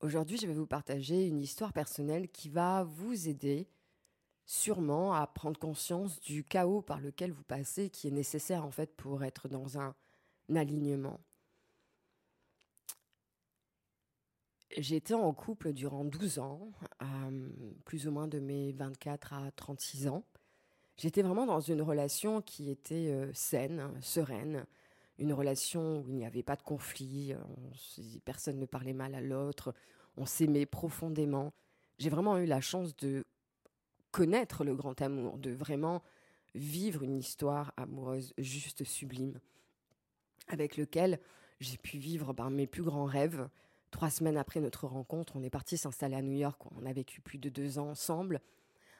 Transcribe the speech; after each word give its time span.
Aujourd'hui, 0.00 0.38
je 0.38 0.46
vais 0.46 0.54
vous 0.54 0.66
partager 0.66 1.26
une 1.26 1.40
histoire 1.40 1.72
personnelle 1.72 2.28
qui 2.28 2.48
va 2.48 2.84
vous 2.84 3.28
aider 3.28 3.68
sûrement 4.46 5.12
à 5.12 5.26
prendre 5.26 5.58
conscience 5.58 6.20
du 6.20 6.44
chaos 6.44 6.82
par 6.82 7.00
lequel 7.00 7.32
vous 7.32 7.42
passez, 7.42 7.90
qui 7.90 8.06
est 8.06 8.12
nécessaire 8.12 8.64
en 8.64 8.70
fait 8.70 8.96
pour 8.96 9.24
être 9.24 9.48
dans 9.48 9.78
un, 9.78 9.96
alignement. 10.54 11.20
Été 14.70 15.14
en 15.14 15.32
couple 15.34 15.72
durant 15.72 16.04
12 16.04 16.38
ans, 16.38 16.70
euh, 17.02 17.48
plus 17.84 18.06
ou 18.06 18.12
moins 18.12 18.28
de 18.28 18.38
mes 18.38 18.72
24 18.72 19.32
à 19.32 19.50
36 19.50 20.06
ans. 20.06 20.24
J'étais 20.96 21.22
vraiment 21.22 21.44
dans 21.44 21.60
une 21.60 21.82
relation 21.82 22.40
qui 22.40 22.70
était 22.70 23.10
euh, 23.10 23.32
saine, 23.34 23.92
sereine, 24.00 24.64
une 25.18 25.32
relation 25.32 26.00
où 26.00 26.08
il 26.08 26.16
n'y 26.16 26.26
avait 26.26 26.42
pas 26.42 26.56
de 26.56 26.62
conflit, 26.62 27.34
personne 28.24 28.58
ne 28.58 28.66
parlait 28.66 28.92
mal 28.92 29.14
à 29.14 29.20
l'autre, 29.20 29.74
on 30.16 30.26
s'aimait 30.26 30.66
profondément. 30.66 31.52
J'ai 31.98 32.10
vraiment 32.10 32.38
eu 32.38 32.46
la 32.46 32.60
chance 32.60 32.96
de 32.96 33.24
connaître 34.10 34.64
le 34.64 34.74
grand 34.74 35.00
amour, 35.02 35.38
de 35.38 35.50
vraiment 35.50 36.02
vivre 36.54 37.02
une 37.02 37.16
histoire 37.16 37.72
amoureuse 37.76 38.32
juste 38.38 38.84
sublime, 38.84 39.40
avec 40.48 40.76
lequel 40.76 41.18
j'ai 41.60 41.76
pu 41.76 41.98
vivre 41.98 42.32
ben, 42.32 42.50
mes 42.50 42.66
plus 42.66 42.82
grands 42.82 43.04
rêves. 43.04 43.48
Trois 43.90 44.10
semaines 44.10 44.36
après 44.36 44.60
notre 44.60 44.86
rencontre, 44.86 45.36
on 45.36 45.42
est 45.42 45.50
parti 45.50 45.76
s'installer 45.76 46.16
à 46.16 46.22
New 46.22 46.36
York. 46.36 46.60
On 46.76 46.86
a 46.86 46.92
vécu 46.92 47.20
plus 47.20 47.38
de 47.38 47.48
deux 47.48 47.78
ans 47.78 47.90
ensemble. 47.90 48.40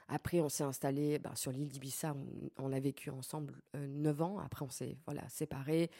Après, 0.09 0.41
on 0.41 0.49
s'est 0.49 0.63
installé 0.63 1.19
ben, 1.19 1.35
sur 1.35 1.51
l'île 1.51 1.69
d'Ibiza. 1.69 2.15
On, 2.57 2.73
a 2.73 2.79
vécu 2.79 3.11
ensemble 3.11 3.55
euh, 3.75 3.87
neuf 3.87 4.21
ans. 4.21 4.39
Après, 4.39 4.65
on 4.65 4.69
s'est 4.69 4.97
voilà 5.05 5.27
séparés. 5.29 5.91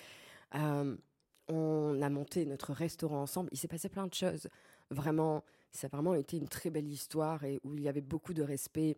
Euh, 0.55 0.97
on 1.47 2.01
a 2.01 2.09
monté 2.09 2.45
notre 2.45 2.73
restaurant 2.73 3.21
ensemble. 3.21 3.49
Il 3.51 3.57
s'est 3.57 3.67
passé 3.67 3.87
plein 3.87 4.07
de 4.07 4.13
choses. 4.13 4.49
Vraiment, 4.89 5.43
ça 5.71 5.87
a 5.87 5.89
vraiment 5.89 6.15
été 6.15 6.37
une 6.37 6.47
très 6.47 6.71
belle 6.71 6.87
histoire 6.87 7.43
et 7.43 7.59
où 7.63 7.75
il 7.75 7.83
y 7.83 7.89
avait 7.89 8.01
beaucoup 8.01 8.33
de 8.33 8.41
respect, 8.41 8.97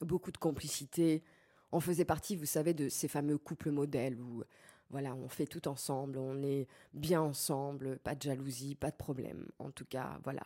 beaucoup 0.00 0.32
de 0.32 0.38
complicité. 0.38 1.22
On 1.70 1.80
faisait 1.80 2.06
partie, 2.06 2.36
vous 2.36 2.46
savez, 2.46 2.72
de 2.72 2.88
ces 2.88 3.08
fameux 3.08 3.36
couples 3.36 3.70
modèles 3.70 4.18
où 4.20 4.42
voilà, 4.90 5.14
on 5.14 5.28
fait 5.28 5.46
tout 5.46 5.66
ensemble, 5.68 6.18
on 6.18 6.42
est 6.42 6.68
bien 6.94 7.20
ensemble, 7.20 7.98
pas 7.98 8.14
de 8.14 8.22
jalousie, 8.22 8.76
pas 8.76 8.90
de 8.90 8.96
problème. 8.96 9.48
En 9.58 9.70
tout 9.70 9.84
cas, 9.84 10.18
voilà. 10.24 10.42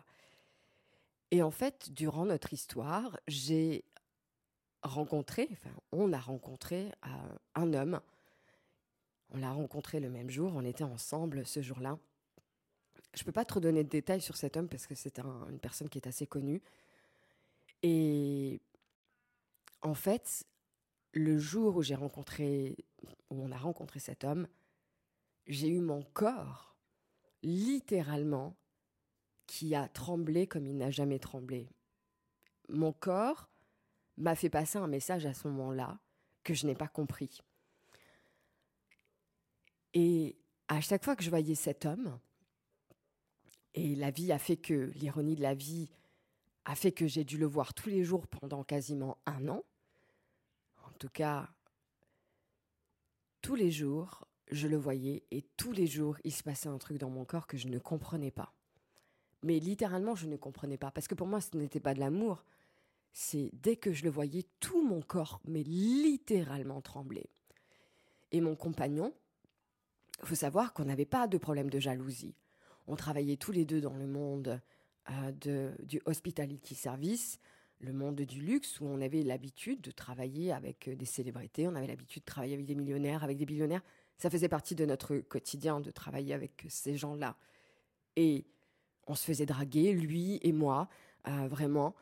Et 1.31 1.43
en 1.43 1.51
fait, 1.51 1.93
durant 1.93 2.27
notre 2.27 2.53
histoire, 2.53 3.19
j'ai 3.29 3.85
rencontré, 4.83 5.49
enfin, 5.53 5.71
on 5.93 6.13
a 6.13 6.19
rencontré 6.19 6.91
euh, 7.07 7.37
un 7.55 7.73
homme. 7.75 8.01
On 9.31 9.39
l'a 9.39 9.53
rencontré 9.53 10.01
le 10.01 10.11
même 10.11 10.31
jour, 10.31 10.53
on 10.57 10.65
était 10.65 10.85
ensemble 10.85 11.47
ce 11.47 11.63
jour-là. 11.63 11.99
Je 13.15 13.23
ne 13.23 13.25
peux 13.25 13.33
pas 13.33 13.45
trop 13.45 13.61
donner 13.61 13.85
de 13.85 13.89
détails 13.89 14.21
sur 14.21 14.37
cet 14.37 14.57
homme 14.57 14.69
parce 14.69 14.87
que 14.87 14.95
c'est 14.95 15.19
une 15.21 15.59
personne 15.61 15.89
qui 15.89 15.99
est 15.99 16.09
assez 16.09 16.27
connue. 16.27 16.63
Et 17.83 18.61
en 19.83 19.95
fait, 19.95 20.45
le 21.13 21.39
jour 21.39 21.77
où 21.77 21.83
j'ai 21.83 21.95
rencontré, 21.95 22.77
où 23.31 23.43
on 23.43 23.53
a 23.53 23.57
rencontré 23.57 24.01
cet 24.01 24.25
homme, 24.25 24.47
j'ai 25.47 25.69
eu 25.69 25.81
mon 25.81 26.03
corps 26.03 26.77
littéralement 27.43 28.55
qui 29.51 29.75
a 29.75 29.89
tremblé 29.89 30.47
comme 30.47 30.65
il 30.65 30.77
n'a 30.77 30.93
jamais 30.93 31.19
tremblé. 31.19 31.69
Mon 32.69 32.93
corps 32.93 33.51
m'a 34.17 34.37
fait 34.37 34.49
passer 34.49 34.79
un 34.79 34.87
message 34.87 35.27
à 35.27 35.35
ce 35.35 35.49
moment-là 35.49 35.99
que 36.45 36.55
je 36.55 36.69
n'ai 36.69 36.77
pas 36.77 36.87
compris. 36.87 37.41
Et 39.93 40.39
à 40.69 40.81
chaque 40.81 41.05
fois 41.05 41.17
que 41.17 41.25
je 41.25 41.31
voyais 41.31 41.57
cet 41.57 41.85
homme, 41.85 42.21
et 43.75 43.97
la 43.97 44.13
vie 44.13 44.31
a 44.31 44.39
fait 44.39 44.57
que, 44.57 44.93
l'ironie 44.95 45.35
de 45.35 45.43
la 45.43 45.55
vie 45.55 45.91
a 46.65 46.77
fait 46.77 46.93
que 46.93 47.09
j'ai 47.09 47.25
dû 47.25 47.37
le 47.37 47.47
voir 47.47 47.75
tous 47.75 47.89
les 47.89 48.05
jours 48.05 48.29
pendant 48.29 48.63
quasiment 48.63 49.19
un 49.27 49.49
an. 49.49 49.65
En 50.85 50.93
tout 50.93 51.09
cas, 51.09 51.51
tous 53.43 53.57
les 53.57 53.73
jours, 53.73 54.29
je 54.53 54.69
le 54.69 54.77
voyais 54.77 55.25
et 55.33 55.43
tous 55.57 55.73
les 55.73 55.89
jours, 55.89 56.19
il 56.23 56.33
se 56.33 56.45
passait 56.45 56.69
un 56.69 56.79
truc 56.79 56.99
dans 56.99 57.11
mon 57.11 57.25
corps 57.25 57.49
que 57.49 57.57
je 57.57 57.67
ne 57.67 57.81
comprenais 57.81 58.31
pas. 58.31 58.55
Mais 59.43 59.59
littéralement, 59.59 60.15
je 60.15 60.27
ne 60.27 60.37
comprenais 60.37 60.79
pas. 60.79 60.91
Parce 60.91 61.09
que 61.09 61.15
pour 61.15 61.27
moi, 61.27 61.41
ce 61.41 61.57
n'était 61.57 61.81
pas 61.81 61.95
de 61.95 62.01
l'amour. 62.01 62.45
C'est 63.13 63.51
dès 63.55 63.77
que 63.77 63.93
je 63.93 64.05
le 64.05 64.11
voyais, 64.11 64.45
tout 64.61 64.83
mon 64.87 65.03
corps, 65.03 65.41
mais 65.45 65.63
littéralement 65.63 66.81
tremblait. 66.81 67.31
Et 68.33 68.41
mon 68.41 68.55
compagnon, 68.55 69.13
il 70.23 70.29
faut 70.29 70.35
savoir 70.35 70.73
qu'on 70.73 70.85
n'avait 70.85 71.07
pas 71.07 71.27
de 71.27 71.39
problème 71.39 71.71
de 71.71 71.81
jalousie 71.81 72.35
on 72.91 72.97
travaillait 72.97 73.37
tous 73.37 73.53
les 73.53 73.65
deux 73.65 73.81
dans 73.81 73.95
le 73.95 74.07
monde 74.07 74.61
euh, 75.11 75.73
du 75.83 76.01
hospitality 76.07 76.75
service, 76.75 77.39
le 77.79 77.93
monde 77.93 78.21
du 78.21 78.41
luxe, 78.41 78.81
où 78.81 78.87
on 78.87 79.01
avait 79.01 79.23
l'habitude 79.23 79.81
de 79.81 79.91
travailler 79.91 80.53
avec 80.53 80.91
des 80.91 81.05
célébrités, 81.05 81.67
on 81.69 81.75
avait 81.77 81.87
l'habitude 81.87 82.23
de 82.23 82.27
travailler 82.27 82.55
avec 82.55 82.67
des 82.67 82.75
millionnaires, 82.75 83.25
avec 83.25 83.39
des 83.39 83.47
billionnaires. 83.47 83.83
Ça 84.19 84.29
faisait 84.29 84.49
partie 84.49 84.75
de 84.75 84.85
notre 84.85 85.17
quotidien 85.17 85.81
de 85.81 85.91
travailler 85.91 86.35
avec 86.35 86.67
ces 86.69 86.97
gens-là. 86.97 87.37
Et 88.17 88.45
on 89.11 89.15
se 89.15 89.25
faisait 89.25 89.47
draguer, 89.47 89.93
lui 89.93 90.39
et 90.43 90.53
moi, 90.53 90.89
euh, 91.29 91.49
vraiment. 91.49 91.95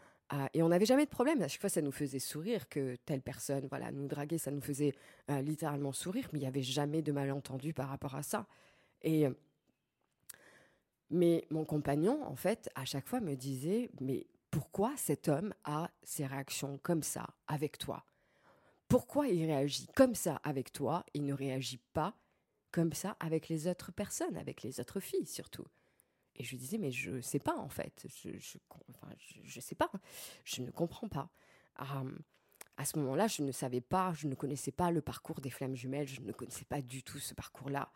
et 0.53 0.63
on 0.63 0.69
n'avait 0.69 0.85
jamais 0.87 1.07
de 1.07 1.11
problème. 1.11 1.43
À 1.43 1.49
chaque 1.49 1.61
fois, 1.61 1.71
ça 1.71 1.81
nous 1.81 1.93
faisait 1.93 2.19
sourire 2.19 2.69
que 2.69 2.97
telle 3.07 3.23
personne, 3.23 3.67
voilà, 3.69 3.91
nous 3.91 4.07
draguer, 4.07 4.39
ça 4.39 4.51
nous 4.51 4.61
faisait 4.61 4.95
littéralement 5.29 5.93
sourire. 5.93 6.29
Mais 6.33 6.39
il 6.39 6.43
n'y 6.43 6.49
avait 6.49 6.63
jamais 6.63 7.01
de 7.01 7.13
malentendu 7.13 7.73
par 7.73 7.89
rapport 7.89 8.15
à 8.15 8.23
ça. 8.23 8.47
Et 9.03 9.27
mais 11.11 11.47
mon 11.51 11.65
compagnon, 11.65 12.23
en 12.27 12.37
fait, 12.37 12.69
à 12.75 12.85
chaque 12.85 13.07
fois 13.07 13.21
me 13.21 13.35
disait, 13.35 13.91
mais 14.01 14.27
pourquoi 14.51 14.93
cet 14.97 15.29
homme 15.29 15.55
a 15.65 15.91
ces 16.03 16.27
réactions 16.27 16.79
comme 16.83 17.03
ça 17.03 17.27
avec 17.47 17.79
toi? 17.79 18.05
Pourquoi 18.89 19.29
il 19.29 19.45
réagit 19.47 19.87
comme 19.95 20.15
ça 20.15 20.41
avec 20.45 20.73
toi 20.73 21.05
et 21.15 21.21
ne 21.21 21.33
réagit 21.33 21.81
pas 21.93 22.15
comme 22.71 22.93
ça 22.93 23.17
avec 23.21 23.49
les 23.49 23.67
autres 23.67 23.93
personnes, 23.93 24.37
avec 24.37 24.63
les 24.63 24.81
autres 24.81 25.01
filles 25.01 25.27
surtout? 25.27 25.67
Et 26.39 26.45
je 26.45 26.51
lui 26.51 26.59
disais, 26.59 26.79
mais 26.79 26.91
je 26.91 27.21
sais 27.21 27.41
pas 27.41 27.57
en 27.57 27.69
fait, 27.69 28.07
je 28.23 28.29
ne 28.29 28.39
je, 28.39 29.61
sais 29.61 29.75
pas, 29.75 29.91
je 30.45 30.63
ne 30.63 30.71
comprends 30.71 31.09
pas. 31.09 31.31
à 31.77 32.85
ce 32.85 32.99
moment-là, 32.99 33.27
je 33.27 33.43
ne 33.43 33.51
savais 33.51 33.81
pas, 33.81 34.13
je 34.15 34.29
ne 34.29 34.35
connaissais 34.35 34.71
pas 34.71 34.91
le 34.93 35.03
parcours 35.03 35.41
des 35.41 35.51
flammes 35.51 35.75
jumelles, 35.75 36.07
je 36.07 36.21
ne 36.21 36.33
connaissais 36.33 36.65
pas 36.65 36.81
du 36.81 37.03
tout 37.03 37.19
ce 37.19 37.35
parcours-là. 37.35 37.91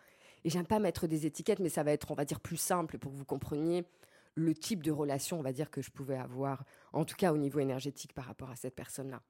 Et 0.45 0.51
j'aime 0.51 0.67
pas 0.67 0.81
mettre 0.81 1.07
des 1.07 1.25
étiquettes, 1.25 1.61
mais 1.61 1.69
ça 1.69 1.85
va 1.85 1.93
être, 1.93 2.11
on 2.11 2.15
va 2.15 2.25
dire, 2.25 2.41
plus 2.41 2.57
simple 2.57 2.99
pour 2.99 3.13
que 3.13 3.17
vous 3.17 3.25
compreniez 3.25 3.85
le 4.35 4.55
type 4.55 4.83
de 4.83 4.91
relation, 4.91 5.39
on 5.39 5.43
va 5.43 5.53
dire, 5.53 5.71
que 5.71 5.81
je 5.83 5.91
pouvais 5.91 6.17
avoir, 6.17 6.65
en 6.93 7.05
tout 7.05 7.17
cas 7.17 7.33
au 7.33 7.37
niveau 7.37 7.61
énergétique 7.61 8.13
par 8.13 8.25
rapport 8.25 8.51
à 8.51 8.57
cette 8.57 8.75
personne-là. 8.75 9.23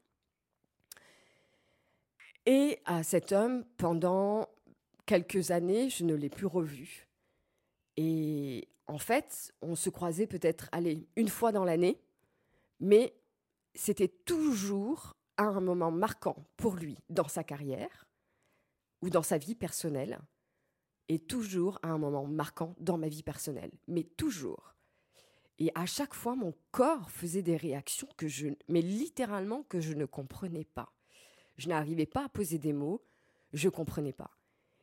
Et 2.47 2.81
à 2.87 3.03
cet 3.03 3.33
homme, 3.33 3.65
pendant 3.77 4.49
quelques 5.07 5.51
années, 5.51 5.91
je 5.91 6.05
ne 6.05 6.15
l'ai 6.15 6.31
plus 6.31 6.47
revu. 6.47 7.07
Et 7.97 8.69
en 8.87 8.99
fait, 8.99 9.53
on 9.63 9.75
se 9.75 9.91
croisait 9.91 10.27
peut-être, 10.27 10.69
allez, 10.73 11.09
une 11.17 11.29
fois 11.29 11.53
dans 11.53 11.65
l'année, 11.65 12.01
mais 12.81 13.15
c'était 13.75 14.09
toujours 14.09 15.17
un 15.39 15.61
moment 15.61 15.91
marquant 15.91 16.45
pour 16.57 16.75
lui 16.75 16.99
dans 17.09 17.29
sa 17.29 17.45
carrière 17.45 18.07
ou 19.01 19.11
dans 19.11 19.23
sa 19.23 19.39
vie 19.39 19.55
personnelle 19.55 20.21
et 21.09 21.19
toujours 21.19 21.79
à 21.83 21.89
un 21.89 21.99
moment 21.99 22.27
marquant 22.27 22.75
dans 22.79 22.99
ma 22.99 23.09
vie 23.09 23.23
personnelle, 23.23 23.73
mais 23.89 24.05
toujours. 24.05 24.75
Et 25.59 25.71
à 25.75 25.87
chaque 25.87 26.15
fois, 26.15 26.35
mon 26.35 26.55
corps 26.71 27.11
faisait 27.11 27.43
des 27.43 27.57
réactions 27.57 28.09
que 28.17 28.29
je, 28.29 28.49
mais 28.69 28.81
littéralement 28.81 29.63
que 29.65 29.81
je 29.81 29.93
ne 29.93 30.07
comprenais 30.07 30.65
pas. 30.65 30.93
Je 31.57 31.69
n'arrivais 31.69 32.07
pas 32.07 32.25
à 32.25 32.29
poser 32.29 32.59
des 32.59 32.73
mots, 32.73 33.05
je 33.53 33.69
comprenais 33.69 34.13
pas. 34.13 34.31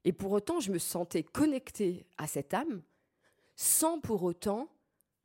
Et 0.06 0.14
pour 0.14 0.32
autant, 0.32 0.60
je 0.60 0.72
me 0.72 0.78
sentais 0.78 1.24
connectée 1.24 2.06
à 2.18 2.28
cette 2.28 2.54
âme 2.54 2.82
sans 3.62 4.00
pour 4.00 4.24
autant 4.24 4.70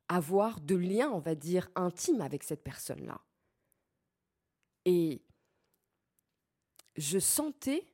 avoir 0.09 0.59
de 0.59 0.75
lien, 0.75 1.09
on 1.09 1.19
va 1.19 1.35
dire, 1.35 1.71
intime 1.73 2.19
avec 2.19 2.43
cette 2.43 2.65
personne-là. 2.65 3.21
Et 4.83 5.21
je 6.97 7.17
sentais 7.17 7.87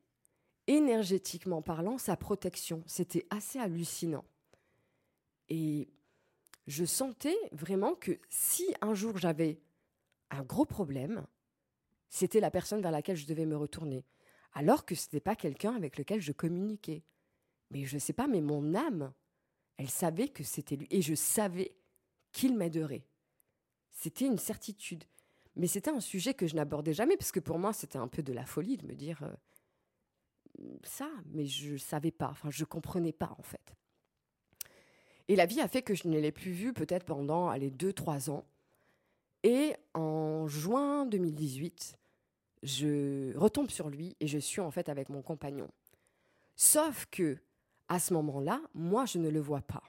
énergétiquement 0.66 1.62
parlant, 1.62 2.00
sa 2.00 2.18
protection. 2.18 2.82
C'était 2.88 3.28
assez 3.30 3.60
hallucinant. 3.60 4.26
Et 5.50 5.94
je 6.66 6.86
sentais 6.86 7.38
vraiment 7.52 7.94
que 7.94 8.20
si 8.28 8.66
un 8.82 8.96
jour 8.96 9.20
j'avais 9.20 9.62
un 10.32 10.42
gros 10.42 10.66
problème, 10.66 11.28
c'était 12.10 12.40
la 12.40 12.50
personne 12.50 12.82
vers 12.82 12.90
laquelle 12.90 13.16
je 13.16 13.28
devais 13.28 13.46
me 13.46 13.58
retourner. 13.58 14.06
Alors 14.54 14.88
que 14.88 14.96
ce 14.96 15.06
n'était 15.06 15.20
pas 15.20 15.36
quelqu'un 15.36 15.76
avec 15.76 16.00
lequel 16.00 16.20
je 16.20 16.32
communiquais. 16.32 17.04
Mais 17.70 17.86
je 17.86 17.94
ne 17.94 18.00
sais 18.00 18.12
pas, 18.12 18.26
mais 18.26 18.42
mon 18.42 18.74
âme, 18.74 19.14
elle 19.78 19.90
savait 19.90 20.30
que 20.30 20.44
c'était 20.44 20.76
lui. 20.76 20.88
Et 20.92 21.02
je 21.02 21.16
savais 21.16 21.76
qu'il 22.32 22.56
m'aiderait. 22.56 23.06
C'était 23.92 24.26
une 24.26 24.38
certitude. 24.38 25.04
Mais 25.56 25.68
c'était 25.68 25.92
un 25.92 26.00
sujet 26.00 26.34
que 26.34 26.48
je 26.48 26.56
n'abordais 26.56 26.94
jamais, 26.94 27.18
parce 27.18 27.32
que 27.32 27.40
pour 27.40 27.60
moi, 27.60 27.74
c'était 27.74 27.98
un 27.98 28.08
peu 28.08 28.24
de 28.24 28.32
la 28.32 28.46
folie 28.46 28.78
de 28.78 28.88
me 28.88 28.96
dire, 28.96 29.22
euh, 29.24 29.34
ça, 30.84 31.10
mais 31.26 31.46
je 31.46 31.74
ne 31.74 31.78
savais 31.78 32.12
pas, 32.12 32.30
enfin 32.30 32.50
je 32.50 32.64
ne 32.64 32.66
comprenais 32.66 33.12
pas 33.12 33.36
en 33.38 33.44
fait. 33.44 33.76
Et 35.28 35.36
la 35.36 35.46
vie 35.46 35.62
a 35.62 35.68
fait 35.68 35.82
que 35.82 35.96
je 35.96 36.08
ne 36.08 36.20
l'ai 36.20 36.32
plus 36.32 36.52
vu 36.52 36.74
peut-être 36.74 37.06
pendant 37.06 37.56
deux, 37.58 37.94
trois 37.94 38.30
ans. 38.30 38.46
Et 39.44 39.76
en 39.94 40.48
juin 40.48 41.06
2018, 41.06 41.98
je 42.64 43.36
retombe 43.38 43.70
sur 43.70 43.90
lui 43.90 44.16
et 44.20 44.28
je 44.28 44.38
suis 44.38 44.62
en 44.62 44.72
fait 44.72 44.90
avec 44.90 45.10
mon 45.10 45.22
compagnon. 45.22 45.70
Sauf 46.56 47.08
que 47.10 47.38
à 47.92 48.00
ce 48.00 48.14
moment-là, 48.14 48.62
moi, 48.74 49.06
je 49.06 49.18
ne 49.18 49.28
le 49.28 49.42
vois 49.42 49.60
pas. 49.60 49.84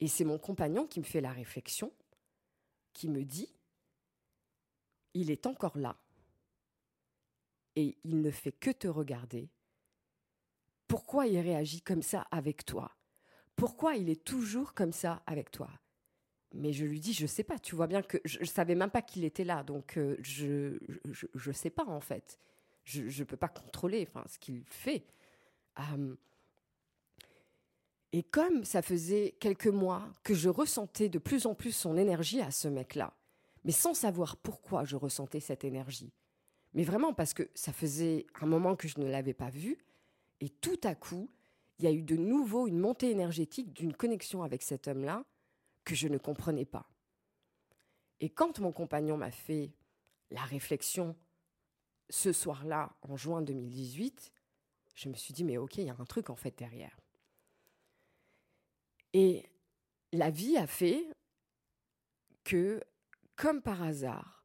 Et 0.00 0.08
c'est 0.08 0.24
mon 0.24 0.38
compagnon 0.38 0.86
qui 0.86 0.98
me 0.98 1.04
fait 1.04 1.20
la 1.20 1.30
réflexion, 1.30 1.92
qui 2.94 3.10
me 3.10 3.22
dit, 3.22 3.54
il 5.12 5.30
est 5.30 5.44
encore 5.44 5.76
là. 5.76 5.98
Et 7.76 7.98
il 8.04 8.22
ne 8.22 8.30
fait 8.30 8.52
que 8.52 8.70
te 8.70 8.88
regarder. 8.88 9.50
Pourquoi 10.88 11.26
il 11.26 11.38
réagit 11.38 11.82
comme 11.82 12.00
ça 12.00 12.22
avec 12.30 12.64
toi? 12.64 12.90
Pourquoi 13.56 13.96
il 13.96 14.08
est 14.08 14.24
toujours 14.24 14.72
comme 14.72 14.92
ça 14.92 15.22
avec 15.26 15.50
toi? 15.50 15.68
Mais 16.54 16.72
je 16.72 16.86
lui 16.86 16.98
dis, 16.98 17.12
je 17.12 17.26
sais 17.26 17.44
pas, 17.44 17.58
tu 17.58 17.74
vois 17.74 17.88
bien 17.88 18.00
que 18.00 18.16
je, 18.24 18.40
ne 18.40 18.44
savais 18.46 18.74
même 18.74 18.90
pas 18.90 19.02
qu'il 19.02 19.24
était 19.24 19.44
là, 19.44 19.64
donc 19.64 19.98
euh, 19.98 20.16
je, 20.22 20.78
je, 21.12 21.52
sais 21.52 21.68
pas 21.68 21.84
en 21.84 22.00
fait. 22.00 22.38
Je 22.84 23.02
ne 23.02 23.24
peux 23.24 23.36
pas 23.36 23.48
contrôler 23.48 24.06
enfin, 24.08 24.24
ce 24.26 24.38
qu'il 24.38 24.64
fait. 24.64 25.04
Et 28.12 28.22
comme 28.22 28.64
ça 28.64 28.82
faisait 28.82 29.36
quelques 29.40 29.68
mois 29.68 30.08
que 30.24 30.34
je 30.34 30.48
ressentais 30.48 31.08
de 31.08 31.18
plus 31.18 31.46
en 31.46 31.54
plus 31.54 31.72
son 31.72 31.96
énergie 31.96 32.40
à 32.40 32.50
ce 32.50 32.66
mec-là, 32.66 33.14
mais 33.64 33.72
sans 33.72 33.94
savoir 33.94 34.36
pourquoi 34.36 34.84
je 34.84 34.96
ressentais 34.96 35.40
cette 35.40 35.64
énergie, 35.64 36.12
mais 36.74 36.82
vraiment 36.82 37.14
parce 37.14 37.34
que 37.34 37.48
ça 37.54 37.72
faisait 37.72 38.26
un 38.40 38.46
moment 38.46 38.74
que 38.74 38.88
je 38.88 38.98
ne 38.98 39.08
l'avais 39.08 39.34
pas 39.34 39.50
vu, 39.50 39.78
et 40.40 40.48
tout 40.48 40.80
à 40.82 40.94
coup, 40.94 41.30
il 41.78 41.84
y 41.84 41.88
a 41.88 41.92
eu 41.92 42.02
de 42.02 42.16
nouveau 42.16 42.66
une 42.66 42.78
montée 42.78 43.10
énergétique 43.10 43.72
d'une 43.72 43.94
connexion 43.94 44.42
avec 44.42 44.62
cet 44.62 44.88
homme-là 44.88 45.24
que 45.84 45.94
je 45.94 46.08
ne 46.08 46.18
comprenais 46.18 46.64
pas. 46.64 46.90
Et 48.20 48.28
quand 48.28 48.58
mon 48.58 48.72
compagnon 48.72 49.16
m'a 49.16 49.30
fait 49.30 49.72
la 50.30 50.42
réflexion 50.42 51.16
ce 52.10 52.32
soir-là, 52.32 52.94
en 53.02 53.16
juin 53.16 53.40
2018, 53.40 54.32
je 54.94 55.08
me 55.08 55.14
suis 55.14 55.32
dit, 55.32 55.44
mais 55.44 55.56
ok, 55.56 55.78
il 55.78 55.84
y 55.84 55.90
a 55.90 55.96
un 55.98 56.04
truc 56.04 56.28
en 56.28 56.36
fait 56.36 56.58
derrière. 56.58 57.00
Et 59.12 59.44
la 60.12 60.30
vie 60.30 60.56
a 60.56 60.66
fait 60.66 61.04
que, 62.44 62.82
comme 63.36 63.62
par 63.62 63.82
hasard, 63.82 64.44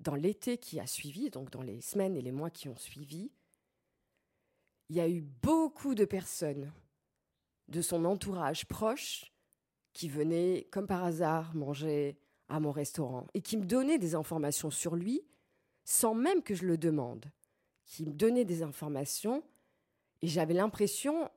dans 0.00 0.14
l'été 0.14 0.58
qui 0.58 0.80
a 0.80 0.86
suivi, 0.86 1.30
donc 1.30 1.50
dans 1.50 1.62
les 1.62 1.80
semaines 1.80 2.16
et 2.16 2.22
les 2.22 2.32
mois 2.32 2.50
qui 2.50 2.68
ont 2.68 2.76
suivi, 2.76 3.30
il 4.88 4.96
y 4.96 5.00
a 5.00 5.08
eu 5.08 5.20
beaucoup 5.20 5.94
de 5.94 6.04
personnes 6.04 6.72
de 7.68 7.82
son 7.82 8.04
entourage 8.04 8.66
proche 8.66 9.32
qui 9.92 10.08
venaient, 10.08 10.68
comme 10.70 10.86
par 10.86 11.04
hasard, 11.04 11.54
manger 11.54 12.18
à 12.48 12.60
mon 12.60 12.72
restaurant 12.72 13.26
et 13.34 13.42
qui 13.42 13.56
me 13.56 13.66
donnaient 13.66 13.98
des 13.98 14.14
informations 14.14 14.70
sur 14.70 14.96
lui 14.96 15.22
sans 15.84 16.14
même 16.14 16.42
que 16.42 16.54
je 16.54 16.66
le 16.66 16.78
demande, 16.78 17.30
qui 17.84 18.04
me 18.04 18.12
donnaient 18.12 18.44
des 18.44 18.62
informations 18.62 19.42
et 20.22 20.28
j'avais 20.28 20.54
l'impression 20.54 21.30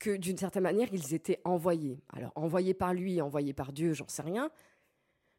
que 0.00 0.16
d'une 0.16 0.38
certaine 0.38 0.64
manière, 0.64 0.88
ils 0.92 1.14
étaient 1.14 1.40
envoyés. 1.44 2.02
Alors, 2.08 2.32
envoyés 2.34 2.74
par 2.74 2.92
lui, 2.92 3.20
envoyés 3.20 3.52
par 3.52 3.72
Dieu, 3.72 3.92
j'en 3.92 4.08
sais 4.08 4.22
rien. 4.22 4.50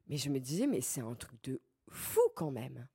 Mais 0.07 0.17
je 0.17 0.29
me 0.29 0.39
disais, 0.39 0.67
mais 0.67 0.79
c'est 0.81 1.01
un 1.01 1.15
truc 1.15 1.43
de 1.43 1.59
fou 1.89 2.21
quand 2.35 2.51
même. 2.51 2.87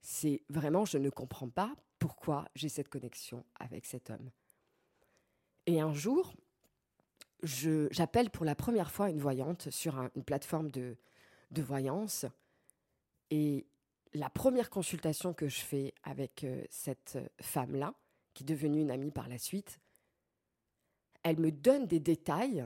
C'est 0.00 0.42
vraiment, 0.48 0.84
je 0.84 0.96
ne 0.96 1.10
comprends 1.10 1.48
pas 1.48 1.74
pourquoi 1.98 2.46
j'ai 2.54 2.68
cette 2.68 2.88
connexion 2.88 3.44
avec 3.58 3.84
cet 3.84 4.10
homme. 4.10 4.30
Et 5.66 5.80
un 5.80 5.92
jour, 5.92 6.34
j'appelle 7.42 8.30
pour 8.30 8.44
la 8.44 8.54
première 8.54 8.90
fois 8.90 9.10
une 9.10 9.20
voyante 9.20 9.70
sur 9.70 9.98
une 10.14 10.24
plateforme 10.24 10.70
de, 10.70 10.96
de 11.50 11.62
voyance. 11.62 12.26
Et 13.30 13.66
la 14.12 14.30
première 14.30 14.70
consultation 14.70 15.34
que 15.34 15.48
je 15.48 15.60
fais 15.60 15.94
avec 16.04 16.44
euh, 16.44 16.62
cette 16.70 17.18
femme-là, 17.40 17.94
qui 18.34 18.44
est 18.44 18.46
devenue 18.46 18.80
une 18.80 18.90
amie 18.90 19.10
par 19.10 19.28
la 19.28 19.38
suite, 19.38 19.80
elle 21.24 21.40
me 21.40 21.50
donne 21.50 21.86
des 21.86 22.00
détails 22.00 22.64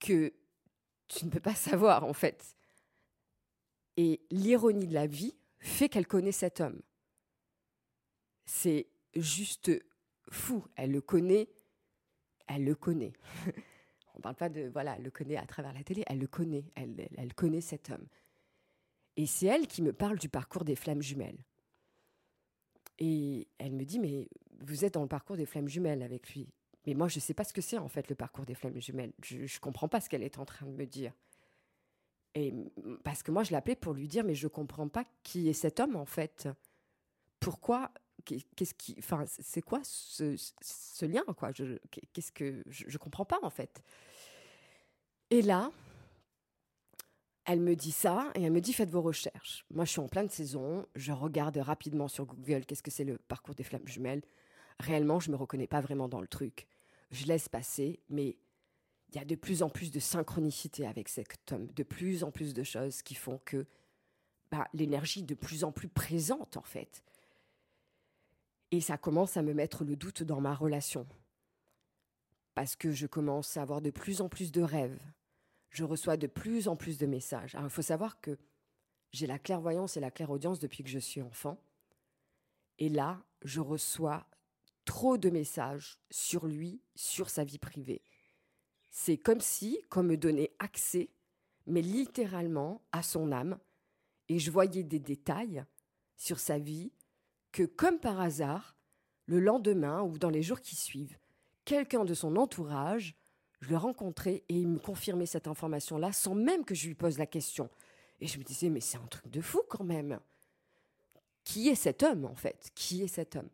que 0.00 0.32
tu 1.08 1.24
ne 1.26 1.30
peux 1.30 1.40
pas 1.40 1.54
savoir 1.54 2.04
en 2.04 2.14
fait. 2.14 2.56
Et 3.96 4.20
l'ironie 4.30 4.86
de 4.86 4.94
la 4.94 5.06
vie 5.06 5.34
fait 5.58 5.88
qu'elle 5.88 6.06
connaît 6.06 6.32
cet 6.32 6.60
homme. 6.60 6.80
C'est 8.46 8.86
juste 9.14 9.72
fou. 10.30 10.64
Elle 10.76 10.92
le 10.92 11.00
connaît. 11.00 11.48
Elle 12.46 12.64
le 12.64 12.74
connaît. 12.74 13.12
On 14.14 14.18
ne 14.18 14.22
parle 14.22 14.36
pas 14.36 14.48
de, 14.48 14.68
voilà, 14.72 14.96
elle 14.96 15.02
le 15.02 15.10
connaît 15.10 15.36
à 15.36 15.46
travers 15.46 15.72
la 15.72 15.82
télé. 15.82 16.04
Elle 16.06 16.18
le 16.18 16.26
connaît. 16.26 16.64
Elle, 16.74 17.34
connaît 17.34 17.60
cet 17.60 17.90
homme. 17.90 18.06
Et 19.16 19.26
c'est 19.26 19.46
elle 19.46 19.66
qui 19.66 19.82
me 19.82 19.92
parle 19.92 20.18
du 20.18 20.28
parcours 20.28 20.64
des 20.64 20.76
flammes 20.76 21.02
jumelles. 21.02 21.44
Et 22.98 23.48
elle 23.58 23.74
me 23.74 23.84
dit, 23.84 23.98
mais 23.98 24.28
vous 24.60 24.84
êtes 24.84 24.94
dans 24.94 25.02
le 25.02 25.08
parcours 25.08 25.36
des 25.36 25.46
flammes 25.46 25.68
jumelles 25.68 26.02
avec 26.02 26.34
lui. 26.34 26.48
Mais 26.86 26.94
moi, 26.94 27.08
je 27.08 27.16
ne 27.16 27.20
sais 27.20 27.34
pas 27.34 27.44
ce 27.44 27.52
que 27.52 27.60
c'est 27.60 27.78
en 27.78 27.88
fait 27.88 28.08
le 28.08 28.14
parcours 28.14 28.46
des 28.46 28.54
flammes 28.54 28.80
jumelles. 28.80 29.12
Je 29.22 29.38
ne 29.38 29.60
comprends 29.60 29.88
pas 29.88 30.00
ce 30.00 30.08
qu'elle 30.08 30.22
est 30.22 30.38
en 30.38 30.44
train 30.44 30.66
de 30.66 30.72
me 30.72 30.86
dire. 30.86 31.12
Et 32.34 32.54
parce 33.04 33.22
que 33.22 33.30
moi, 33.30 33.42
je 33.42 33.52
l'appelais 33.52 33.76
pour 33.76 33.94
lui 33.94 34.08
dire, 34.08 34.24
mais 34.24 34.34
je 34.34 34.46
ne 34.46 34.50
comprends 34.50 34.88
pas 34.88 35.04
qui 35.22 35.48
est 35.48 35.54
cet 35.54 35.80
homme 35.80 35.96
en 35.96 36.06
fait. 36.06 36.48
Pourquoi 37.40 37.92
Qu'est-ce 38.24 38.74
qui, 38.74 38.94
enfin, 38.98 39.24
c'est 39.26 39.62
quoi 39.62 39.80
ce, 39.84 40.34
lien 41.06 41.22
quoi? 41.36 41.52
Qu'est-ce 41.52 42.32
que 42.32 42.62
je, 42.66 42.86
ne 42.86 42.98
comprends 42.98 43.24
pas 43.24 43.38
en 43.42 43.48
fait. 43.48 43.82
Et 45.30 45.40
là, 45.40 45.70
elle 47.44 47.60
me 47.60 47.74
dit 47.74 47.92
ça 47.92 48.30
et 48.34 48.42
elle 48.42 48.52
me 48.52 48.60
dit 48.60 48.72
faites 48.72 48.90
vos 48.90 49.00
recherches. 49.00 49.64
Moi, 49.70 49.84
je 49.84 49.92
suis 49.92 50.00
en 50.00 50.08
pleine 50.08 50.28
saison, 50.28 50.86
je 50.94 51.12
regarde 51.12 51.56
rapidement 51.58 52.08
sur 52.08 52.26
Google 52.26 52.66
qu'est-ce 52.66 52.82
que 52.82 52.90
c'est 52.90 53.04
le 53.04 53.18
parcours 53.18 53.54
des 53.54 53.64
flammes 53.64 53.86
jumelles 53.86 54.22
réellement, 54.80 55.20
je 55.20 55.28
ne 55.30 55.36
me 55.36 55.40
reconnais 55.40 55.66
pas 55.66 55.80
vraiment 55.80 56.08
dans 56.08 56.20
le 56.20 56.28
truc. 56.28 56.66
Je 57.10 57.26
laisse 57.26 57.48
passer, 57.48 58.00
mais 58.08 58.36
il 59.10 59.16
y 59.16 59.18
a 59.18 59.24
de 59.24 59.34
plus 59.34 59.62
en 59.62 59.70
plus 59.70 59.90
de 59.90 60.00
synchronicité 60.00 60.86
avec 60.86 61.08
cet 61.08 61.52
homme, 61.52 61.68
de 61.68 61.82
plus 61.82 62.24
en 62.24 62.30
plus 62.30 62.52
de 62.52 62.62
choses 62.62 63.02
qui 63.02 63.14
font 63.14 63.40
que 63.44 63.66
bah, 64.50 64.68
l'énergie 64.74 65.22
de 65.22 65.34
plus 65.34 65.64
en 65.64 65.72
plus 65.72 65.88
présente, 65.88 66.56
en 66.56 66.62
fait. 66.62 67.02
Et 68.70 68.80
ça 68.80 68.98
commence 68.98 69.36
à 69.36 69.42
me 69.42 69.54
mettre 69.54 69.84
le 69.84 69.96
doute 69.96 70.22
dans 70.22 70.40
ma 70.40 70.54
relation. 70.54 71.06
Parce 72.54 72.76
que 72.76 72.92
je 72.92 73.06
commence 73.06 73.56
à 73.56 73.62
avoir 73.62 73.80
de 73.80 73.90
plus 73.90 74.20
en 74.20 74.28
plus 74.28 74.52
de 74.52 74.62
rêves. 74.62 75.00
Je 75.70 75.84
reçois 75.84 76.16
de 76.16 76.26
plus 76.26 76.68
en 76.68 76.76
plus 76.76 76.98
de 76.98 77.06
messages. 77.06 77.56
Il 77.62 77.70
faut 77.70 77.82
savoir 77.82 78.20
que 78.20 78.38
j'ai 79.12 79.26
la 79.26 79.38
clairvoyance 79.38 79.96
et 79.96 80.00
la 80.00 80.10
clairaudience 80.10 80.58
depuis 80.58 80.82
que 80.82 80.90
je 80.90 80.98
suis 80.98 81.22
enfant. 81.22 81.58
Et 82.78 82.88
là, 82.88 83.22
je 83.42 83.60
reçois 83.60 84.26
trop 84.88 85.18
de 85.18 85.28
messages 85.28 86.00
sur 86.10 86.46
lui, 86.46 86.80
sur 86.94 87.28
sa 87.28 87.44
vie 87.44 87.58
privée. 87.58 88.00
C'est 88.90 89.18
comme 89.18 89.42
si, 89.42 89.78
comme 89.90 90.06
me 90.06 90.16
donnait 90.16 90.54
accès, 90.58 91.10
mais 91.66 91.82
littéralement 91.82 92.80
à 92.90 93.02
son 93.02 93.30
âme, 93.30 93.58
et 94.30 94.38
je 94.38 94.50
voyais 94.50 94.84
des 94.84 94.98
détails 94.98 95.62
sur 96.16 96.38
sa 96.40 96.58
vie 96.58 96.90
que, 97.52 97.64
comme 97.64 98.00
par 98.00 98.18
hasard, 98.18 98.78
le 99.26 99.40
lendemain 99.40 100.00
ou 100.00 100.16
dans 100.16 100.30
les 100.30 100.42
jours 100.42 100.62
qui 100.62 100.74
suivent, 100.74 101.18
quelqu'un 101.66 102.06
de 102.06 102.14
son 102.14 102.34
entourage, 102.36 103.14
je 103.60 103.68
le 103.68 103.76
rencontrais 103.76 104.42
et 104.48 104.54
il 104.54 104.68
me 104.68 104.78
confirmait 104.78 105.26
cette 105.26 105.48
information-là 105.48 106.12
sans 106.12 106.34
même 106.34 106.64
que 106.64 106.74
je 106.74 106.86
lui 106.86 106.94
pose 106.94 107.18
la 107.18 107.26
question. 107.26 107.68
Et 108.20 108.26
je 108.26 108.38
me 108.38 108.44
disais, 108.44 108.70
mais 108.70 108.80
c'est 108.80 108.96
un 108.96 109.06
truc 109.06 109.28
de 109.28 109.42
fou 109.42 109.60
quand 109.68 109.84
même. 109.84 110.18
Qui 111.44 111.68
est 111.68 111.74
cet 111.74 112.02
homme 112.02 112.24
en 112.24 112.36
fait? 112.36 112.70
Qui 112.74 113.02
est 113.02 113.08
cet 113.08 113.36
homme? 113.36 113.50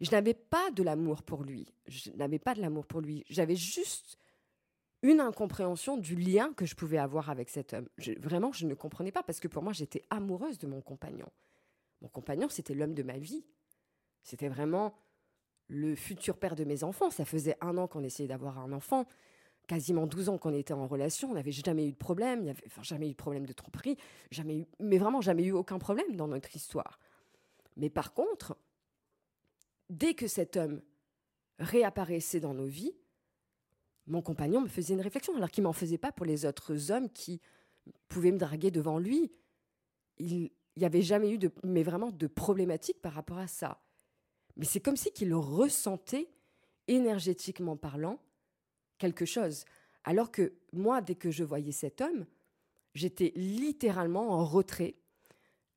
Je 0.00 0.10
n'avais 0.10 0.34
pas 0.34 0.70
de 0.70 0.82
l'amour 0.82 1.22
pour 1.22 1.42
lui. 1.42 1.72
Je 1.86 2.10
n'avais 2.12 2.38
pas 2.38 2.54
de 2.54 2.60
l'amour 2.60 2.86
pour 2.86 3.00
lui. 3.00 3.24
J'avais 3.28 3.56
juste 3.56 4.18
une 5.02 5.20
incompréhension 5.20 5.96
du 5.96 6.16
lien 6.16 6.52
que 6.54 6.66
je 6.66 6.74
pouvais 6.74 6.98
avoir 6.98 7.30
avec 7.30 7.48
cet 7.50 7.72
homme. 7.74 7.88
vraiment, 8.18 8.52
je 8.52 8.66
ne 8.66 8.74
comprenais 8.74 9.12
pas 9.12 9.22
parce 9.22 9.40
que 9.40 9.48
pour 9.48 9.62
moi, 9.62 9.72
j'étais 9.72 10.04
amoureuse 10.10 10.58
de 10.58 10.66
mon 10.66 10.80
compagnon. 10.80 11.28
Mon 12.00 12.08
compagnon, 12.08 12.48
c'était 12.48 12.74
l'homme 12.74 12.94
de 12.94 13.02
ma 13.02 13.18
vie. 13.18 13.44
C'était 14.22 14.48
vraiment 14.48 14.94
le 15.68 15.94
futur 15.94 16.36
père 16.36 16.54
de 16.54 16.64
mes 16.64 16.84
enfants. 16.84 17.10
Ça 17.10 17.24
faisait 17.24 17.56
un 17.60 17.76
an 17.76 17.86
qu'on 17.86 18.02
essayait 18.02 18.28
d'avoir 18.28 18.58
un 18.58 18.72
enfant, 18.72 19.06
quasiment 19.66 20.06
12 20.06 20.30
ans 20.30 20.38
qu'on 20.38 20.54
était 20.54 20.74
en 20.74 20.86
relation. 20.86 21.30
On 21.30 21.34
n'avait 21.34 21.52
jamais 21.52 21.86
eu 21.86 21.92
de 21.92 21.96
problème, 21.96 22.40
il 22.40 22.44
n'y 22.44 22.50
avait 22.50 22.64
jamais 22.82 23.08
eu 23.08 23.12
de 23.12 23.16
problème 23.16 23.46
de 23.46 23.52
tromperie, 23.52 23.96
jamais 24.30 24.58
eu, 24.58 24.66
mais 24.80 24.98
vraiment 24.98 25.20
jamais 25.20 25.44
eu 25.44 25.52
aucun 25.52 25.78
problème 25.78 26.16
dans 26.16 26.28
notre 26.28 26.54
histoire. 26.56 26.98
Mais 27.76 27.90
par 27.90 28.12
contre, 28.12 28.56
dès 29.90 30.14
que 30.14 30.26
cet 30.26 30.56
homme 30.56 30.80
réapparaissait 31.58 32.40
dans 32.40 32.54
nos 32.54 32.66
vies, 32.66 32.94
mon 34.06 34.22
compagnon 34.22 34.62
me 34.62 34.68
faisait 34.68 34.94
une 34.94 35.00
réflexion, 35.00 35.36
alors 35.36 35.50
qu'il 35.50 35.64
m'en 35.64 35.72
faisait 35.72 35.98
pas 35.98 36.12
pour 36.12 36.26
les 36.26 36.46
autres 36.46 36.90
hommes 36.90 37.10
qui 37.10 37.40
pouvaient 38.08 38.32
me 38.32 38.38
draguer 38.38 38.70
devant 38.70 38.98
lui. 38.98 39.30
Il 40.18 40.50
n'y 40.76 40.84
avait 40.84 41.02
jamais 41.02 41.30
eu 41.30 41.38
de, 41.38 41.50
mais 41.62 41.82
vraiment 41.82 42.10
de 42.10 42.26
problématique 42.26 43.00
par 43.02 43.12
rapport 43.12 43.38
à 43.38 43.46
ça. 43.46 43.82
Mais 44.56 44.64
c'est 44.64 44.80
comme 44.80 44.96
si 44.96 45.12
qu'il 45.12 45.34
ressentait 45.34 46.30
énergétiquement 46.88 47.76
parlant, 47.76 48.18
quelque 48.96 49.24
chose. 49.26 49.64
Alors 50.04 50.30
que 50.30 50.54
moi, 50.72 51.02
dès 51.02 51.14
que 51.14 51.30
je 51.30 51.44
voyais 51.44 51.72
cet 51.72 52.00
homme, 52.00 52.26
j'étais 52.94 53.32
littéralement 53.36 54.30
en 54.30 54.44
retrait. 54.44 54.96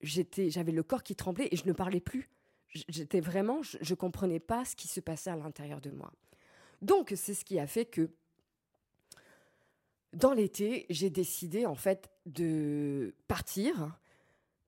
J'étais, 0.02 0.50
j'avais 0.50 0.72
le 0.72 0.84
corps 0.84 1.04
qui 1.04 1.16
tremblait 1.16 1.50
et 1.52 1.58
je 1.58 1.68
ne 1.68 1.74
parlais 1.74 2.00
plus. 2.00 2.30
J'étais 2.74 3.20
vraiment, 3.20 3.62
je 3.64 3.78
ne 3.80 3.96
comprenais 3.96 4.40
pas 4.40 4.64
ce 4.64 4.76
qui 4.76 4.88
se 4.88 5.00
passait 5.00 5.30
à 5.30 5.36
l'intérieur 5.36 5.82
de 5.82 5.92
moi. 5.92 6.12
Donc, 6.82 7.14
c'est 7.16 7.34
ce 7.34 7.44
qui 7.44 7.60
a 7.60 7.68
fait 7.68 7.86
que 7.86 8.10
dans 10.14 10.34
l'été, 10.34 10.86
j'ai 10.90 11.10
décidé 11.10 11.66
en 11.66 11.76
fait 11.76 12.10
de 12.26 13.14
partir, 13.28 14.00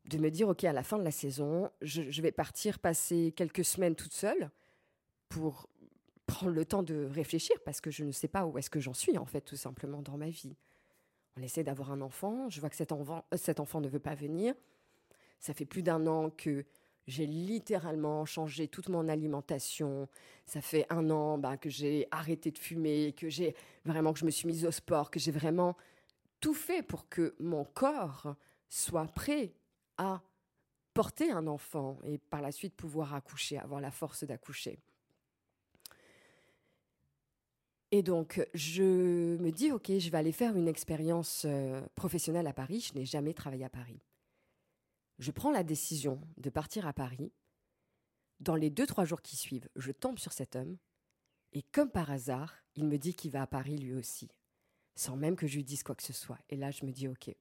de 0.06 0.18
me 0.18 0.30
dire, 0.30 0.50
OK, 0.50 0.64
à 0.64 0.74
la 0.74 0.84
fin 0.84 0.98
de 0.98 1.04
la 1.04 1.12
saison, 1.12 1.70
je, 1.82 2.10
je 2.10 2.22
vais 2.22 2.32
partir 2.32 2.80
passer 2.80 3.34
quelques 3.36 3.66
semaines 3.66 3.96
toute 3.96 4.14
seule 4.14 4.52
pour 5.30 5.70
prendre 6.26 6.54
le 6.54 6.66
temps 6.66 6.84
de 6.84 7.06
réfléchir 7.06 7.56
parce 7.66 7.82
que 7.82 7.92
je 7.92 8.04
ne 8.04 8.12
sais 8.12 8.28
pas 8.28 8.46
où 8.46 8.58
est-ce 8.58 8.70
que 8.70 8.80
j'en 8.80 8.94
suis 8.94 9.18
en 9.18 9.26
fait 9.26 9.42
tout 9.42 9.56
simplement 9.56 10.02
dans 10.02 10.18
ma 10.18 10.30
vie. 10.30 10.56
On 11.38 11.42
essaie 11.42 11.64
d'avoir 11.64 11.92
un 11.92 12.02
enfant, 12.02 12.50
je 12.50 12.60
vois 12.60 12.70
que 12.70 12.76
cet 12.76 12.92
enfant, 12.92 13.26
cet 13.36 13.60
enfant 13.60 13.82
ne 13.82 13.88
veut 13.88 14.00
pas 14.00 14.16
venir. 14.16 14.54
Ça 15.40 15.54
fait 15.54 15.66
plus 15.66 15.84
d'un 15.84 16.06
an 16.08 16.30
que 16.30 16.66
j'ai 17.08 17.26
littéralement 17.26 18.26
changé 18.26 18.68
toute 18.68 18.90
mon 18.90 19.08
alimentation. 19.08 20.08
Ça 20.46 20.62
fait 20.62 20.86
un 20.90 21.10
an 21.10 21.38
bah, 21.38 21.58
que 21.58 21.70
j'ai 21.70 22.08
arrêté 22.12 22.52
de 22.52 22.58
fumer, 22.58 23.14
que 23.14 23.30
j'ai 23.30 23.56
vraiment 23.86 24.14
que 24.14 24.20
je 24.20 24.26
me 24.26 24.32
suis 24.32 24.48
mise 24.48 24.66
au 24.66 24.72
sport, 24.72 25.12
que 25.12 25.20
j'ai 25.20 25.32
vraiment 25.32 25.76
tout 26.40 26.54
fait 26.54 26.84
pour 26.84 27.10
que 27.10 27.36
mon 27.40 27.66
corps 27.66 28.36
soit 28.70 29.08
prêt 29.08 29.54
à 29.98 30.22
porter 30.94 31.32
un 31.32 31.48
enfant 31.48 32.00
et 32.04 32.18
par 32.18 32.42
la 32.42 32.52
suite 32.52 32.76
pouvoir 32.76 33.14
accoucher, 33.14 33.58
avoir 33.58 33.82
la 33.82 33.92
force 33.92 34.24
d'accoucher. 34.24 34.80
Et 37.92 38.02
donc, 38.02 38.44
je 38.56 39.38
me 39.38 39.52
dis, 39.52 39.72
OK, 39.72 39.92
je 40.00 40.10
vais 40.10 40.18
aller 40.18 40.32
faire 40.32 40.56
une 40.58 40.68
expérience 40.68 41.44
euh, 41.46 41.80
professionnelle 41.94 42.48
à 42.48 42.54
Paris. 42.54 42.90
Je 42.92 42.98
n'ai 42.98 43.06
jamais 43.06 43.36
travaillé 43.36 43.66
à 43.66 43.70
Paris. 43.70 44.02
Je 45.24 45.32
prends 45.32 45.51
la 45.51 45.63
décision 45.63 46.20
de 46.36 46.50
partir 46.50 46.86
à 46.86 46.92
Paris. 46.92 47.32
Dans 48.42 48.58
les 48.58 48.70
deux, 48.70 48.86
trois 48.86 49.06
jours 49.06 49.22
qui 49.22 49.38
suivent, 49.38 49.70
je 49.77 49.94
tombe 49.94 50.20
sur 50.20 50.34
cet 50.34 50.58
homme. 50.58 50.75
Et 51.53 51.62
comme 51.62 51.89
par 51.89 52.12
hasard, 52.12 52.53
il 52.75 52.86
me 52.86 52.98
dit 52.98 53.13
qu'il 53.13 53.32
va 53.32 53.44
à 53.44 53.48
Paris 53.48 53.77
lui 53.77 53.94
aussi, 53.94 54.27
sans 54.96 55.15
même 55.15 55.38
que 55.38 55.48
je 55.48 55.56
lui 55.56 55.63
dise 55.63 55.82
quoi 55.82 55.96
que 55.96 56.03
ce 56.03 56.12
soit. 56.12 56.39
Et 56.50 56.58
là, 56.58 56.72
je 56.72 56.84
me 56.84 56.92
dis, 56.92 57.08
OK, 57.08 57.34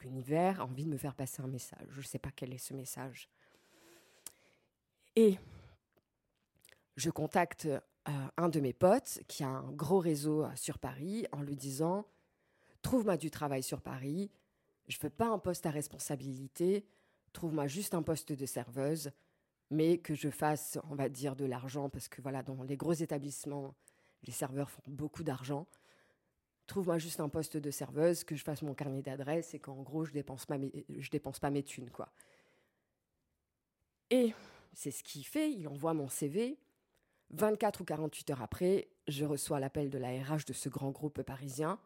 l'univers 0.00 0.62
a 0.62 0.64
envie 0.64 0.86
de 0.86 0.88
me 0.88 0.96
faire 0.96 1.14
passer 1.14 1.42
un 1.42 1.48
message. 1.48 1.86
Je 1.90 1.98
ne 1.98 2.06
sais 2.06 2.18
pas 2.18 2.30
quel 2.34 2.54
est 2.54 2.56
ce 2.56 2.72
message. 2.72 3.28
Et 5.14 5.36
je 6.96 7.10
contacte 7.10 7.68
un 8.38 8.48
de 8.48 8.58
mes 8.58 8.72
potes 8.72 9.20
qui 9.28 9.44
a 9.44 9.48
un 9.48 9.70
gros 9.72 9.98
réseau 9.98 10.44
euh, 10.44 10.56
sur 10.56 10.78
Paris 10.78 11.26
en 11.32 11.42
lui 11.42 11.56
disant 11.56 12.06
Trouve-moi 12.80 13.18
du 13.18 13.30
travail 13.30 13.62
sur 13.62 13.82
Paris, 13.82 14.30
je 14.88 14.96
veux 14.98 15.10
pas 15.10 15.28
un 15.28 15.38
poste 15.38 15.66
à 15.66 15.70
responsabilité, 15.70 16.86
trouve-moi 17.32 17.66
juste 17.66 17.94
un 17.94 18.02
poste 18.02 18.32
de 18.32 18.46
serveuse, 18.46 19.10
mais 19.70 19.98
que 19.98 20.14
je 20.14 20.28
fasse, 20.28 20.78
on 20.90 20.94
va 20.94 21.08
dire, 21.08 21.34
de 21.36 21.44
l'argent, 21.44 21.88
parce 21.88 22.08
que 22.08 22.20
voilà, 22.20 22.42
dans 22.42 22.62
les 22.62 22.76
gros 22.76 22.92
établissements, 22.92 23.74
les 24.24 24.32
serveurs 24.32 24.70
font 24.70 24.82
beaucoup 24.86 25.22
d'argent. 25.22 25.66
Trouve-moi 26.66 26.98
juste 26.98 27.20
un 27.20 27.28
poste 27.28 27.56
de 27.56 27.70
serveuse, 27.70 28.24
que 28.24 28.36
je 28.36 28.44
fasse 28.44 28.62
mon 28.62 28.74
carnet 28.74 29.02
d'adresse 29.02 29.54
et 29.54 29.58
qu'en 29.58 29.82
gros, 29.82 30.04
je 30.04 30.12
dépense 30.12 30.46
pas 30.46 30.58
dépense 31.10 31.38
pas 31.38 31.50
mes 31.50 31.62
thunes, 31.62 31.90
quoi. 31.90 32.12
Et 34.10 34.34
c'est 34.74 34.90
ce 34.90 35.02
qu'il 35.02 35.26
fait, 35.26 35.50
il 35.50 35.66
envoie 35.68 35.94
mon 35.94 36.08
CV. 36.08 36.58
24 37.30 37.80
ou 37.80 37.84
48 37.84 38.30
heures 38.30 38.42
après, 38.42 38.88
je 39.08 39.24
reçois 39.24 39.58
l'appel 39.58 39.88
de 39.88 39.96
la 39.98 40.10
RH 40.10 40.44
de 40.46 40.52
ce 40.52 40.68
grand 40.68 40.90
groupe 40.90 41.22
parisien 41.22 41.78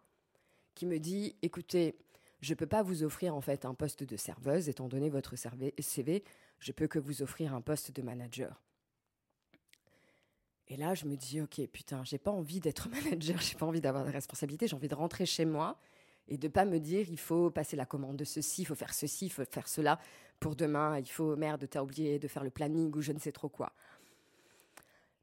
qui 0.74 0.86
me 0.86 0.98
dit 0.98 1.36
écoutez, 1.42 1.98
je 2.40 2.52
ne 2.52 2.56
peux 2.56 2.66
pas 2.66 2.82
vous 2.82 3.02
offrir 3.02 3.34
en 3.34 3.40
fait 3.40 3.64
un 3.64 3.74
poste 3.74 4.04
de 4.04 4.16
serveuse 4.16 4.68
étant 4.68 4.88
donné 4.88 5.10
votre 5.10 5.34
CV, 5.36 6.24
je 6.60 6.72
peux 6.72 6.86
que 6.86 6.98
vous 6.98 7.22
offrir 7.22 7.54
un 7.54 7.60
poste 7.60 7.90
de 7.92 8.02
manager. 8.02 8.62
Et 10.68 10.76
là, 10.76 10.94
je 10.94 11.06
me 11.06 11.16
dis 11.16 11.40
ok, 11.40 11.60
putain, 11.72 12.02
j'ai 12.04 12.18
pas 12.18 12.30
envie 12.30 12.60
d'être 12.60 12.88
manager, 13.04 13.40
j'ai 13.40 13.56
pas 13.56 13.66
envie 13.66 13.80
d'avoir 13.80 14.04
des 14.04 14.10
responsabilités, 14.10 14.66
j'ai 14.66 14.76
envie 14.76 14.88
de 14.88 14.94
rentrer 14.94 15.26
chez 15.26 15.44
moi 15.44 15.78
et 16.28 16.38
de 16.38 16.48
pas 16.48 16.64
me 16.64 16.78
dire 16.78 17.08
il 17.08 17.18
faut 17.18 17.50
passer 17.50 17.76
la 17.76 17.86
commande 17.86 18.16
de 18.16 18.24
ceci, 18.24 18.62
il 18.62 18.64
faut 18.64 18.74
faire 18.74 18.94
ceci, 18.94 19.26
il 19.26 19.30
faut 19.30 19.44
faire 19.44 19.68
cela 19.68 20.00
pour 20.40 20.56
demain, 20.56 20.98
il 20.98 21.08
faut 21.08 21.36
merde, 21.36 21.66
t'as 21.70 21.82
oublié 21.82 22.18
de 22.18 22.28
faire 22.28 22.44
le 22.44 22.50
planning 22.50 22.94
ou 22.94 23.00
je 23.00 23.12
ne 23.12 23.18
sais 23.18 23.32
trop 23.32 23.48
quoi. 23.48 23.72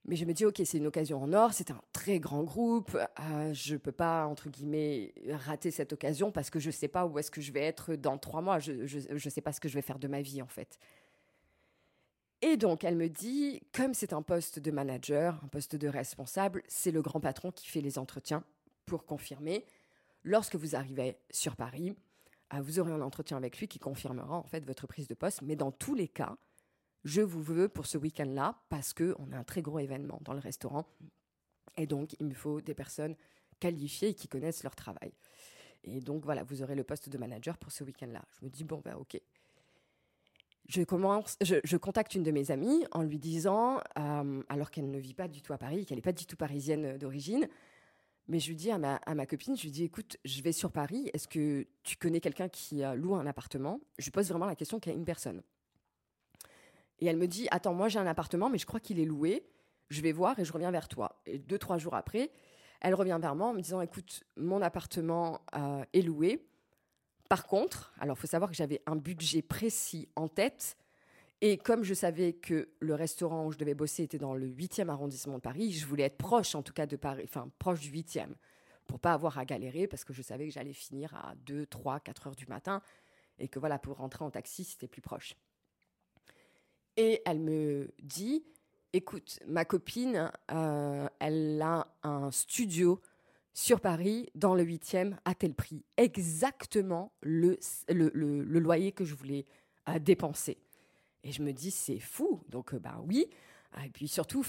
Mais 0.05 0.17
je 0.17 0.25
me 0.25 0.33
dis, 0.33 0.45
OK, 0.45 0.61
c'est 0.65 0.77
une 0.77 0.87
occasion 0.87 1.21
en 1.23 1.31
or, 1.31 1.53
c'est 1.53 1.71
un 1.71 1.81
très 1.93 2.19
grand 2.19 2.43
groupe, 2.43 2.97
euh, 3.19 3.53
je 3.53 3.73
ne 3.73 3.77
peux 3.77 3.93
pas, 3.93 4.25
entre 4.25 4.49
guillemets, 4.49 5.13
rater 5.29 5.71
cette 5.71 5.93
occasion 5.93 6.29
parce 6.29 6.49
que 6.49 6.59
je 6.59 6.67
ne 6.67 6.73
sais 6.73 6.89
pas 6.89 7.05
où 7.05 7.17
est-ce 7.19 7.31
que 7.31 7.39
je 7.39 7.53
vais 7.53 7.61
être 7.61 7.95
dans 7.95 8.17
trois 8.17 8.41
mois, 8.41 8.59
je 8.59 8.73
ne 8.73 9.29
sais 9.29 9.41
pas 9.41 9.53
ce 9.53 9.61
que 9.61 9.69
je 9.69 9.75
vais 9.75 9.81
faire 9.81 9.99
de 9.99 10.09
ma 10.09 10.21
vie 10.21 10.41
en 10.41 10.47
fait. 10.47 10.77
Et 12.41 12.57
donc, 12.57 12.83
elle 12.83 12.97
me 12.97 13.07
dit, 13.07 13.61
comme 13.71 13.93
c'est 13.93 14.11
un 14.11 14.21
poste 14.21 14.59
de 14.59 14.69
manager, 14.69 15.39
un 15.45 15.47
poste 15.47 15.77
de 15.77 15.87
responsable, 15.87 16.61
c'est 16.67 16.91
le 16.91 17.01
grand 17.01 17.21
patron 17.21 17.51
qui 17.51 17.69
fait 17.69 17.79
les 17.79 17.97
entretiens 17.97 18.43
pour 18.85 19.05
confirmer. 19.05 19.63
Lorsque 20.25 20.57
vous 20.57 20.75
arrivez 20.75 21.15
sur 21.31 21.55
Paris, 21.55 21.95
euh, 22.53 22.59
vous 22.59 22.79
aurez 22.79 22.91
un 22.91 22.99
entretien 22.99 23.37
avec 23.37 23.57
lui 23.59 23.69
qui 23.69 23.79
confirmera 23.79 24.35
en 24.35 24.43
fait 24.43 24.65
votre 24.65 24.87
prise 24.87 25.07
de 25.07 25.13
poste. 25.13 25.41
Mais 25.41 25.55
dans 25.55 25.71
tous 25.71 25.95
les 25.95 26.09
cas, 26.09 26.35
je 27.03 27.21
vous 27.21 27.41
veux 27.41 27.67
pour 27.67 27.85
ce 27.85 27.97
week-end-là 27.97 28.61
parce 28.69 28.93
qu'on 28.93 29.31
a 29.31 29.37
un 29.37 29.43
très 29.43 29.61
gros 29.61 29.79
événement 29.79 30.19
dans 30.21 30.33
le 30.33 30.39
restaurant. 30.39 30.85
Et 31.77 31.87
donc, 31.87 32.15
il 32.19 32.27
me 32.27 32.33
faut 32.33 32.61
des 32.61 32.73
personnes 32.73 33.15
qualifiées 33.59 34.09
et 34.09 34.13
qui 34.13 34.27
connaissent 34.27 34.63
leur 34.63 34.75
travail. 34.75 35.11
Et 35.83 35.99
donc, 35.99 36.23
voilà, 36.23 36.43
vous 36.43 36.63
aurez 36.63 36.75
le 36.75 36.83
poste 36.83 37.09
de 37.09 37.17
manager 37.17 37.57
pour 37.57 37.71
ce 37.71 37.83
week-end-là. 37.83 38.23
Je 38.39 38.45
me 38.45 38.49
dis, 38.49 38.63
bon, 38.63 38.81
ben, 38.83 38.95
ok. 38.95 39.19
Je, 40.69 40.81
commence, 40.83 41.37
je, 41.41 41.77
contacte 41.77 42.15
une 42.15 42.23
de 42.23 42.31
mes 42.31 42.49
amies 42.49 42.85
en 42.91 43.01
lui 43.01 43.19
disant, 43.19 43.81
euh, 43.99 44.41
alors 44.47 44.71
qu'elle 44.71 44.89
ne 44.89 44.97
vit 44.97 45.13
pas 45.13 45.27
du 45.27 45.41
tout 45.41 45.51
à 45.51 45.57
Paris, 45.57 45.85
qu'elle 45.85 45.97
n'est 45.97 46.01
pas 46.01 46.13
du 46.13 46.25
tout 46.25 46.37
parisienne 46.37 46.97
d'origine, 46.97 47.49
mais 48.29 48.39
je 48.39 48.47
lui 48.47 48.55
dis 48.55 48.71
à 48.71 48.77
ma, 48.77 49.25
copine, 49.25 49.57
je 49.57 49.63
lui 49.63 49.71
dis, 49.71 49.83
écoute, 49.83 50.15
je 50.23 50.41
vais 50.41 50.53
sur 50.53 50.71
Paris, 50.71 51.09
est-ce 51.13 51.27
que 51.27 51.67
tu 51.83 51.97
connais 51.97 52.21
quelqu'un 52.21 52.47
qui 52.47 52.81
loue 52.95 53.15
un 53.15 53.25
appartement? 53.25 53.81
Je 53.99 54.05
lui 54.05 54.11
pose 54.11 54.29
vraiment 54.29 54.45
la 54.45 54.55
question 54.55 54.79
a 54.85 54.89
une 54.91 55.03
personne? 55.03 55.41
Et 56.99 57.05
elle 57.05 57.17
me 57.17 57.27
dit 57.27 57.47
Attends, 57.51 57.73
moi 57.73 57.89
j'ai 57.89 57.99
un 57.99 58.07
appartement, 58.07 58.49
mais 58.49 58.57
je 58.57 58.65
crois 58.65 58.79
qu'il 58.79 58.99
est 58.99 59.05
loué. 59.05 59.45
Je 59.89 60.01
vais 60.01 60.11
voir 60.11 60.39
et 60.39 60.45
je 60.45 60.53
reviens 60.53 60.71
vers 60.71 60.87
toi. 60.87 61.21
Et 61.25 61.37
deux, 61.37 61.57
trois 61.57 61.77
jours 61.77 61.93
après, 61.93 62.31
elle 62.81 62.95
revient 62.95 63.17
vers 63.21 63.35
moi 63.35 63.47
en 63.47 63.53
me 63.53 63.61
disant 63.61 63.81
Écoute, 63.81 64.23
mon 64.37 64.61
appartement 64.61 65.41
euh, 65.55 65.83
est 65.93 66.01
loué. 66.01 66.45
Par 67.29 67.47
contre, 67.47 67.93
alors 67.99 68.17
faut 68.17 68.27
savoir 68.27 68.49
que 68.49 68.55
j'avais 68.55 68.81
un 68.85 68.95
budget 68.95 69.41
précis 69.41 70.09
en 70.15 70.27
tête. 70.27 70.77
Et 71.41 71.57
comme 71.57 71.83
je 71.83 71.93
savais 71.93 72.33
que 72.33 72.69
le 72.79 72.95
restaurant 72.95 73.45
où 73.45 73.51
je 73.51 73.57
devais 73.57 73.73
bosser 73.73 74.03
était 74.03 74.17
dans 74.17 74.33
le 74.33 74.47
8e 74.47 74.87
arrondissement 74.87 75.35
de 75.35 75.41
Paris, 75.41 75.73
je 75.73 75.85
voulais 75.85 76.03
être 76.03 76.17
proche 76.17 76.55
en 76.55 76.61
tout 76.61 76.71
cas 76.71 76.85
de 76.85 76.95
Paris, 76.95 77.23
enfin 77.25 77.49
proche 77.59 77.81
du 77.81 77.91
8e, 77.91 78.29
pour 78.87 78.99
pas 78.99 79.11
avoir 79.11 79.37
à 79.37 79.43
galérer 79.43 79.87
parce 79.87 80.05
que 80.05 80.13
je 80.13 80.21
savais 80.21 80.47
que 80.47 80.53
j'allais 80.53 80.71
finir 80.71 81.13
à 81.15 81.33
2, 81.35 81.65
3, 81.65 81.99
4 81.99 82.27
heures 82.27 82.35
du 82.35 82.45
matin 82.45 82.81
et 83.39 83.49
que 83.49 83.59
voilà, 83.59 83.77
pour 83.79 83.97
rentrer 83.97 84.23
en 84.23 84.31
taxi, 84.31 84.63
c'était 84.63 84.87
plus 84.87 85.01
proche. 85.01 85.35
Et 86.97 87.21
elle 87.25 87.39
me 87.39 87.89
dit, 88.01 88.43
écoute, 88.93 89.39
ma 89.47 89.65
copine, 89.65 90.31
euh, 90.51 91.07
elle 91.19 91.61
a 91.61 91.87
un 92.03 92.31
studio 92.31 93.01
sur 93.53 93.81
Paris, 93.81 94.29
dans 94.35 94.55
le 94.55 94.63
8e, 94.63 95.15
à 95.25 95.35
tel 95.35 95.53
prix. 95.53 95.83
Exactement 95.97 97.11
le, 97.21 97.57
loyer 97.89 98.91
que 98.91 99.05
je 99.05 99.13
voulais 99.13 99.45
euh, 99.89 99.99
dépenser. 99.99 100.57
Et 101.23 101.31
je 101.31 101.41
me 101.41 101.51
dis, 101.53 101.71
c'est 101.71 101.99
fou. 101.99 102.41
Donc, 102.49 102.75
ben 102.75 103.03
oui. 103.07 103.27
Et 103.83 103.89
puis 103.89 104.07
surtout, 104.07 104.43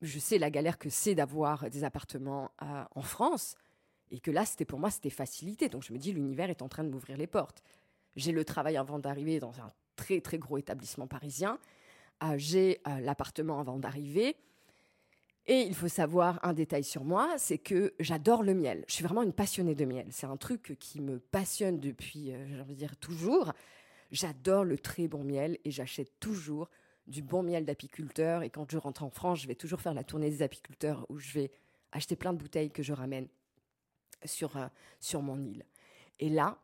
je 0.00 0.18
sais 0.18 0.38
la 0.38 0.50
galère 0.50 0.78
que 0.78 0.88
c'est 0.88 1.14
d'avoir 1.14 1.68
des 1.70 1.84
appartements 1.84 2.50
en 2.60 3.02
France. 3.02 3.56
Et 4.10 4.20
que 4.20 4.30
là, 4.30 4.44
c'était 4.44 4.64
pour 4.64 4.78
moi, 4.78 4.90
c'était 4.90 5.10
facilité. 5.10 5.68
Donc 5.68 5.82
je 5.82 5.92
me 5.92 5.98
dis, 5.98 6.12
l'univers 6.12 6.50
est 6.50 6.62
en 6.62 6.68
train 6.68 6.84
de 6.84 6.88
m'ouvrir 6.88 7.16
les 7.16 7.26
portes. 7.26 7.62
J'ai 8.16 8.32
le 8.32 8.44
travail 8.44 8.76
avant 8.76 8.98
d'arriver 8.98 9.38
dans 9.38 9.60
un 9.60 9.70
très 9.98 10.20
très 10.22 10.38
gros 10.38 10.56
établissement 10.56 11.06
parisien. 11.06 11.58
Euh, 12.22 12.34
j'ai 12.36 12.80
euh, 12.86 13.00
l'appartement 13.00 13.60
avant 13.60 13.78
d'arriver. 13.78 14.36
Et 15.46 15.62
il 15.62 15.74
faut 15.74 15.88
savoir 15.88 16.38
un 16.42 16.52
détail 16.52 16.84
sur 16.84 17.04
moi, 17.04 17.34
c'est 17.38 17.56
que 17.56 17.94
j'adore 18.00 18.42
le 18.42 18.54
miel. 18.54 18.84
Je 18.86 18.94
suis 18.94 19.04
vraiment 19.04 19.22
une 19.22 19.32
passionnée 19.32 19.74
de 19.74 19.84
miel. 19.86 20.06
C'est 20.10 20.26
un 20.26 20.36
truc 20.36 20.76
qui 20.78 21.00
me 21.00 21.18
passionne 21.18 21.80
depuis, 21.80 22.32
euh, 22.32 22.46
j'ai 22.48 22.60
envie 22.60 22.74
de 22.74 22.78
dire, 22.78 22.96
toujours. 22.96 23.52
J'adore 24.10 24.64
le 24.64 24.78
très 24.78 25.08
bon 25.08 25.24
miel 25.24 25.58
et 25.64 25.70
j'achète 25.70 26.12
toujours 26.20 26.68
du 27.06 27.22
bon 27.22 27.42
miel 27.42 27.64
d'apiculteur. 27.64 28.42
Et 28.42 28.50
quand 28.50 28.70
je 28.70 28.78
rentre 28.78 29.02
en 29.02 29.10
France, 29.10 29.40
je 29.40 29.48
vais 29.48 29.54
toujours 29.54 29.80
faire 29.80 29.94
la 29.94 30.04
tournée 30.04 30.30
des 30.30 30.42
apiculteurs 30.42 31.06
où 31.08 31.18
je 31.18 31.32
vais 31.32 31.50
acheter 31.92 32.16
plein 32.16 32.34
de 32.34 32.38
bouteilles 32.38 32.70
que 32.70 32.82
je 32.82 32.92
ramène 32.92 33.28
sur, 34.24 34.58
sur 35.00 35.22
mon 35.22 35.40
île. 35.40 35.64
Et 36.20 36.28
là, 36.28 36.58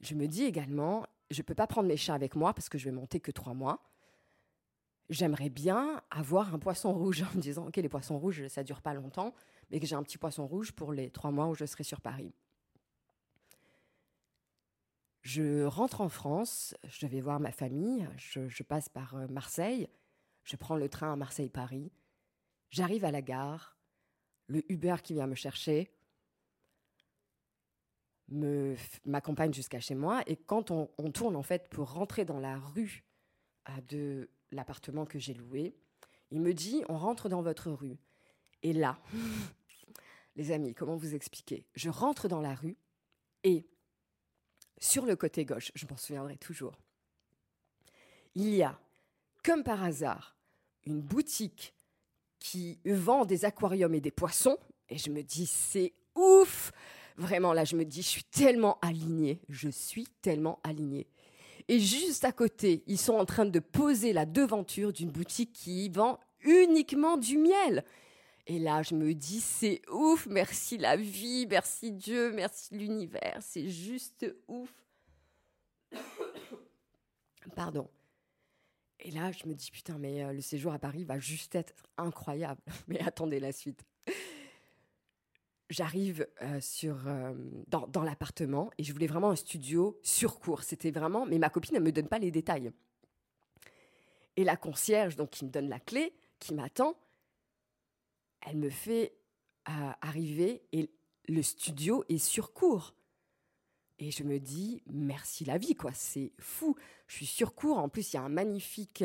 je 0.00 0.14
me 0.14 0.26
dis 0.26 0.44
également, 0.44 1.06
je 1.32 1.40
ne 1.40 1.44
peux 1.44 1.54
pas 1.54 1.66
prendre 1.66 1.88
mes 1.88 1.96
chats 1.96 2.14
avec 2.14 2.36
moi 2.36 2.54
parce 2.54 2.68
que 2.68 2.78
je 2.78 2.84
vais 2.84 2.90
monter 2.92 3.20
que 3.20 3.30
trois 3.30 3.54
mois. 3.54 3.82
j'aimerais 5.08 5.50
bien 5.50 6.02
avoir 6.10 6.54
un 6.54 6.58
poisson 6.58 6.92
rouge 6.92 7.22
en 7.32 7.36
me 7.36 7.40
disant, 7.40 7.66
ok, 7.66 7.76
les 7.76 7.88
poissons 7.88 8.18
rouges, 8.18 8.46
ça 8.48 8.62
dure 8.62 8.82
pas 8.82 8.94
longtemps, 8.94 9.34
mais 9.70 9.80
que 9.80 9.86
j'ai 9.86 9.96
un 9.96 10.02
petit 10.02 10.18
poisson 10.18 10.46
rouge 10.46 10.72
pour 10.72 10.92
les 10.92 11.10
trois 11.10 11.30
mois 11.30 11.48
où 11.48 11.54
je 11.54 11.64
serai 11.64 11.84
sur 11.84 12.00
Paris. 12.00 12.32
Je 15.22 15.64
rentre 15.64 16.00
en 16.00 16.08
France, 16.08 16.74
je 16.84 17.06
vais 17.06 17.20
voir 17.20 17.38
ma 17.38 17.52
famille, 17.52 18.08
je, 18.16 18.62
passe 18.64 18.88
par 18.88 19.14
euh, 19.14 19.28
Marseille, 19.28 19.88
je 20.42 20.56
prends 20.56 20.76
le 20.76 20.88
train 20.88 21.12
à 21.12 21.16
Marseille-Paris, 21.16 21.92
j'arrive 22.70 23.04
à 23.04 23.12
la 23.12 23.22
gare, 23.22 23.76
le 24.48 24.70
Uber 24.70 24.96
qui 25.02 25.12
vient 25.12 25.28
me 25.28 25.36
chercher 25.36 25.92
m'accompagne 29.04 29.52
jusqu'à 29.52 29.80
chez 29.80 29.94
moi 29.94 30.22
et 30.26 30.36
quand 30.36 30.70
on, 30.70 30.86
tourne 31.12 31.36
en 31.36 31.42
fait 31.42 31.68
pour 31.68 31.92
rentrer 31.92 32.24
dans 32.24 32.40
la 32.40 32.58
rue 32.58 33.04
euh, 33.68 33.72
de 33.88 34.30
l'appartement 34.50 35.04
que 35.06 35.18
j'ai 35.18 35.34
loué, 35.34 35.74
il 36.30 36.40
me 36.40 36.54
dit 36.54 36.82
on 36.88 36.96
rentre 36.96 37.28
dans 37.28 37.42
votre 37.42 37.70
rue. 37.70 37.98
Et 38.62 38.72
là, 38.72 38.98
les 40.36 40.52
amis, 40.52 40.74
comment 40.74 40.96
vous 40.96 41.14
expliquer? 41.14 41.66
Je 41.74 41.90
rentre 41.90 42.28
dans 42.28 42.40
la 42.40 42.54
rue 42.54 42.76
et 43.44 43.66
sur 44.78 45.06
le 45.06 45.16
côté 45.16 45.44
gauche, 45.44 45.70
je 45.74 45.86
m'en 45.86 45.96
souviendrai 45.96 46.36
toujours, 46.36 46.76
il 48.34 48.54
y 48.54 48.62
a, 48.62 48.78
comme 49.44 49.62
par 49.62 49.82
hasard, 49.82 50.36
une 50.84 51.00
boutique 51.00 51.74
qui 52.38 52.80
vend 52.84 53.24
des 53.24 53.44
aquariums 53.44 53.94
et 53.94 54.00
des 54.00 54.10
poissons. 54.10 54.58
Et 54.88 54.98
je 54.98 55.10
me 55.10 55.22
dis, 55.22 55.46
c'est 55.46 55.92
ouf 56.14 56.72
Vraiment, 57.16 57.52
là, 57.52 57.64
je 57.64 57.76
me 57.76 57.84
dis, 57.84 58.02
je 58.02 58.08
suis 58.08 58.24
tellement 58.24 58.78
alignée. 58.82 59.40
Je 59.48 59.68
suis 59.68 60.06
tellement 60.22 60.60
alignée. 60.64 61.06
Et 61.68 61.78
juste 61.78 62.24
à 62.24 62.32
côté, 62.32 62.82
ils 62.86 62.98
sont 62.98 63.14
en 63.14 63.24
train 63.24 63.44
de 63.44 63.58
poser 63.58 64.12
la 64.12 64.26
devanture 64.26 64.92
d'une 64.92 65.10
boutique 65.10 65.52
qui 65.52 65.88
vend 65.88 66.18
uniquement 66.40 67.16
du 67.16 67.38
miel. 67.38 67.84
Et 68.46 68.58
là, 68.58 68.82
je 68.82 68.94
me 68.94 69.14
dis, 69.14 69.40
c'est 69.40 69.82
ouf, 69.88 70.26
merci 70.26 70.76
la 70.76 70.96
vie, 70.96 71.46
merci 71.48 71.92
Dieu, 71.92 72.32
merci 72.32 72.74
l'univers, 72.74 73.38
c'est 73.40 73.68
juste 73.68 74.26
ouf. 74.48 74.72
Pardon. 77.54 77.88
Et 79.04 79.10
là, 79.10 79.30
je 79.32 79.46
me 79.46 79.54
dis, 79.54 79.70
putain, 79.70 79.98
mais 79.98 80.24
euh, 80.24 80.32
le 80.32 80.40
séjour 80.40 80.72
à 80.72 80.78
Paris 80.78 81.04
va 81.04 81.18
juste 81.18 81.54
être 81.54 81.74
incroyable. 81.96 82.60
Mais 82.86 83.00
attendez 83.00 83.40
la 83.40 83.50
suite. 83.50 83.84
J'arrive 85.72 86.26
euh, 86.42 86.60
sur 86.60 87.08
euh, 87.08 87.32
dans, 87.68 87.86
dans 87.86 88.02
l'appartement 88.02 88.70
et 88.76 88.84
je 88.84 88.92
voulais 88.92 89.06
vraiment 89.06 89.30
un 89.30 89.36
studio 89.36 89.98
sur 90.02 90.38
cours. 90.38 90.64
C'était 90.64 90.90
vraiment, 90.90 91.24
mais 91.24 91.38
ma 91.38 91.48
copine 91.48 91.76
ne 91.76 91.80
me 91.80 91.90
donne 91.90 92.08
pas 92.08 92.18
les 92.18 92.30
détails. 92.30 92.70
Et 94.36 94.44
la 94.44 94.58
concierge, 94.58 95.16
donc 95.16 95.30
qui 95.30 95.46
me 95.46 95.50
donne 95.50 95.70
la 95.70 95.80
clé, 95.80 96.12
qui 96.40 96.52
m'attend, 96.52 96.94
elle 98.46 98.58
me 98.58 98.68
fait 98.68 99.14
euh, 99.70 99.92
arriver 100.02 100.62
et 100.72 100.90
le 101.28 101.40
studio 101.40 102.04
est 102.10 102.18
sur 102.18 102.52
cours. 102.52 102.94
Et 103.98 104.10
je 104.10 104.24
me 104.24 104.40
dis, 104.40 104.82
merci 104.90 105.46
la 105.46 105.56
vie, 105.56 105.74
quoi, 105.74 105.92
c'est 105.94 106.32
fou. 106.38 106.76
Je 107.06 107.16
suis 107.16 107.26
sur 107.26 107.54
cours, 107.54 107.78
en 107.78 107.88
plus 107.88 108.12
il 108.12 108.16
y 108.16 108.18
a 108.18 108.22
un 108.22 108.28
magnifique, 108.28 109.04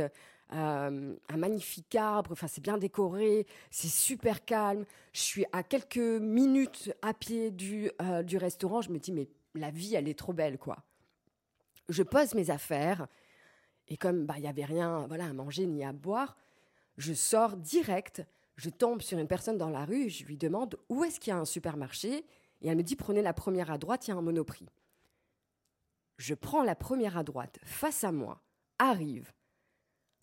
euh, 0.54 1.16
un 1.30 1.38
magnifique 1.38 1.94
arbre, 1.96 2.32
enfin 2.32 2.48
c'est 2.48 2.62
bien 2.62 2.78
décoré, 2.78 3.46
c'est 3.70 3.90
super 3.90 4.46
calme. 4.46 4.86
Je 5.14 5.22
suis 5.22 5.46
à 5.52 5.64
quelques 5.64 5.98
minutes 5.98 6.94
à 7.02 7.14
pied 7.14 7.52
du, 7.52 7.92
euh, 8.02 8.24
du 8.24 8.38
restaurant, 8.38 8.82
je 8.82 8.92
me 8.92 9.00
dis, 9.00 9.12
mais 9.12 9.28
la 9.56 9.72
vie, 9.72 9.96
elle 9.96 10.08
est 10.08 10.18
trop 10.18 10.34
belle, 10.34 10.58
quoi. 10.58 10.78
Je 11.90 12.04
pose 12.04 12.34
mes 12.34 12.50
affaires, 12.50 13.08
et 13.88 13.98
comme 13.98 14.26
bah, 14.26 14.36
il 14.38 14.42
n'y 14.42 14.48
avait 14.48 14.66
rien 14.66 15.06
voilà, 15.08 15.26
à 15.26 15.34
manger 15.34 15.66
ni 15.66 15.84
à 15.84 15.94
boire, 15.94 16.38
je 16.98 17.14
sors 17.14 17.58
direct 17.58 18.24
je 18.58 18.72
tombe 18.72 19.04
sur 19.04 19.20
une 19.20 19.28
personne 19.28 19.58
dans 19.58 19.70
la 19.70 19.86
rue 19.86 20.10
je 20.10 20.26
lui 20.26 20.36
demande 20.36 20.78
où 20.90 21.04
est-ce 21.04 21.20
qu'il 21.20 21.32
y 21.32 21.34
a 21.34 21.40
un 21.40 21.46
supermarché? 21.46 22.26
Et 22.62 22.68
elle 22.68 22.78
me 22.78 22.84
dit 22.84 22.96
prenez 22.96 23.22
la 23.22 23.34
première 23.34 23.72
à 23.72 23.78
droite, 23.78 24.08
il 24.08 24.12
y 24.12 24.14
a 24.14 24.18
un 24.18 24.22
monoprix. 24.22 24.66
Je 26.18 26.34
prends 26.34 26.64
la 26.64 26.74
première 26.74 27.16
à 27.16 27.24
droite. 27.24 27.60
Face 27.64 28.04
à 28.04 28.12
moi 28.12 28.42
arrive 28.80 29.32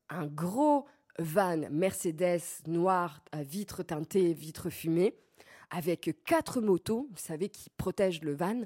un 0.09 0.27
gros 0.27 0.87
van 1.19 1.69
Mercedes 1.71 2.43
noir 2.67 3.23
à 3.33 3.43
vitres 3.43 3.83
teintées, 3.83 4.33
vitres 4.33 4.71
fumées, 4.71 5.17
avec 5.71 6.17
quatre 6.25 6.61
motos, 6.61 7.09
vous 7.11 7.19
savez, 7.19 7.49
qui 7.49 7.71
protègent 7.71 8.23
le 8.23 8.35
van. 8.35 8.63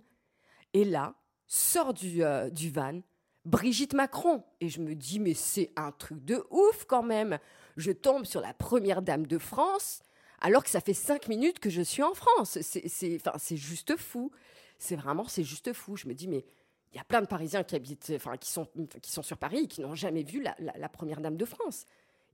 Et 0.75 0.85
là, 0.85 1.15
sort 1.47 1.95
du, 1.95 2.23
euh, 2.23 2.51
du 2.51 2.71
van 2.71 3.01
Brigitte 3.45 3.95
Macron. 3.95 4.45
Et 4.61 4.69
je 4.69 4.81
me 4.81 4.95
dis, 4.95 5.19
mais 5.19 5.35
c'est 5.35 5.73
un 5.77 5.93
truc 5.93 6.25
de 6.25 6.45
ouf 6.51 6.85
quand 6.87 7.03
même 7.03 7.39
je 7.79 7.93
tombe 7.93 8.27
sur 8.27 8.41
la 8.41 8.53
première 8.53 9.01
dame 9.03 9.27
de 9.27 9.39
France, 9.39 10.03
alors 10.41 10.63
que 10.63 10.71
ça 10.71 10.81
fait 10.81 10.95
cinq 10.95 11.29
minutes 11.29 11.61
que 11.61 11.71
je 11.71 11.81
suis 11.81 12.03
en 12.03 12.13
France. 12.13 12.59
C'est, 12.61 13.57
juste 13.57 13.97
fou. 13.97 14.31
C'est 14.79 14.97
vraiment, 14.97 15.27
c'est 15.27 15.45
juste 15.45 15.73
fou. 15.73 15.97
Je 15.97 16.07
me 16.07 16.15
dis, 16.15 16.29
mais 16.29 16.45
il 16.93 16.97
y 16.97 17.01
a 17.01 17.05
plein 17.05 17.21
de 17.21 17.27
Parisiens 17.27 17.65
qui 17.65 17.77
habitent, 17.77 18.13
enfin, 18.15 18.37
qui 18.37 18.51
sont, 18.51 18.67
qui 19.03 19.11
sont 19.11 19.23
sur 19.23 19.37
Paris 19.37 19.65
et 19.65 19.67
qui 19.67 19.81
n'ont 19.81 19.95
jamais 19.95 20.23
vu 20.23 20.43
la, 20.43 20.89
première 20.89 21.21
dame 21.21 21.37
de 21.37 21.45
France. 21.45 21.85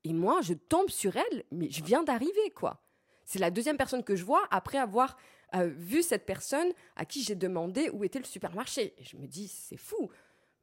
Et 0.05 0.13
moi, 0.13 0.41
je 0.43 0.55
tombe 0.55 0.91
sur 0.91 1.17
elle, 1.17 1.45
mais 1.51 1.71
je 1.71 1.83
viens 1.83 2.03
d'arriver, 2.03 2.51
quoi. 2.55 2.81
C'est 3.25 3.39
la 3.39 3.51
deuxième 3.51 3.77
personne 3.77 4.05
que 4.05 4.17
je 4.17 4.25
vois 4.25 4.47
après 4.51 4.79
avoir 4.79 5.17
euh, 5.55 5.67
vu 5.77 6.03
cette 6.03 6.27
personne 6.27 6.73
à 6.95 7.05
qui 7.05 7.23
j'ai 7.23 7.35
demandé 7.35 7.89
où 7.91 8.05
était 8.05 8.19
le 8.19 8.27
supermarché. 8.27 8.95
Et 8.99 9.05
je 9.05 9.17
me 9.17 9.27
dis, 9.27 9.49
c'est 9.49 9.79
fou 9.79 10.11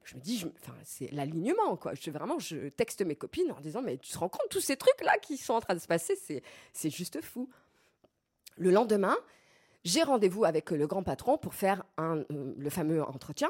je 0.04 0.16
me 0.16 0.22
dis, 0.22 0.44
enfin, 0.62 0.74
c'est 0.84 1.12
l'alignement, 1.12 1.78
quoi. 1.78 1.94
Je, 1.94 2.10
vraiment, 2.12 2.40
je 2.40 2.70
texte 2.70 3.02
mes 3.02 3.16
copines 3.16 3.52
en 3.52 3.60
disant, 3.60 3.82
mais 3.82 3.98
tu 3.98 4.12
te 4.12 4.18
rends 4.18 4.30
compte, 4.30 4.50
tous 4.50 4.60
ces 4.60 4.76
trucs-là 4.76 5.18
qui 5.20 5.38
sont 5.38 5.54
en 5.54 5.62
train 5.62 5.76
de 5.76 5.80
se 5.80 5.88
passer, 5.88 6.18
c'est 6.74 6.90
juste 6.90 7.22
fou. 7.22 7.50
Le 8.58 8.72
lendemain, 8.72 9.18
j'ai 9.84 10.04
rendez-vous 10.04 10.46
avec 10.46 10.72
le 10.72 10.88
grand 10.88 11.04
patron 11.04 11.38
pour 11.38 11.54
faire 11.54 11.84
euh, 12.00 12.24
le 12.30 12.70
fameux 12.70 13.04
entretien. 13.04 13.50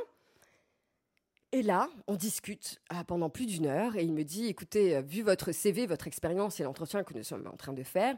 Et 1.54 1.64
là, 1.64 1.90
on 2.08 2.16
discute 2.16 2.80
euh, 2.94 3.04
pendant 3.04 3.30
plus 3.30 3.46
d'une 3.46 3.66
heure 3.66 3.98
et 3.98 4.04
il 4.04 4.14
me 4.14 4.24
dit, 4.24 4.48
écoutez, 4.48 4.96
euh, 4.96 5.02
vu 5.02 5.22
votre 5.22 5.52
CV, 5.52 5.86
votre 5.86 6.08
expérience 6.08 6.60
et 6.60 6.64
l'entretien 6.64 7.04
que 7.04 7.14
nous 7.14 7.24
sommes 7.24 7.46
en 7.46 7.58
train 7.58 7.74
de 7.74 7.84
faire, 7.84 8.18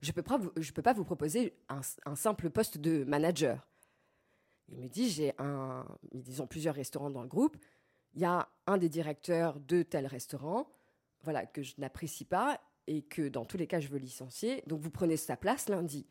je 0.00 0.08
ne 0.08 0.12
peux, 0.14 0.22
pas 0.22 0.94
vous, 0.94 1.04
proposer 1.04 1.54
un, 1.68 2.14
simple 2.16 2.48
poste 2.48 2.78
de 2.78 3.04
manager. 3.04 3.68
Il 4.70 4.78
me 4.78 4.88
dit, 4.88 5.10
j'ai 5.10 5.34
ont 5.38 6.46
plusieurs 6.48 6.74
restaurants 6.74 7.10
dans 7.10 7.20
le 7.20 7.28
groupe. 7.28 7.58
Il 8.14 8.22
y 8.22 8.24
a 8.24 8.48
un 8.66 8.78
des 8.78 8.88
directeurs 8.88 9.60
de 9.60 9.82
tel 9.82 10.06
restaurant, 10.06 10.70
voilà, 11.22 11.44
que 11.44 11.62
je 11.62 11.74
n'apprécie 11.76 12.24
pas 12.24 12.60
et 12.86 13.02
que 13.02 13.28
dans 13.28 13.44
tous 13.44 13.58
les 13.58 13.66
cas 13.66 13.78
je 13.78 13.88
veux 13.88 13.98
licencier. 13.98 14.62
Donc 14.66 14.80
vous 14.80 14.90
prenez 14.90 15.18
sa 15.18 15.36
place 15.36 15.68
lundi. 15.68 16.06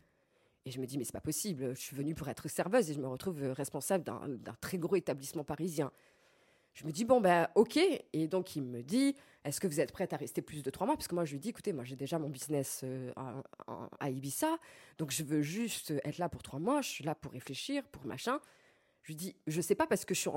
Et 0.66 0.72
je 0.72 0.80
me 0.80 0.86
dis, 0.86 1.00
mais 1.00 1.04
c'est 1.04 1.14
pas 1.14 1.20
possible. 1.20 1.74
Je 1.74 1.82
suis 1.82 1.96
venue 1.96 2.14
pour 2.14 2.30
être 2.30 2.48
serveuse 2.48 2.92
et 2.92 2.94
je 2.94 3.00
me 3.00 3.08
retrouve 3.08 3.42
responsable 3.54 4.04
d'un 4.04 4.56
très 4.62 4.78
gros 4.78 4.98
établissement 4.98 5.44
parisien. 5.44 5.92
Je 6.74 6.86
me 6.86 6.92
dis, 6.92 7.06
bon, 7.06 7.20
ben, 7.20 7.48
ok. 7.56 7.78
Et 8.14 8.28
donc, 8.28 8.56
il 8.56 8.64
me 8.64 8.82
dit, 8.82 9.16
est-ce 9.44 9.60
que 9.60 9.68
vous 9.68 9.80
êtes 9.80 9.92
prête 9.92 10.14
à 10.14 10.18
rester 10.18 10.42
plus 10.42 10.64
de 10.64 10.70
trois 10.70 10.88
mois? 10.88 10.96
Parce 10.96 11.08
que 11.08 11.16
moi, 11.16 11.26
je 11.26 11.34
lui 11.34 11.40
dis, 11.40 11.50
écoutez, 11.50 11.74
moi, 11.74 11.84
j'ai 11.84 11.96
déjà 11.96 12.20
mon 12.20 12.30
business 12.30 12.82
euh, 12.84 13.12
à, 14.00 14.10
Ibiza. 14.10 14.58
Donc, 14.98 15.12
je 15.12 15.24
veux 15.24 15.42
juste 15.42 15.94
être 16.04 16.18
là 16.18 16.30
pour 16.30 16.44
trois 16.44 16.60
mois. 16.60 16.82
Je 16.82 16.90
suis 16.90 17.04
là 17.04 17.16
pour 17.16 17.32
réfléchir, 17.32 17.84
pour 17.88 18.06
machin. 18.06 18.40
Je 19.04 19.10
lui 19.10 19.16
dis, 19.16 19.36
je 19.48 19.62
sais 19.62 19.76
pas 19.76 19.88
parce 19.88 20.06
que 20.06 20.14
je 20.14 20.30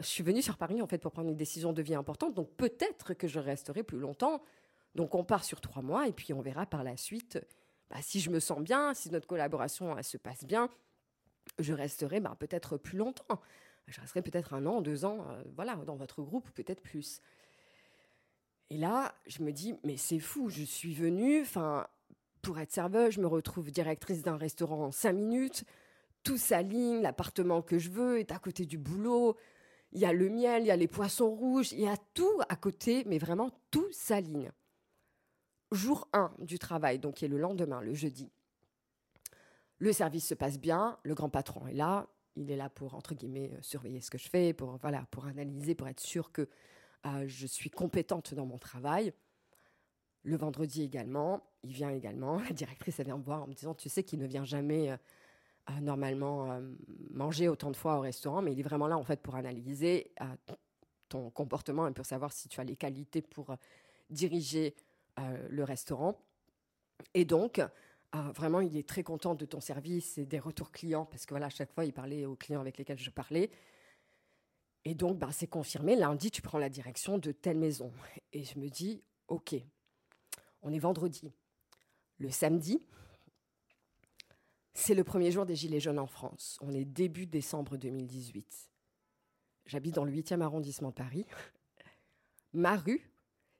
suis, 0.00 0.22
venue 0.22 0.42
sur 0.42 0.56
Paris, 0.56 0.82
en 0.82 0.86
fait, 0.86 0.98
pour 0.98 1.12
prendre 1.12 1.30
une 1.30 1.36
décision 1.36 1.72
de 1.72 1.82
vie 1.82 1.94
importante. 1.94 2.34
Donc, 2.34 2.50
peut-être 2.56 3.14
que 3.14 3.26
je 3.26 3.40
resterai 3.40 3.82
plus 3.82 3.98
longtemps. 3.98 4.42
Donc, 4.94 5.14
on 5.14 5.24
part 5.24 5.44
sur 5.44 5.60
trois 5.60 5.82
mois 5.82 6.06
et 6.08 6.12
puis 6.12 6.32
on 6.32 6.40
verra 6.40 6.66
par 6.66 6.84
la 6.84 6.96
suite 6.96 7.38
bah, 7.90 7.96
si 8.02 8.20
je 8.20 8.30
me 8.30 8.38
sens 8.40 8.60
bien, 8.60 8.92
si 8.94 9.10
notre 9.10 9.26
collaboration 9.26 9.96
se 10.02 10.16
passe 10.16 10.44
bien. 10.44 10.68
Je 11.58 11.72
resterai 11.72 12.20
bah, 12.20 12.36
peut-être 12.38 12.76
plus 12.76 12.98
longtemps 12.98 13.40
je 13.88 14.00
resterai 14.00 14.22
peut-être 14.22 14.54
un 14.54 14.66
an, 14.66 14.80
deux 14.80 15.04
ans, 15.04 15.26
euh, 15.30 15.42
voilà, 15.56 15.76
dans 15.76 15.96
votre 15.96 16.22
groupe, 16.22 16.50
peut-être 16.50 16.82
plus. 16.82 17.20
Et 18.70 18.76
là, 18.76 19.14
je 19.26 19.42
me 19.42 19.50
dis, 19.50 19.74
mais 19.82 19.96
c'est 19.96 20.18
fou, 20.18 20.50
je 20.50 20.62
suis 20.62 20.94
venue, 20.94 21.40
enfin, 21.40 21.86
pour 22.42 22.58
être 22.58 22.72
serveuse, 22.72 23.14
je 23.14 23.20
me 23.20 23.26
retrouve 23.26 23.70
directrice 23.70 24.22
d'un 24.22 24.36
restaurant 24.36 24.86
en 24.86 24.90
cinq 24.90 25.12
minutes, 25.12 25.64
tout 26.22 26.36
s'aligne, 26.36 27.00
l'appartement 27.00 27.62
que 27.62 27.78
je 27.78 27.90
veux 27.90 28.18
est 28.18 28.32
à 28.32 28.38
côté 28.38 28.66
du 28.66 28.76
boulot, 28.76 29.36
il 29.92 30.00
y 30.00 30.04
a 30.04 30.12
le 30.12 30.28
miel, 30.28 30.64
il 30.64 30.66
y 30.66 30.70
a 30.70 30.76
les 30.76 30.88
poissons 30.88 31.30
rouges, 31.30 31.72
il 31.72 31.80
y 31.80 31.88
a 31.88 31.96
tout 32.12 32.40
à 32.48 32.56
côté, 32.56 33.04
mais 33.06 33.18
vraiment 33.18 33.50
tout 33.70 33.88
s'aligne. 33.90 34.52
Jour 35.72 36.08
1 36.12 36.32
du 36.38 36.58
travail, 36.58 36.98
donc 36.98 37.14
qui 37.14 37.24
est 37.24 37.28
le 37.28 37.38
lendemain, 37.38 37.80
le 37.80 37.94
jeudi. 37.94 38.30
Le 39.78 39.92
service 39.92 40.26
se 40.26 40.34
passe 40.34 40.58
bien, 40.58 40.98
le 41.04 41.14
grand 41.14 41.30
patron 41.30 41.66
est 41.66 41.74
là, 41.74 42.06
il 42.38 42.50
est 42.50 42.56
là 42.56 42.68
pour, 42.68 42.94
entre 42.94 43.14
guillemets, 43.14 43.50
euh, 43.52 43.58
surveiller 43.62 44.00
ce 44.00 44.10
que 44.10 44.18
je 44.18 44.28
fais, 44.28 44.52
pour, 44.52 44.76
voilà, 44.78 45.06
pour 45.10 45.26
analyser, 45.26 45.74
pour 45.74 45.88
être 45.88 46.00
sûr 46.00 46.32
que 46.32 46.48
euh, 47.06 47.24
je 47.26 47.46
suis 47.46 47.70
compétente 47.70 48.34
dans 48.34 48.46
mon 48.46 48.58
travail. 48.58 49.12
Le 50.22 50.36
vendredi 50.36 50.82
également, 50.82 51.42
il 51.62 51.72
vient 51.72 51.90
également. 51.90 52.38
La 52.48 52.50
directrice, 52.50 52.98
elle 53.00 53.06
vient 53.06 53.18
me 53.18 53.22
voir 53.22 53.42
en 53.42 53.46
me 53.46 53.54
disant, 53.54 53.74
tu 53.74 53.88
sais 53.88 54.02
qu'il 54.02 54.18
ne 54.18 54.26
vient 54.26 54.44
jamais 54.44 54.90
euh, 54.90 55.80
normalement 55.80 56.60
manger 57.10 57.48
autant 57.48 57.70
de 57.70 57.76
fois 57.76 57.98
au 57.98 58.00
restaurant, 58.00 58.40
mais 58.40 58.52
il 58.52 58.60
est 58.60 58.62
vraiment 58.62 58.86
là 58.86 58.96
en 58.96 59.04
fait 59.04 59.20
pour 59.20 59.34
analyser 59.34 60.14
ton 61.10 61.28
comportement 61.28 61.86
et 61.86 61.92
pour 61.92 62.06
savoir 62.06 62.32
si 62.32 62.48
tu 62.48 62.58
as 62.58 62.64
les 62.64 62.74
qualités 62.74 63.20
pour 63.20 63.54
diriger 64.08 64.74
le 65.50 65.64
restaurant. 65.64 66.18
Et 67.12 67.26
donc, 67.26 67.60
vraiment, 68.12 68.60
il 68.60 68.76
est 68.76 68.88
très 68.88 69.02
content 69.02 69.34
de 69.34 69.44
ton 69.44 69.60
service 69.60 70.18
et 70.18 70.26
des 70.26 70.38
retours 70.38 70.70
clients, 70.70 71.04
parce 71.06 71.26
que 71.26 71.30
voilà, 71.30 71.46
à 71.46 71.50
chaque 71.50 71.72
fois, 71.72 71.84
il 71.84 71.92
parlait 71.92 72.24
aux 72.24 72.36
clients 72.36 72.60
avec 72.60 72.78
lesquels 72.78 72.98
je 72.98 73.10
parlais. 73.10 73.50
Et 74.84 74.94
donc, 74.94 75.18
bah, 75.18 75.28
c'est 75.32 75.46
confirmé. 75.46 75.96
Lundi, 75.96 76.30
tu 76.30 76.40
prends 76.40 76.58
la 76.58 76.70
direction 76.70 77.18
de 77.18 77.32
telle 77.32 77.58
maison. 77.58 77.92
Et 78.32 78.44
je 78.44 78.58
me 78.58 78.68
dis, 78.68 79.02
OK, 79.28 79.54
on 80.62 80.72
est 80.72 80.78
vendredi. 80.78 81.32
Le 82.18 82.30
samedi, 82.30 82.82
c'est 84.72 84.94
le 84.94 85.04
premier 85.04 85.30
jour 85.30 85.44
des 85.44 85.56
Gilets 85.56 85.80
jaunes 85.80 85.98
en 85.98 86.06
France. 86.06 86.56
On 86.62 86.72
est 86.72 86.84
début 86.84 87.26
décembre 87.26 87.76
2018. 87.76 88.70
J'habite 89.66 89.94
dans 89.94 90.04
le 90.04 90.12
8e 90.12 90.40
arrondissement 90.40 90.88
de 90.88 90.94
Paris. 90.94 91.26
Ma 92.52 92.76
rue, 92.76 93.10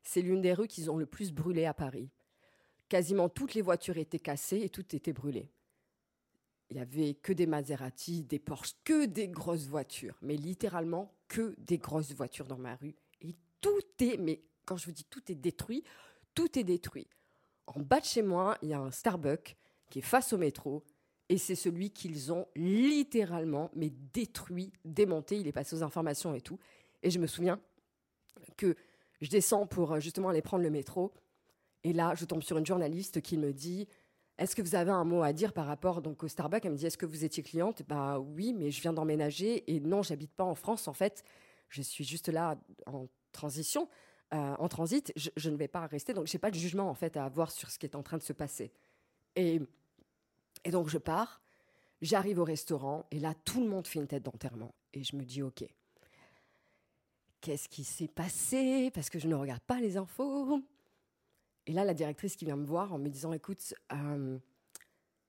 c'est 0.03 0.23
l'une 0.23 0.41
des 0.41 0.55
rues 0.55 0.69
qu'ils 0.69 0.91
ont 0.91 0.97
le 0.97 1.07
plus 1.07 1.33
brûlé 1.33 1.67
à 1.67 1.75
Paris. 1.75 2.11
Quasiment 2.89 3.29
toutes 3.29 3.55
les 3.55 3.63
voitures 3.63 3.99
étaient 3.99 4.19
cassées 4.19 4.61
et 4.63 4.69
toutes 4.69 4.95
étaient 4.95 5.13
brûlées. 5.13 5.51
Il 6.71 6.77
y 6.77 6.81
avait 6.81 7.15
que 7.15 7.33
des 7.33 7.47
Maserati, 7.47 8.23
des 8.23 8.39
Porsche, 8.39 8.75
que 8.85 9.07
des 9.07 9.29
grosses 9.29 9.67
voitures, 9.67 10.19
mais 10.21 10.37
littéralement 10.37 11.15
que 11.29 11.55
des 11.59 11.79
grosses 11.79 12.13
voitures 12.13 12.47
dans 12.47 12.59
ma 12.59 12.77
rue. 12.77 12.95
Et 13.23 13.35
tout 13.61 13.83
est, 14.01 14.19
mais 14.19 14.43
quand 14.65 14.77
je 14.77 14.87
vous 14.87 14.93
dis 14.93 15.05
tout 15.05 15.33
est 15.33 15.35
détruit, 15.35 15.83
tout 16.35 16.59
est 16.59 16.65
détruit. 16.65 17.09
En 17.67 17.81
bas 17.81 18.01
de 18.01 18.05
chez 18.05 18.23
moi, 18.23 18.57
il 18.63 18.69
y 18.69 18.75
a 18.75 18.81
un 18.81 18.91
Starbucks 18.91 19.57
qui 19.91 20.01
est 20.01 20.03
face 20.03 20.33
au 20.33 20.39
métro, 20.39 20.85
et 21.29 21.39
c'est 21.39 21.55
celui 21.55 21.91
qu'ils 21.91 22.33
ont 22.33 22.47
littéralement, 22.57 23.71
mais 23.75 23.91
détruit, 23.91 24.73
démonté. 24.85 25.39
Il 25.39 25.47
est 25.47 25.53
passé 25.53 25.77
aux 25.77 25.83
informations 25.83 26.35
et 26.35 26.41
tout. 26.41 26.59
Et 27.03 27.11
je 27.11 27.19
me 27.19 27.27
souviens 27.27 27.61
que 28.57 28.75
je 29.21 29.29
descends 29.29 29.67
pour 29.67 29.93
euh, 29.93 30.01
justement 30.01 30.31
aller 30.31 30.43
prendre 30.43 30.63
le 30.63 30.71
métro. 30.71 31.13
Et 31.89 31.95
là, 31.95 32.15
je 32.15 32.27
tombe 32.27 32.43
sur 32.43 32.59
une 32.59 32.67
journaliste 32.67 33.23
qui 33.23 33.39
me 33.39 33.51
dit 33.51 33.89
Est-ce 34.37 34.55
que 34.55 34.61
vous 34.61 34.75
avez 34.75 34.91
un 34.91 35.05
mot 35.05 35.23
à 35.23 35.33
dire 35.33 35.55
par 35.55 35.65
rapport 35.65 36.03
donc, 36.03 36.23
au 36.23 36.29
Starbucks? 36.29 36.63
Elle 36.67 36.73
me 36.73 36.77
dit 36.77 36.85
Est-ce 36.85 36.99
que 36.99 37.07
vous 37.07 37.25
étiez 37.25 37.43
cliente? 37.43 37.83
Bah 37.89 38.19
oui, 38.19 38.53
mais 38.53 38.71
je 38.71 38.83
viens 38.83 38.93
d'emménager. 38.93 39.75
Et 39.75 39.81
non, 39.81 40.03
j'habite 40.03 40.33
pas 40.33 40.45
en 40.45 40.55
France. 40.55 40.87
En 40.87 40.93
fait, 40.93 41.25
je 41.71 41.81
suis 41.81 42.05
juste 42.05 42.29
là 42.29 42.59
en 42.85 43.09
transition. 43.33 43.89
Euh, 44.35 44.55
en 44.59 44.69
transit, 44.69 45.15
je, 45.17 45.49
ne 45.49 45.57
vais 45.57 45.67
pas 45.67 45.87
rester, 45.87 46.13
donc 46.13 46.27
je 46.27 46.37
n'ai 46.37 46.39
pas 46.39 46.51
de 46.51 46.57
jugement 46.57 46.91
en 46.91 46.95
fait 46.95 47.17
à 47.17 47.25
avoir 47.25 47.51
sur 47.51 47.71
ce 47.71 47.79
qui 47.79 47.87
est 47.87 47.97
en 47.97 48.03
train 48.03 48.19
de 48.19 48.23
se 48.23 48.35
passer. 48.35 48.71
Et, 49.37 49.59
et 50.65 50.71
donc 50.71 50.91
je 50.91 50.99
pars, 50.99 51.41
j'arrive 52.03 52.39
au 52.39 52.45
restaurant, 52.45 53.07
et 53.11 53.21
là 53.21 53.33
tout 53.47 53.63
le 53.63 53.71
monde 53.71 53.87
fait 53.87 53.99
une 53.99 54.07
tête 54.07 54.25
d'enterrement. 54.25 54.75
Et 54.93 55.03
je 55.03 55.17
me 55.17 55.25
dis, 55.25 55.43
ok, 55.43 55.65
qu'est-ce 57.41 57.71
qui 57.71 57.85
s'est 57.85 58.09
passé? 58.09 58.91
Parce 58.93 59.09
que 59.09 59.19
je 59.19 59.29
ne 59.29 59.35
regarde 59.35 59.63
pas 59.63 59.81
les 59.81 59.97
infos. 59.97 60.63
Et 61.69 61.73
là, 61.73 61.85
la 61.85 61.93
directrice 61.93 62.35
qui 62.35 62.47
vient 62.47 62.57
me 62.57 62.65
voir 62.65 62.95
en 62.95 62.99
me 62.99 63.11
disant, 63.11 63.35
écoute, 63.35 63.75
euh, 63.93 64.39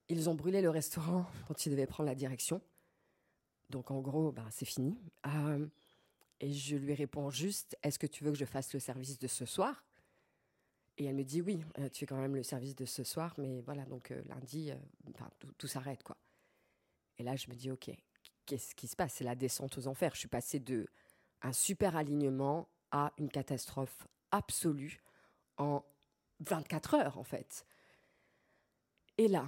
ils 0.08 0.30
ont 0.30 0.36
brûlé 0.36 0.62
le 0.62 0.70
restaurant 0.70 1.26
dont 1.50 1.54
ils 1.54 1.70
devaient 1.70 1.86
prendre 1.86 2.08
la 2.08 2.16
direction. 2.16 2.62
Donc 3.70 3.92
en 3.92 4.00
gros, 4.00 4.32
bah, 4.32 4.48
c'est 4.50 4.66
fini. 4.66 4.98
Euh, 5.28 5.68
et 6.40 6.54
je 6.54 6.78
lui 6.78 6.94
réponds 6.94 7.30
juste, 7.30 7.78
est-ce 7.84 8.00
que 8.00 8.08
tu 8.08 8.24
veux 8.24 8.32
que 8.32 8.38
je 8.38 8.46
fasse 8.46 8.74
le 8.74 8.80
service 8.80 9.20
de 9.20 9.28
ce 9.28 9.46
soir? 9.46 9.84
Et 10.98 11.06
elle 11.06 11.16
me 11.16 11.26
dit, 11.26 11.42
oui, 11.42 11.60
euh, 11.78 11.90
tu 11.90 12.00
fais 12.00 12.06
quand 12.06 12.16
même 12.16 12.38
le 12.38 12.44
service 12.44 12.74
de 12.74 12.86
ce 12.86 13.04
soir, 13.04 13.36
mais 13.38 13.60
voilà, 13.60 13.84
donc 13.84 14.14
lundi, 14.28 14.72
tout, 15.58 15.68
s'arrête, 15.68 16.04
quoi. 16.04 16.16
Et 17.18 17.24
là, 17.24 17.36
je 17.36 17.50
me 17.50 17.56
dis, 17.56 17.70
ok, 17.70 17.92
qu'est-ce 18.46 18.76
qui 18.76 18.88
se 18.88 18.96
passe? 18.96 19.16
C'est 19.16 19.26
la 19.26 19.36
descente 19.36 19.78
aux 19.78 19.88
enfers. 19.88 20.14
Je 20.14 20.20
suis 20.20 20.30
passée 20.30 20.60
de 20.60 20.88
un 21.42 21.52
super 21.52 21.98
alignement 21.98 22.70
à 22.92 23.12
une 23.18 23.30
catastrophe 23.30 24.08
absolue 24.32 25.02
en 25.58 25.84
24 26.40 26.94
heures, 26.96 27.18
en 27.18 27.24
fait. 27.24 27.66
Et 29.18 29.28
là, 29.28 29.46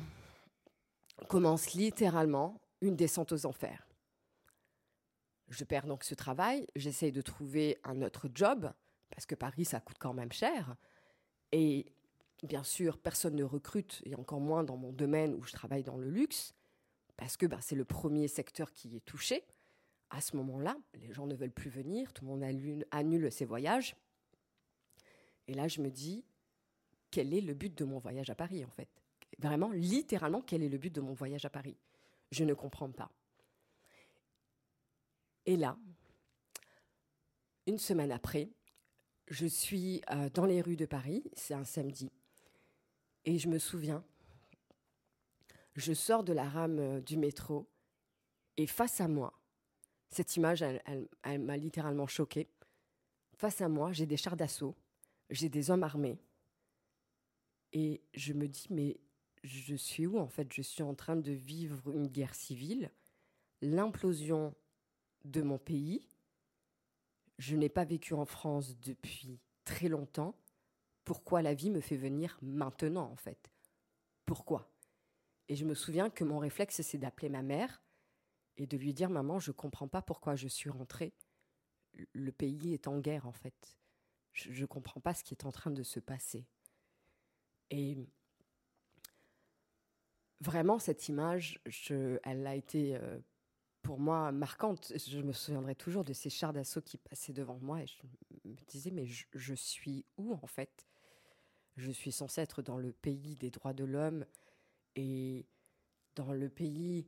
commence 1.28 1.74
littéralement 1.74 2.60
une 2.82 2.96
descente 2.96 3.32
aux 3.32 3.46
enfers. 3.46 3.88
Je 5.50 5.64
perds 5.64 5.88
donc 5.88 6.04
ce 6.04 6.16
travail, 6.16 6.66
j'essaye 6.76 7.12
de 7.12 7.22
trouver 7.22 7.78
un 7.84 8.02
autre 8.02 8.30
job, 8.34 8.72
parce 9.10 9.26
que 9.26 9.36
Paris, 9.36 9.66
ça 9.66 9.80
coûte 9.80 9.98
quand 10.00 10.14
même 10.14 10.32
cher. 10.32 10.76
Et 11.52 11.92
bien 12.44 12.64
sûr, 12.64 12.98
personne 12.98 13.36
ne 13.36 13.44
recrute, 13.44 14.02
et 14.06 14.16
encore 14.16 14.40
moins 14.40 14.64
dans 14.64 14.78
mon 14.78 14.92
domaine 14.92 15.36
où 15.36 15.44
je 15.44 15.52
travaille 15.52 15.84
dans 15.84 15.98
le 15.98 16.10
luxe, 16.10 16.54
parce 17.18 17.38
que 17.38 17.46
bah, 17.46 17.60
c'est 17.62 17.76
le 17.76 17.86
premier 17.86 18.28
secteur 18.28 18.72
qui 18.72 18.96
est 18.96 19.06
touché. 19.06 19.46
À 20.10 20.22
ce 20.22 20.36
moment-là, 20.38 20.76
les 20.96 21.14
gens 21.14 21.28
ne 21.28 21.36
veulent 21.36 21.52
plus 21.52 21.70
venir, 21.70 22.12
tout 22.14 22.26
le 22.26 22.32
monde 22.32 22.86
annule 22.92 23.32
ses 23.32 23.46
voyages. 23.46 23.96
Et 25.48 25.54
là, 25.54 25.68
je 25.68 25.82
me 25.82 25.90
dis, 25.90 26.26
quel 27.12 27.34
est 27.34 27.42
le 27.42 27.54
but 27.54 27.78
de 27.78 27.86
mon 27.86 28.00
voyage 28.00 28.30
à 28.30 28.36
Paris, 28.36 28.66
en 28.66 28.70
fait 28.70 28.90
Vraiment, 29.40 29.72
littéralement, 29.72 30.42
quel 30.42 30.64
est 30.64 30.70
le 30.70 30.78
but 30.78 30.94
de 30.94 31.02
mon 31.02 31.14
voyage 31.14 31.46
à 31.46 31.50
Paris? 31.50 31.78
Je 32.32 32.44
ne 32.44 32.54
comprends 32.54 32.92
pas. 32.92 33.12
Et 35.46 35.58
là, 35.58 35.78
une 37.68 37.78
semaine 37.78 38.12
après, 38.12 38.50
je 39.28 39.46
suis 39.46 40.02
euh, 40.12 40.30
dans 40.30 40.46
les 40.46 40.62
rues 40.62 40.76
de 40.76 40.86
Paris, 40.86 41.24
c'est 41.34 41.54
un 41.54 41.64
samedi, 41.64 42.12
et 43.26 43.40
je 43.40 43.48
me 43.48 43.60
souviens, 43.60 44.04
je 45.76 45.94
sors 45.94 46.24
de 46.24 46.34
la 46.34 46.48
rame 46.48 46.80
euh, 46.80 47.02
du 47.02 47.18
métro, 47.18 47.68
et 48.58 48.68
face 48.68 49.02
à 49.02 49.08
moi, 49.08 49.34
cette 50.10 50.36
image, 50.36 50.62
elle, 50.62 51.40
m'a 51.40 51.56
littéralement 51.56 52.06
choquée. 52.06 52.50
Face 53.38 53.62
à 53.62 53.70
moi, 53.70 53.94
j'ai 53.94 54.06
des 54.06 54.18
chars 54.18 54.36
d'assaut, 54.36 54.76
j'ai 55.30 55.48
des 55.48 55.72
hommes 55.72 55.84
armés, 55.84 56.20
et 57.74 58.02
je 58.14 58.34
me 58.34 58.48
dis, 58.48 58.68
mais 58.70 59.00
je 59.44 59.76
suis 59.76 60.06
où 60.06 60.20
en 60.20 60.28
fait? 60.28 60.52
Je 60.54 60.62
suis 60.62 60.84
en 60.84 60.94
train 60.94 61.16
de 61.16 61.32
vivre 61.32 61.92
une 61.92 62.08
guerre 62.08 62.36
civile, 62.36 62.92
l'implosion 63.62 64.56
de 65.26 65.42
mon 65.42 65.58
pays. 65.58 66.08
Je 67.38 67.56
n'ai 67.56 67.70
pas 67.70 67.86
vécu 67.86 68.14
en 68.14 68.26
France 68.26 68.78
depuis 68.80 69.40
très 69.64 69.88
longtemps. 69.88 70.36
Pourquoi 71.04 71.42
la 71.42 71.54
vie 71.54 71.72
me 71.72 71.82
fait 71.82 71.98
venir 71.98 72.38
maintenant, 72.42 73.10
en 73.10 73.16
fait? 73.16 73.52
Pourquoi? 74.26 74.72
Et 75.48 75.56
je 75.56 75.66
me 75.66 75.74
souviens 75.74 76.10
que 76.10 76.24
mon 76.24 76.38
réflexe, 76.38 76.82
c'est 76.82 76.98
d'appeler 76.98 77.30
ma 77.30 77.42
mère 77.42 77.82
et 78.58 78.68
de 78.68 78.78
lui 78.78 78.94
dire 78.94 79.10
Maman, 79.10 79.40
je 79.40 79.52
comprends 79.52 79.88
pas 79.88 80.02
pourquoi 80.02 80.36
je 80.36 80.48
suis 80.48 80.70
rentrée. 80.70 81.14
Le 82.14 82.32
pays 82.32 82.74
est 82.74 82.88
en 82.88 83.00
guerre, 83.00 83.26
en 83.26 83.32
fait. 83.32 83.78
Je 84.34 84.62
ne 84.62 84.66
comprends 84.66 85.02
pas 85.02 85.14
ce 85.14 85.24
qui 85.24 85.34
est 85.34 85.46
en 85.46 85.52
train 85.52 85.72
de 85.72 85.84
se 85.84 86.00
passer. 86.00 86.46
Et 87.72 87.98
vraiment, 90.42 90.78
cette 90.78 91.08
image, 91.08 91.60
je, 91.66 92.20
elle 92.24 92.46
a 92.46 92.56
été 92.56 92.96
euh, 92.98 93.18
pour 93.82 94.00
moi 94.00 94.32
marquante. 94.32 94.92
Je 94.96 95.22
me 95.22 95.34
souviendrai 95.34 95.74
toujours 95.76 96.04
de 96.04 96.14
ces 96.14 96.30
chars 96.30 96.54
d'assaut 96.54 96.82
qui 96.82 96.98
passaient 96.98 97.34
devant 97.34 97.58
moi 97.60 97.82
et 97.82 97.88
je 97.88 98.04
me 98.46 98.56
disais, 98.68 98.92
mais 98.92 99.06
je, 99.06 99.54
suis 99.54 100.06
où 100.18 100.34
en 100.34 100.48
fait? 100.48 100.86
Je 101.78 101.92
suis 101.92 102.12
censée 102.12 102.42
être 102.42 102.62
dans 102.62 102.78
le 102.78 102.92
pays 102.92 103.38
des 103.38 103.50
droits 103.50 103.74
de 103.74 103.86
l'homme 103.86 104.26
et 104.98 105.46
dans 106.16 106.34
le 106.34 106.50
pays, 106.50 107.08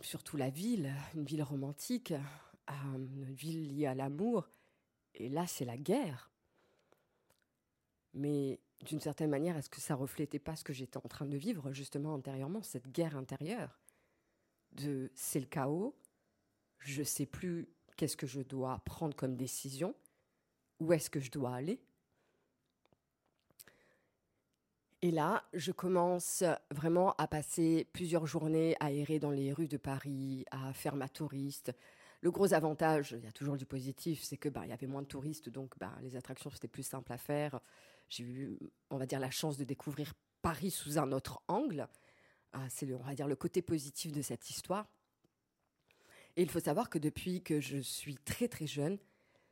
surtout 0.00 0.36
la 0.36 0.50
ville, 0.50 0.92
une 1.14 1.24
ville 1.24 1.44
romantique, 1.44 2.12
euh, 2.12 2.96
une 2.96 3.32
ville 3.32 3.68
liée 3.68 3.86
à 3.86 3.94
l'amour. 3.94 4.48
Et 5.14 5.28
là, 5.28 5.46
c'est 5.46 5.64
la 5.64 5.76
guerre. 5.76 6.30
Mais 8.12 8.58
d'une 8.84 9.00
certaine 9.00 9.30
manière, 9.30 9.56
est-ce 9.56 9.70
que 9.70 9.80
ça 9.80 9.94
reflétait 9.94 10.38
pas 10.38 10.56
ce 10.56 10.64
que 10.64 10.72
j'étais 10.72 10.96
en 10.96 11.08
train 11.08 11.26
de 11.26 11.36
vivre 11.36 11.72
justement 11.72 12.14
intérieurement, 12.14 12.62
cette 12.62 12.90
guerre 12.90 13.16
intérieure 13.16 13.78
de 14.72 15.10
c'est 15.14 15.40
le 15.40 15.46
chaos, 15.46 15.96
je 16.78 17.02
sais 17.02 17.26
plus 17.26 17.68
qu'est-ce 17.96 18.16
que 18.16 18.26
je 18.26 18.40
dois 18.40 18.80
prendre 18.84 19.14
comme 19.14 19.36
décision, 19.36 19.94
où 20.78 20.92
est-ce 20.92 21.10
que 21.10 21.20
je 21.20 21.30
dois 21.30 21.54
aller? 21.54 21.80
Et 25.02 25.10
là, 25.10 25.44
je 25.54 25.72
commence 25.72 26.44
vraiment 26.70 27.14
à 27.14 27.26
passer 27.26 27.88
plusieurs 27.92 28.26
journées 28.26 28.76
à 28.80 28.92
errer 28.92 29.18
dans 29.18 29.30
les 29.30 29.52
rues 29.52 29.68
de 29.68 29.78
Paris, 29.78 30.44
à 30.50 30.74
faire 30.74 30.94
ma 30.94 31.08
touriste. 31.08 31.72
Le 32.20 32.30
gros 32.30 32.52
avantage, 32.52 33.12
il 33.18 33.24
y 33.24 33.28
a 33.28 33.32
toujours 33.32 33.56
du 33.56 33.64
positif, 33.64 34.22
c'est 34.22 34.36
que 34.36 34.50
bah, 34.50 34.62
il 34.64 34.68
y 34.68 34.74
avait 34.74 34.86
moins 34.86 35.00
de 35.00 35.06
touristes, 35.06 35.48
donc 35.48 35.72
bah, 35.78 35.92
les 36.02 36.16
attractions 36.16 36.50
c'était 36.50 36.68
plus 36.68 36.82
simple 36.82 37.10
à 37.12 37.16
faire. 37.16 37.60
J'ai 38.10 38.24
eu, 38.24 38.58
on 38.90 38.98
va 38.98 39.06
dire, 39.06 39.20
la 39.20 39.30
chance 39.30 39.56
de 39.56 39.64
découvrir 39.64 40.12
Paris 40.42 40.70
sous 40.70 40.98
un 40.98 41.12
autre 41.12 41.40
angle. 41.48 41.88
Ah, 42.52 42.68
c'est, 42.68 42.92
on 42.92 42.98
va 42.98 43.14
dire, 43.14 43.28
le 43.28 43.36
côté 43.36 43.62
positif 43.62 44.12
de 44.12 44.20
cette 44.20 44.50
histoire. 44.50 44.86
Et 46.36 46.42
il 46.42 46.50
faut 46.50 46.60
savoir 46.60 46.90
que 46.90 46.98
depuis 46.98 47.42
que 47.42 47.60
je 47.60 47.78
suis 47.78 48.16
très 48.16 48.48
très 48.48 48.66
jeune, 48.66 48.98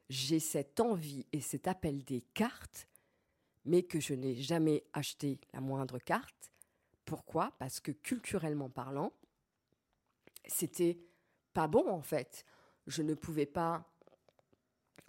j'ai 0.08 0.40
cette 0.40 0.80
envie 0.80 1.24
et 1.32 1.40
cet 1.40 1.68
appel 1.68 2.04
des 2.04 2.22
cartes, 2.34 2.88
mais 3.64 3.84
que 3.84 4.00
je 4.00 4.14
n'ai 4.14 4.34
jamais 4.34 4.84
acheté 4.92 5.40
la 5.52 5.60
moindre 5.60 5.98
carte. 5.98 6.50
Pourquoi? 7.04 7.52
Parce 7.58 7.78
que 7.78 7.92
culturellement 7.92 8.70
parlant, 8.70 9.12
c'était 10.46 10.98
pas 11.52 11.68
bon 11.68 11.88
en 11.88 12.02
fait. 12.02 12.44
Je 12.86 13.02
ne 13.02 13.14
pouvais 13.14 13.46
pas, 13.46 13.84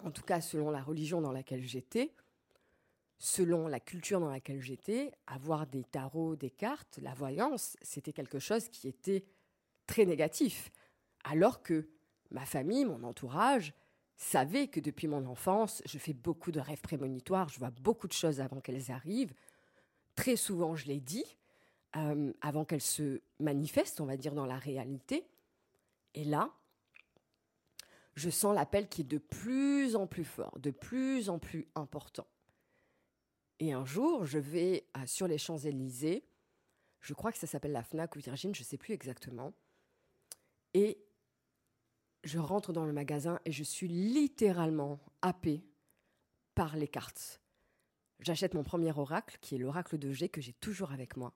en 0.03 0.11
tout 0.11 0.23
cas 0.23 0.41
selon 0.41 0.69
la 0.69 0.81
religion 0.81 1.21
dans 1.21 1.31
laquelle 1.31 1.63
j'étais, 1.63 2.13
selon 3.19 3.67
la 3.67 3.81
culture 3.81 4.21
dans 4.21 4.29
laquelle 4.29 4.61
j'étais, 4.61 5.11
avoir 5.27 5.67
des 5.67 5.83
tarots, 5.83 6.37
des 6.37 6.49
cartes, 6.49 6.99
la 7.01 7.13
voyance, 7.13 7.77
c'était 7.81 8.13
quelque 8.13 8.39
chose 8.39 8.69
qui 8.69 8.87
était 8.87 9.25
très 9.85 10.05
négatif. 10.05 10.71
Alors 11.25 11.61
que 11.61 11.89
ma 12.31 12.45
famille, 12.45 12.85
mon 12.85 13.03
entourage, 13.03 13.73
savait 14.15 14.67
que 14.67 14.79
depuis 14.79 15.07
mon 15.07 15.25
enfance, 15.25 15.81
je 15.85 15.97
fais 15.97 16.13
beaucoup 16.13 16.51
de 16.51 16.59
rêves 16.59 16.81
prémonitoires, 16.81 17.49
je 17.49 17.59
vois 17.59 17.71
beaucoup 17.71 18.07
de 18.07 18.13
choses 18.13 18.39
avant 18.39 18.61
qu'elles 18.61 18.91
arrivent. 18.91 19.33
Très 20.15 20.37
souvent, 20.37 20.75
je 20.75 20.87
l'ai 20.87 20.99
dit, 20.99 21.37
euh, 21.97 22.31
avant 22.41 22.65
qu'elles 22.65 22.81
se 22.81 23.21
manifestent, 23.39 23.99
on 24.01 24.05
va 24.05 24.17
dire, 24.17 24.33
dans 24.33 24.45
la 24.45 24.57
réalité. 24.57 25.25
Et 26.15 26.23
là, 26.23 26.51
je 28.15 28.29
sens 28.29 28.55
l'appel 28.55 28.87
qui 28.87 29.01
est 29.01 29.05
de 29.05 29.17
plus 29.17 29.95
en 29.95 30.07
plus 30.07 30.25
fort, 30.25 30.57
de 30.59 30.71
plus 30.71 31.29
en 31.29 31.39
plus 31.39 31.67
important. 31.75 32.27
Et 33.59 33.73
un 33.73 33.85
jour, 33.85 34.25
je 34.25 34.39
vais 34.39 34.87
euh, 34.97 35.05
sur 35.05 35.27
les 35.27 35.37
Champs-Élysées, 35.37 36.25
je 37.01 37.13
crois 37.13 37.31
que 37.31 37.37
ça 37.37 37.47
s'appelle 37.47 37.71
la 37.71 37.83
FNAC 37.83 38.15
ou 38.15 38.19
Virgin, 38.19 38.55
je 38.55 38.61
ne 38.61 38.65
sais 38.65 38.77
plus 38.77 38.93
exactement, 38.93 39.53
et 40.73 40.97
je 42.23 42.39
rentre 42.39 42.73
dans 42.73 42.85
le 42.85 42.93
magasin 42.93 43.39
et 43.45 43.51
je 43.51 43.63
suis 43.63 43.87
littéralement 43.87 44.99
happée 45.21 45.63
par 46.55 46.75
les 46.75 46.87
cartes. 46.87 47.41
J'achète 48.19 48.53
mon 48.53 48.63
premier 48.63 48.91
oracle, 48.91 49.37
qui 49.41 49.55
est 49.55 49.57
l'oracle 49.57 49.97
de 49.97 50.11
G, 50.11 50.27
que 50.27 50.41
j'ai 50.41 50.53
toujours 50.53 50.91
avec 50.91 51.15
moi. 51.15 51.33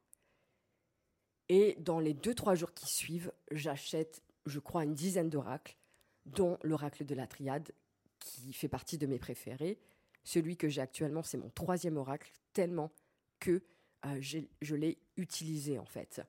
Et 1.47 1.75
dans 1.79 1.99
les 1.99 2.13
deux, 2.13 2.35
trois 2.35 2.55
jours 2.55 2.73
qui 2.73 2.87
suivent, 2.87 3.31
j'achète, 3.51 4.21
je 4.45 4.59
crois, 4.59 4.83
une 4.83 4.93
dizaine 4.93 5.29
d'oracles, 5.29 5.77
dont 6.25 6.57
l'oracle 6.63 7.05
de 7.05 7.15
la 7.15 7.27
triade, 7.27 7.71
qui 8.19 8.53
fait 8.53 8.67
partie 8.67 8.97
de 8.97 9.07
mes 9.07 9.19
préférés. 9.19 9.79
Celui 10.23 10.57
que 10.57 10.69
j'ai 10.69 10.81
actuellement, 10.81 11.23
c'est 11.23 11.37
mon 11.37 11.49
troisième 11.49 11.97
oracle, 11.97 12.31
tellement 12.53 12.91
que 13.39 13.61
euh, 14.05 14.21
je 14.21 14.75
l'ai 14.75 14.97
utilisé 15.17 15.79
en 15.79 15.85
fait. 15.85 16.21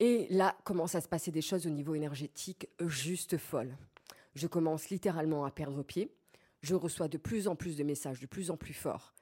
Et 0.00 0.26
là 0.30 0.56
commencent 0.64 0.94
à 0.94 1.00
se 1.00 1.08
passer 1.08 1.30
des 1.30 1.42
choses 1.42 1.66
au 1.66 1.70
niveau 1.70 1.94
énergétique 1.94 2.68
juste 2.80 3.36
folles. 3.36 3.76
Je 4.34 4.46
commence 4.46 4.90
littéralement 4.90 5.44
à 5.44 5.50
perdre 5.50 5.82
pied. 5.82 6.14
Je 6.62 6.74
reçois 6.74 7.08
de 7.08 7.18
plus 7.18 7.48
en 7.48 7.56
plus 7.56 7.76
de 7.76 7.84
messages, 7.84 8.20
de 8.20 8.26
plus 8.26 8.50
en 8.50 8.56
plus 8.56 8.74
forts. 8.74 9.14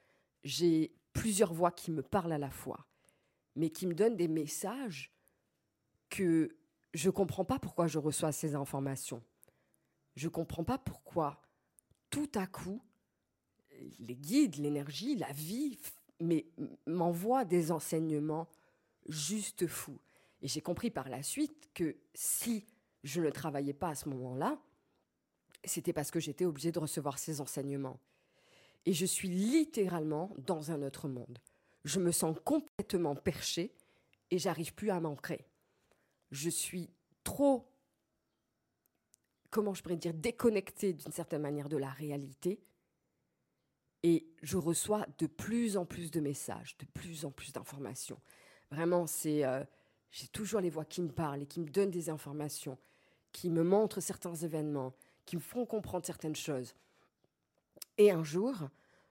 J'ai 0.43 0.95
plusieurs 1.13 1.53
voix 1.53 1.71
qui 1.71 1.91
me 1.91 2.03
parlent 2.03 2.31
à 2.31 2.37
la 2.37 2.51
fois, 2.51 2.85
mais 3.55 3.69
qui 3.69 3.87
me 3.87 3.95
donnent 3.95 4.15
des 4.15 4.27
messages 4.27 5.11
que 6.09 6.55
je 6.93 7.07
ne 7.07 7.11
comprends 7.11 7.45
pas 7.45 7.59
pourquoi 7.59 7.87
je 7.87 7.99
reçois 7.99 8.31
ces 8.31 8.55
informations. 8.55 9.23
Je 10.15 10.27
ne 10.27 10.31
comprends 10.31 10.63
pas 10.63 10.77
pourquoi 10.77 11.41
tout 12.09 12.29
à 12.35 12.47
coup, 12.47 12.81
les 13.99 14.15
guides, 14.15 14.57
l'énergie, 14.57 15.15
la 15.15 15.31
vie 15.31 15.77
m'envoient 16.85 17.45
des 17.45 17.71
enseignements 17.71 18.47
juste 19.07 19.67
fous. 19.67 19.99
Et 20.41 20.47
j'ai 20.47 20.61
compris 20.61 20.91
par 20.91 21.09
la 21.09 21.23
suite 21.23 21.69
que 21.73 21.95
si 22.13 22.65
je 23.03 23.21
ne 23.21 23.29
travaillais 23.29 23.73
pas 23.73 23.89
à 23.89 23.95
ce 23.95 24.09
moment-là, 24.09 24.59
c'était 25.63 25.93
parce 25.93 26.11
que 26.11 26.19
j'étais 26.19 26.45
obligée 26.45 26.71
de 26.71 26.79
recevoir 26.79 27.19
ces 27.19 27.41
enseignements. 27.41 27.99
Et 28.85 28.93
je 28.93 29.05
suis 29.05 29.27
littéralement 29.27 30.31
dans 30.37 30.71
un 30.71 30.81
autre 30.81 31.07
monde. 31.07 31.39
Je 31.83 31.99
me 31.99 32.11
sens 32.11 32.35
complètement 32.43 33.15
perchée 33.15 33.73
et 34.31 34.37
j'arrive 34.37 34.73
plus 34.73 34.89
à 34.89 34.99
m'ancrer. 34.99 35.45
Je 36.31 36.49
suis 36.49 36.89
trop, 37.23 37.67
comment 39.49 39.73
je 39.73 39.81
pourrais 39.81 39.97
dire, 39.97 40.13
déconnectée 40.13 40.93
d'une 40.93 41.11
certaine 41.11 41.41
manière 41.41 41.69
de 41.69 41.77
la 41.77 41.89
réalité. 41.89 42.59
Et 44.03 44.27
je 44.41 44.57
reçois 44.57 45.05
de 45.17 45.27
plus 45.27 45.77
en 45.77 45.85
plus 45.85 46.11
de 46.11 46.19
messages, 46.19 46.77
de 46.77 46.85
plus 46.85 47.25
en 47.25 47.31
plus 47.31 47.51
d'informations. 47.51 48.19
Vraiment, 48.71 49.07
c'est 49.07 49.43
euh, 49.43 49.63
j'ai 50.11 50.27
toujours 50.27 50.61
les 50.61 50.69
voix 50.69 50.85
qui 50.85 51.01
me 51.01 51.11
parlent 51.11 51.41
et 51.41 51.47
qui 51.47 51.59
me 51.59 51.69
donnent 51.69 51.91
des 51.91 52.09
informations, 52.09 52.77
qui 53.31 53.49
me 53.49 53.63
montrent 53.63 54.01
certains 54.01 54.35
événements, 54.35 54.93
qui 55.25 55.35
me 55.35 55.41
font 55.41 55.65
comprendre 55.65 56.05
certaines 56.05 56.35
choses. 56.35 56.75
Et 57.97 58.11
un 58.11 58.23
jour, 58.23 58.55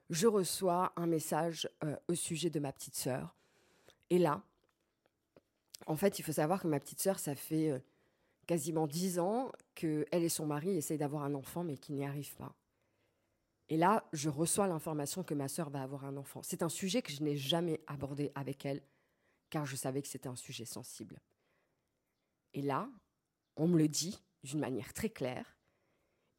je 0.09 0.27
reçois 0.27 0.93
un 0.95 1.07
message 1.07 1.69
euh, 1.83 1.95
au 2.07 2.15
sujet 2.15 2.49
de 2.49 2.59
ma 2.59 2.71
petite 2.71 2.95
sœur. 2.95 3.35
Et 4.09 4.17
là, 4.17 4.41
en 5.85 5.95
fait, 5.95 6.19
il 6.19 6.23
faut 6.23 6.31
savoir 6.31 6.61
que 6.61 6.67
ma 6.67 6.79
petite 6.79 7.01
sœur, 7.01 7.19
ça 7.19 7.35
fait 7.35 7.71
euh, 7.71 7.79
quasiment 8.47 8.87
dix 8.87 9.19
ans 9.19 9.51
qu'elle 9.75 10.05
et 10.11 10.29
son 10.29 10.45
mari 10.45 10.75
essayent 10.75 10.97
d'avoir 10.97 11.23
un 11.23 11.33
enfant, 11.33 11.63
mais 11.63 11.77
qu'ils 11.77 11.95
n'y 11.95 12.05
arrivent 12.05 12.35
pas. 12.35 12.55
Et 13.69 13.77
là, 13.77 14.07
je 14.13 14.29
reçois 14.29 14.67
l'information 14.67 15.23
que 15.23 15.33
ma 15.33 15.47
sœur 15.47 15.69
va 15.69 15.83
avoir 15.83 16.05
un 16.05 16.15
enfant. 16.17 16.41
C'est 16.41 16.63
un 16.63 16.69
sujet 16.69 17.01
que 17.01 17.11
je 17.11 17.21
n'ai 17.21 17.35
jamais 17.35 17.81
abordé 17.87 18.31
avec 18.35 18.65
elle 18.65 18.81
car 19.49 19.65
je 19.65 19.75
savais 19.75 20.01
que 20.01 20.07
c'était 20.07 20.29
un 20.29 20.35
sujet 20.35 20.65
sensible. 20.65 21.19
Et 22.53 22.61
là, 22.61 22.89
on 23.55 23.67
me 23.67 23.77
le 23.77 23.87
dit 23.87 24.23
d'une 24.43 24.59
manière 24.59 24.93
très 24.93 25.09
claire, 25.09 25.57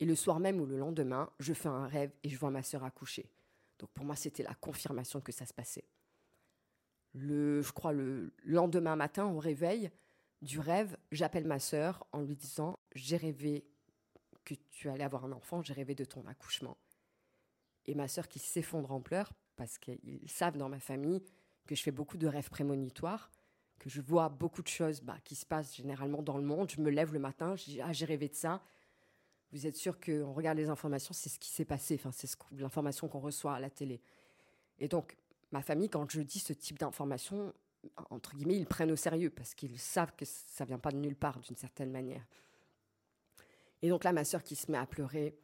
et 0.01 0.05
le 0.05 0.15
soir 0.15 0.39
même 0.39 0.61
ou 0.61 0.67
le 0.67 0.79
lendemain, 0.79 1.31
je 1.41 1.53
fais 1.53 1.69
un 1.69 1.87
rêve 1.87 2.13
et 2.23 2.29
je 2.29 2.39
vois 2.39 2.51
ma 2.51 2.63
sœur 2.63 2.85
accoucher. 2.85 3.31
Donc 3.79 3.91
pour 3.91 4.05
moi, 4.05 4.17
c'était 4.17 4.43
la 4.43 4.55
confirmation 4.55 5.21
que 5.21 5.33
ça 5.33 5.45
se 5.45 5.53
passait. 5.53 5.85
Je 7.15 7.71
crois 7.73 7.93
le 7.93 8.33
lendemain 8.45 8.97
matin, 8.97 9.27
au 9.27 9.39
réveil 9.39 9.91
du 10.41 10.61
rêve, 10.61 10.97
j'appelle 11.11 11.47
ma 11.47 11.59
sœur 11.59 12.07
en 12.13 12.23
lui 12.23 12.37
disant 12.37 12.79
J'ai 12.95 13.17
rêvé 13.17 13.67
que 14.45 14.55
tu 14.71 14.89
allais 14.89 15.05
avoir 15.05 15.25
un 15.25 15.33
enfant, 15.33 15.63
j'ai 15.63 15.75
rêvé 15.75 15.95
de 15.95 16.05
ton 16.05 16.25
accouchement. 16.27 16.77
Et 17.89 17.95
ma 17.95 18.07
sœur 18.07 18.29
qui 18.29 18.39
s'effondre 18.39 18.93
en 18.93 19.01
pleurs, 19.01 19.33
parce 19.57 19.79
qu'ils 19.79 20.31
savent 20.31 20.59
dans 20.59 20.69
ma 20.69 20.79
famille 20.79 21.23
que 21.67 21.75
je 21.75 21.83
fais 21.83 21.91
beaucoup 21.91 22.19
de 22.19 22.27
rêves 22.27 22.51
prémonitoires, 22.51 23.31
que 23.79 23.89
je 23.89 24.03
vois 24.03 24.29
beaucoup 24.29 24.63
de 24.63 24.69
choses 24.69 25.01
bah, 25.01 25.17
qui 25.25 25.35
se 25.35 25.47
passent 25.47 25.75
généralement 25.75 26.23
dans 26.23 26.37
le 26.37 26.45
monde. 26.45 26.71
Je 26.71 26.83
me 26.83 26.91
lève 26.91 27.15
le 27.15 27.19
matin, 27.19 27.57
je 27.57 27.65
dis, 27.65 27.81
ah, 27.81 27.93
j'ai 27.95 28.05
rêvé 28.05 28.29
de 28.29 28.35
ça. 28.35 28.63
Vous 29.53 29.67
êtes 29.67 29.77
sûr 29.77 29.99
qu'on 29.99 30.35
regarde 30.35 30.59
les 30.59 30.69
informations, 30.69 31.15
c'est 31.15 31.31
ce 31.31 31.39
qui 31.39 31.49
s'est 31.49 31.65
passé, 31.65 31.95
enfin, 31.95 32.13
c'est 32.13 32.29
l'information 32.53 33.09
qu'on 33.09 33.21
reçoit 33.21 33.55
à 33.55 33.61
la 33.61 33.71
télé. 33.71 34.03
Et 34.79 34.87
donc, 34.87 35.17
ma 35.51 35.63
famille, 35.63 35.89
quand 35.89 36.11
je 36.11 36.21
dis 36.21 36.41
ce 36.41 36.53
type 36.53 36.79
d'information, 36.79 37.55
entre 38.11 38.37
guillemets, 38.37 38.57
ils 38.57 38.67
prennent 38.67 38.93
au 38.93 38.97
sérieux 38.97 39.31
parce 39.31 39.55
qu'ils 39.55 39.79
savent 39.79 40.13
que 40.15 40.27
ça 40.27 40.67
vient 40.67 40.79
pas 40.79 40.91
de 40.91 40.99
nulle 40.99 41.17
part 41.17 41.41
d'une 41.41 41.57
certaine 41.57 41.91
manière. 41.91 42.27
Et 43.81 43.89
donc 43.89 44.05
là, 44.05 44.13
ma 44.13 44.25
sœur 44.25 44.43
qui 44.43 44.57
se 44.57 44.71
met 44.71 44.79
à 44.79 44.87
pleurer, 44.87 45.39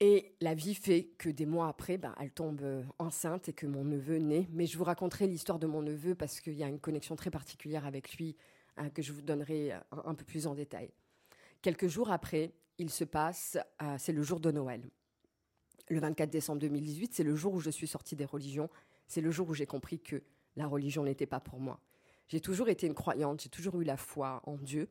et 0.00 0.34
la 0.40 0.54
vie 0.54 0.74
fait 0.74 1.10
que 1.18 1.28
des 1.28 1.44
mois 1.44 1.68
après, 1.68 1.98
ben, 1.98 2.14
elle 2.18 2.30
tombe 2.30 2.62
euh, 2.62 2.82
enceinte 2.98 3.50
et 3.50 3.52
que 3.52 3.66
mon 3.66 3.84
neveu 3.84 4.16
naît. 4.16 4.48
Mais 4.50 4.66
je 4.66 4.78
vous 4.78 4.84
raconterai 4.84 5.26
l'histoire 5.26 5.58
de 5.58 5.66
mon 5.66 5.82
neveu 5.82 6.14
parce 6.14 6.40
qu'il 6.40 6.54
y 6.54 6.64
a 6.64 6.68
une 6.68 6.80
connexion 6.80 7.16
très 7.16 7.30
particulière 7.30 7.84
avec 7.84 8.14
lui 8.16 8.34
hein, 8.78 8.88
que 8.88 9.02
je 9.02 9.12
vous 9.12 9.20
donnerai 9.20 9.74
euh, 9.74 9.78
un, 10.04 10.14
peu 10.14 10.24
plus 10.24 10.46
en 10.46 10.54
détail. 10.54 10.90
Quelques 11.60 11.88
jours 11.88 12.10
après, 12.10 12.54
il 12.78 12.88
se 12.88 13.04
passe, 13.04 13.58
euh, 13.82 13.96
c'est 13.98 14.12
le 14.12 14.22
jour 14.22 14.40
de 14.40 14.50
Noël. 14.50 14.82
Le 15.90 16.00
24 16.00 16.30
décembre 16.30 16.60
2018, 16.60 17.12
c'est 17.12 17.24
le 17.24 17.36
jour 17.36 17.52
où 17.52 17.60
je 17.60 17.68
suis 17.68 17.86
sortie 17.86 18.16
des 18.16 18.24
religions. 18.24 18.70
C'est 19.06 19.20
le 19.20 19.30
jour 19.30 19.50
où 19.50 19.54
j'ai 19.54 19.66
compris 19.66 20.00
que 20.00 20.22
la 20.56 20.66
religion 20.66 21.04
n'était 21.04 21.26
pas 21.26 21.40
pour 21.40 21.60
moi. 21.60 21.78
J'ai 22.28 22.40
toujours 22.40 22.70
été 22.70 22.86
une 22.86 22.94
croyante, 22.94 23.42
j'ai 23.42 23.48
toujours 23.50 23.78
eu 23.78 23.84
la 23.84 23.98
foi 23.98 24.40
en 24.44 24.56
Dieu. 24.56 24.88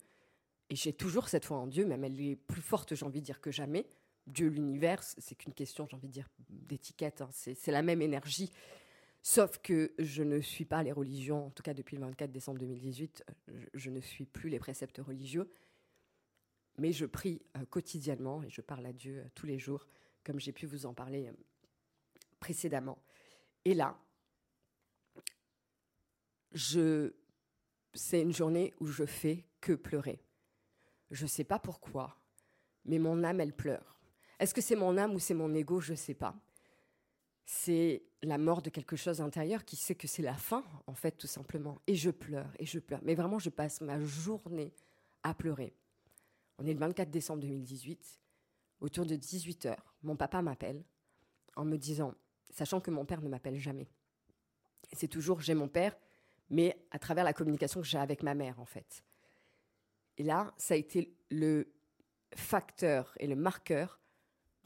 Et 0.69 0.75
j'ai 0.75 0.93
toujours 0.93 1.29
cette 1.29 1.45
foi 1.45 1.57
en 1.57 1.65
Dieu, 1.65 1.83
même 1.85 2.03
elle 2.03 2.21
est 2.21 2.35
plus 2.35 2.61
forte, 2.61 2.93
j'ai 2.93 3.05
envie 3.05 3.21
de 3.21 3.25
dire, 3.25 3.41
que 3.41 3.49
jamais. 3.49 3.87
Dieu, 4.29 4.47
l'univers, 4.47 5.01
c'est 5.03 5.35
qu'une 5.35 5.53
question, 5.53 5.87
j'ai 5.89 5.95
envie 5.95 6.07
de 6.07 6.13
dire, 6.13 6.29
d'étiquette. 6.49 7.21
Hein. 7.21 7.29
C'est 7.31 7.71
la 7.71 7.81
même 7.81 8.01
énergie. 8.01 8.51
Sauf 9.21 9.57
que 9.57 9.93
je 9.99 10.23
ne 10.23 10.39
suis 10.39 10.65
pas 10.65 10.81
les 10.81 10.91
religions, 10.91 11.47
en 11.47 11.49
tout 11.49 11.63
cas 11.63 11.73
depuis 11.73 11.97
le 11.97 12.03
24 12.03 12.31
décembre 12.31 12.59
2018, 12.59 13.25
je, 13.73 13.89
ne 13.89 13.99
suis 13.99 14.25
plus 14.25 14.49
les 14.49 14.59
préceptes 14.59 14.99
religieux. 14.99 15.49
Mais 16.77 16.93
je 16.93 17.05
prie 17.05 17.41
euh, 17.57 17.65
quotidiennement 17.65 18.41
et 18.43 18.49
je 18.49 18.61
parle 18.61 18.85
à 18.85 18.93
Dieu 18.93 19.17
euh, 19.19 19.29
tous 19.35 19.45
les 19.45 19.59
jours, 19.59 19.85
comme 20.23 20.39
j'ai 20.39 20.53
pu 20.53 20.65
vous 20.65 20.85
en 20.85 20.93
parler 20.93 21.27
euh, 21.27 21.33
précédemment. 22.39 22.97
Et 23.65 23.73
là, 23.73 23.99
c'est 27.93 28.21
une 28.21 28.33
journée 28.33 28.73
où 28.79 28.87
je 28.87 29.05
fais 29.05 29.45
que 29.59 29.73
pleurer. 29.73 30.23
Je 31.11 31.23
ne 31.23 31.29
sais 31.29 31.43
pas 31.43 31.59
pourquoi, 31.59 32.17
mais 32.85 32.99
mon 32.99 33.25
âme, 33.25 33.41
elle 33.41 33.53
pleure. 33.53 33.98
Est-ce 34.39 34.53
que 34.53 34.61
c'est 34.61 34.75
mon 34.75 34.97
âme 34.97 35.13
ou 35.13 35.19
c'est 35.19 35.33
mon 35.33 35.53
ego 35.53 35.79
Je 35.79 35.91
ne 35.91 35.97
sais 35.97 36.13
pas. 36.13 36.35
C'est 37.45 38.03
la 38.21 38.37
mort 38.37 38.61
de 38.61 38.69
quelque 38.69 38.95
chose 38.95 39.21
intérieur 39.21 39.65
qui 39.65 39.75
sait 39.75 39.95
que 39.95 40.07
c'est 40.07 40.21
la 40.21 40.35
fin, 40.35 40.63
en 40.87 40.93
fait, 40.93 41.11
tout 41.11 41.27
simplement. 41.27 41.81
Et 41.87 41.95
je 41.95 42.09
pleure, 42.09 42.49
et 42.57 42.65
je 42.65 42.79
pleure. 42.79 42.99
Mais 43.03 43.15
vraiment, 43.15 43.39
je 43.39 43.49
passe 43.49 43.81
ma 43.81 43.99
journée 43.99 44.73
à 45.23 45.33
pleurer. 45.33 45.73
On 46.57 46.65
est 46.65 46.73
le 46.73 46.79
24 46.79 47.09
décembre 47.09 47.41
2018. 47.41 48.19
Autour 48.81 49.05
de 49.05 49.15
18 49.15 49.65
heures, 49.65 49.93
mon 50.03 50.15
papa 50.15 50.41
m'appelle 50.41 50.83
en 51.55 51.65
me 51.65 51.77
disant, 51.77 52.13
sachant 52.49 52.79
que 52.79 52.91
mon 52.91 53.05
père 53.05 53.21
ne 53.21 53.27
m'appelle 53.27 53.57
jamais. 53.57 53.89
C'est 54.93 55.07
toujours 55.07 55.41
j'ai 55.41 55.53
mon 55.53 55.67
père, 55.67 55.97
mais 56.49 56.85
à 56.91 56.99
travers 56.99 57.25
la 57.25 57.33
communication 57.33 57.81
que 57.81 57.87
j'ai 57.87 57.97
avec 57.97 58.23
ma 58.23 58.35
mère, 58.35 58.59
en 58.59 58.65
fait. 58.65 59.03
Et 60.17 60.23
là, 60.23 60.53
ça 60.57 60.75
a 60.75 60.77
été 60.77 61.13
le 61.29 61.73
facteur 62.35 63.13
et 63.19 63.27
le 63.27 63.35
marqueur 63.35 63.99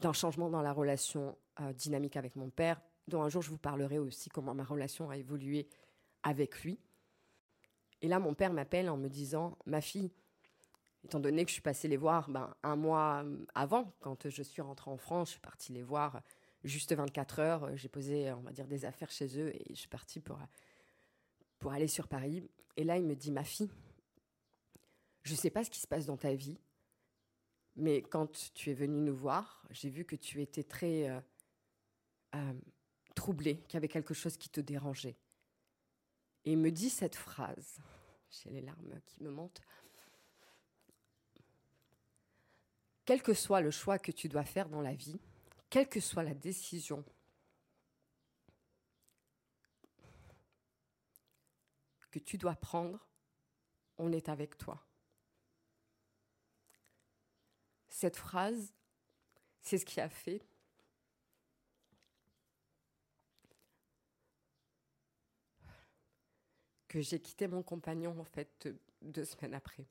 d'un 0.00 0.12
changement 0.12 0.50
dans 0.50 0.62
la 0.62 0.72
relation 0.72 1.36
euh, 1.60 1.72
dynamique 1.72 2.16
avec 2.16 2.36
mon 2.36 2.50
père, 2.50 2.80
dont 3.08 3.22
un 3.22 3.28
jour 3.28 3.42
je 3.42 3.50
vous 3.50 3.58
parlerai 3.58 3.98
aussi 3.98 4.28
comment 4.28 4.54
ma 4.54 4.64
relation 4.64 5.10
a 5.10 5.16
évolué 5.16 5.68
avec 6.22 6.62
lui. 6.62 6.78
Et 8.02 8.08
là, 8.08 8.18
mon 8.18 8.34
père 8.34 8.52
m'appelle 8.52 8.90
en 8.90 8.96
me 8.96 9.08
disant, 9.08 9.56
ma 9.66 9.80
fille, 9.80 10.10
étant 11.04 11.20
donné 11.20 11.44
que 11.44 11.50
je 11.50 11.54
suis 11.54 11.62
passée 11.62 11.88
les 11.88 11.96
voir 11.96 12.28
ben, 12.28 12.54
un 12.62 12.76
mois 12.76 13.24
avant, 13.54 13.92
quand 14.00 14.28
je 14.28 14.42
suis 14.42 14.62
rentrée 14.62 14.90
en 14.90 14.96
France, 14.96 15.28
je 15.28 15.32
suis 15.32 15.40
partie 15.40 15.72
les 15.72 15.82
voir 15.82 16.22
juste 16.64 16.94
24 16.94 17.38
heures. 17.38 17.76
J'ai 17.76 17.88
posé, 17.88 18.32
on 18.32 18.40
va 18.40 18.52
dire, 18.52 18.66
des 18.66 18.84
affaires 18.84 19.10
chez 19.10 19.38
eux 19.38 19.54
et 19.54 19.64
je 19.70 19.74
suis 19.74 19.88
partie 19.88 20.20
pour, 20.20 20.38
pour 21.58 21.72
aller 21.72 21.88
sur 21.88 22.08
Paris. 22.08 22.48
Et 22.76 22.84
là, 22.84 22.96
il 22.96 23.04
me 23.04 23.14
dit, 23.14 23.30
ma 23.30 23.44
fille, 23.44 23.70
je 25.22 25.32
ne 25.32 25.36
sais 25.36 25.50
pas 25.50 25.64
ce 25.64 25.70
qui 25.70 25.80
se 25.80 25.86
passe 25.86 26.06
dans 26.06 26.16
ta 26.16 26.34
vie, 26.34 26.58
mais 27.76 28.02
quand 28.02 28.52
tu 28.54 28.70
es 28.70 28.74
venue 28.74 29.00
nous 29.00 29.16
voir, 29.16 29.66
j'ai 29.70 29.90
vu 29.90 30.04
que 30.04 30.16
tu 30.16 30.40
étais 30.40 30.62
très 30.62 31.08
euh, 31.08 31.20
euh, 32.34 32.52
troublée, 33.14 33.58
qu'il 33.62 33.74
y 33.74 33.76
avait 33.78 33.88
quelque 33.88 34.14
chose 34.14 34.36
qui 34.36 34.48
te 34.48 34.60
dérangeait. 34.60 35.16
Et 36.44 36.56
me 36.56 36.70
dit 36.70 36.90
cette 36.90 37.16
phrase, 37.16 37.78
j'ai 38.30 38.50
les 38.50 38.60
larmes 38.60 39.00
qui 39.06 39.22
me 39.22 39.30
montent. 39.30 39.62
Quel 43.04 43.22
que 43.22 43.34
soit 43.34 43.60
le 43.60 43.70
choix 43.70 43.98
que 43.98 44.12
tu 44.12 44.28
dois 44.28 44.44
faire 44.44 44.68
dans 44.68 44.80
la 44.80 44.94
vie, 44.94 45.20
quelle 45.68 45.88
que 45.88 46.00
soit 46.00 46.22
la 46.22 46.34
décision 46.34 47.04
que 52.14 52.20
tu 52.20 52.38
dois 52.38 52.54
prendre, 52.54 53.04
on 53.98 54.12
est 54.12 54.28
avec 54.28 54.56
toi. 54.56 54.86
Cette 57.94 58.16
phrase, 58.16 58.74
c'est 59.60 59.78
ce 59.78 59.84
qui 59.84 60.00
a 60.00 60.08
fait 60.08 60.42
que 66.88 67.00
j'ai 67.00 67.20
quitté 67.20 67.46
mon 67.46 67.62
compagnon 67.62 68.18
en 68.18 68.24
fait 68.24 68.68
deux 69.00 69.24
semaines 69.24 69.54
après. 69.54 69.86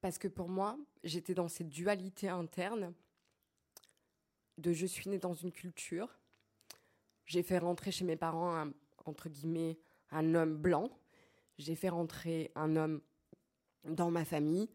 Parce 0.00 0.16
que 0.16 0.28
pour 0.28 0.48
moi, 0.48 0.78
j'étais 1.02 1.34
dans 1.34 1.48
cette 1.48 1.68
dualité 1.68 2.28
interne 2.28 2.94
de 4.58 4.72
je 4.72 4.86
suis 4.86 5.10
née 5.10 5.18
dans 5.18 5.34
une 5.34 5.50
culture, 5.50 6.20
j'ai 7.26 7.42
fait 7.42 7.58
rentrer 7.58 7.90
chez 7.90 8.04
mes 8.04 8.16
parents 8.16 8.70
entre 9.06 9.28
guillemets 9.28 9.76
un 10.12 10.36
homme 10.36 10.56
blanc, 10.56 10.96
j'ai 11.58 11.74
fait 11.74 11.88
rentrer 11.88 12.50
un 12.54 12.76
homme 12.76 13.00
dans 13.84 14.10
ma 14.10 14.24
famille 14.24 14.68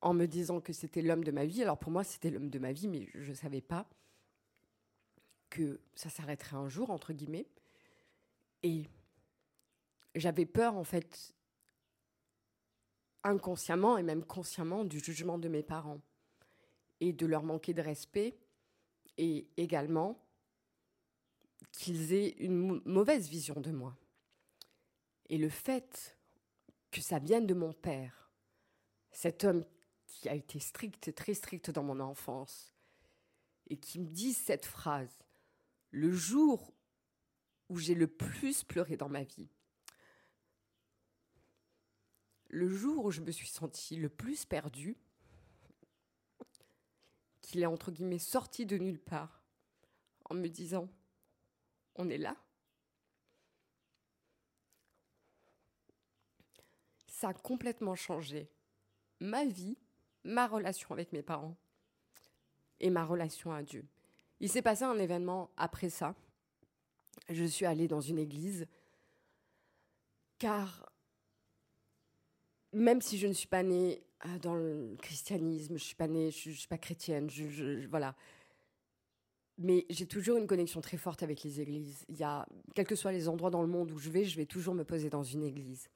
en 0.00 0.14
me 0.14 0.26
disant 0.26 0.60
que 0.60 0.72
c'était 0.72 1.02
l'homme 1.02 1.24
de 1.24 1.30
ma 1.30 1.44
vie. 1.44 1.62
Alors 1.62 1.78
pour 1.78 1.92
moi, 1.92 2.04
c'était 2.04 2.30
l'homme 2.30 2.50
de 2.50 2.58
ma 2.58 2.72
vie, 2.72 2.88
mais 2.88 3.08
je 3.14 3.30
ne 3.30 3.36
savais 3.36 3.60
pas 3.60 3.88
que 5.50 5.80
ça 5.94 6.08
s'arrêterait 6.08 6.56
un 6.56 6.68
jour, 6.68 6.90
entre 6.90 7.12
guillemets. 7.12 7.46
Et 8.62 8.84
j'avais 10.14 10.46
peur, 10.46 10.76
en 10.76 10.84
fait, 10.84 11.34
inconsciemment 13.22 13.98
et 13.98 14.02
même 14.02 14.24
consciemment, 14.24 14.84
du 14.84 14.98
jugement 14.98 15.38
de 15.38 15.48
mes 15.48 15.62
parents 15.62 16.00
et 17.00 17.12
de 17.12 17.26
leur 17.26 17.42
manquer 17.42 17.74
de 17.74 17.82
respect 17.82 18.36
et 19.18 19.46
également 19.56 20.18
qu'ils 21.72 22.12
aient 22.12 22.30
une 22.38 22.80
mauvaise 22.84 23.28
vision 23.28 23.60
de 23.60 23.70
moi. 23.70 23.96
Et 25.32 25.38
le 25.38 25.48
fait 25.48 26.18
que 26.90 27.00
ça 27.00 27.18
vienne 27.18 27.46
de 27.46 27.54
mon 27.54 27.72
père, 27.72 28.30
cet 29.12 29.44
homme 29.44 29.64
qui 30.06 30.28
a 30.28 30.34
été 30.34 30.60
strict, 30.60 31.14
très 31.14 31.32
strict 31.32 31.70
dans 31.70 31.82
mon 31.82 32.00
enfance, 32.00 32.74
et 33.70 33.78
qui 33.78 33.98
me 33.98 34.08
dise 34.08 34.36
cette 34.36 34.66
phrase, 34.66 35.24
le 35.90 36.12
jour 36.12 36.74
où 37.70 37.78
j'ai 37.78 37.94
le 37.94 38.08
plus 38.08 38.62
pleuré 38.62 38.98
dans 38.98 39.08
ma 39.08 39.22
vie, 39.22 39.48
le 42.48 42.68
jour 42.68 43.06
où 43.06 43.10
je 43.10 43.22
me 43.22 43.30
suis 43.30 43.48
sentie 43.48 43.96
le 43.96 44.10
plus 44.10 44.44
perdue, 44.44 44.98
qu'il 47.40 47.62
est 47.62 47.66
entre 47.66 47.90
guillemets 47.90 48.18
sorti 48.18 48.66
de 48.66 48.76
nulle 48.76 49.00
part 49.00 49.42
en 50.28 50.34
me 50.34 50.48
disant 50.48 50.90
on 51.94 52.10
est 52.10 52.18
là. 52.18 52.36
Ça 57.22 57.28
a 57.28 57.34
complètement 57.34 57.94
changé 57.94 58.50
ma 59.20 59.44
vie, 59.44 59.76
ma 60.24 60.48
relation 60.48 60.90
avec 60.90 61.12
mes 61.12 61.22
parents 61.22 61.56
et 62.80 62.90
ma 62.90 63.04
relation 63.04 63.52
à 63.52 63.62
Dieu. 63.62 63.86
Il 64.40 64.48
s'est 64.48 64.60
passé 64.60 64.82
un 64.82 64.98
événement 64.98 65.48
après 65.56 65.88
ça. 65.88 66.16
Je 67.28 67.44
suis 67.44 67.64
allée 67.64 67.86
dans 67.86 68.00
une 68.00 68.18
église 68.18 68.66
car 70.40 70.90
même 72.72 73.00
si 73.00 73.18
je 73.18 73.28
ne 73.28 73.34
suis 73.34 73.46
pas 73.46 73.62
née 73.62 74.02
euh, 74.26 74.38
dans 74.40 74.56
le 74.56 74.96
christianisme, 75.00 75.78
je 75.78 75.84
suis 75.84 75.94
pas 75.94 76.08
née, 76.08 76.32
je, 76.32 76.48
ne 76.48 76.54
suis 76.56 76.66
pas 76.66 76.78
chrétienne, 76.78 77.30
je, 77.30 77.86
voilà. 77.86 78.16
Mais 79.58 79.86
j'ai 79.90 80.06
toujours 80.06 80.38
une 80.38 80.48
connexion 80.48 80.80
très 80.80 80.96
forte 80.96 81.22
avec 81.22 81.44
les 81.44 81.60
églises. 81.60 82.04
Il 82.08 82.16
y 82.16 82.24
a, 82.24 82.48
quels 82.74 82.88
que 82.88 82.96
soient 82.96 83.12
les 83.12 83.28
endroits 83.28 83.50
dans 83.50 83.62
le 83.62 83.68
monde 83.68 83.92
où 83.92 83.98
je 83.98 84.10
vais, 84.10 84.24
je 84.24 84.36
vais 84.36 84.46
toujours 84.46 84.74
me 84.74 84.82
poser 84.82 85.08
dans 85.08 85.22
une 85.22 85.44
église. 85.44 85.88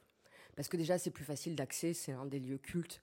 Parce 0.56 0.68
que 0.68 0.76
déjà, 0.76 0.98
c'est 0.98 1.10
plus 1.10 1.24
facile 1.24 1.54
d'accès, 1.54 1.92
c'est 1.92 2.12
un 2.12 2.26
des 2.26 2.40
lieux 2.40 2.58
cultes 2.58 3.02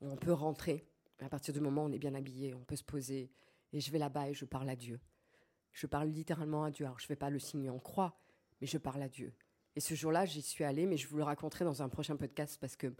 où 0.00 0.10
on 0.10 0.16
peut 0.16 0.32
rentrer. 0.32 0.84
À 1.20 1.28
partir 1.28 1.52
du 1.52 1.60
moment 1.60 1.84
où 1.84 1.88
on 1.88 1.92
est 1.92 1.98
bien 1.98 2.14
habillé, 2.14 2.54
on 2.54 2.64
peut 2.64 2.76
se 2.76 2.84
poser, 2.84 3.30
et 3.72 3.80
je 3.80 3.90
vais 3.90 3.98
là-bas 3.98 4.30
et 4.30 4.34
je 4.34 4.44
parle 4.44 4.68
à 4.68 4.76
Dieu. 4.76 4.98
Je 5.72 5.86
parle 5.86 6.08
littéralement 6.08 6.64
à 6.64 6.70
Dieu. 6.70 6.86
Alors, 6.86 6.98
je 6.98 7.04
ne 7.04 7.08
vais 7.08 7.16
pas 7.16 7.30
le 7.30 7.38
signer 7.38 7.70
en 7.70 7.78
croix, 7.78 8.18
mais 8.60 8.66
je 8.66 8.78
parle 8.78 9.02
à 9.02 9.08
Dieu. 9.08 9.32
Et 9.76 9.80
ce 9.80 9.94
jour-là, 9.94 10.24
j'y 10.24 10.42
suis 10.42 10.64
allée, 10.64 10.86
mais 10.86 10.96
je 10.96 11.06
vous 11.08 11.18
le 11.18 11.24
raconterai 11.24 11.64
dans 11.64 11.82
un 11.82 11.88
prochain 11.88 12.16
podcast 12.16 12.58
parce 12.60 12.74
que 12.74 12.92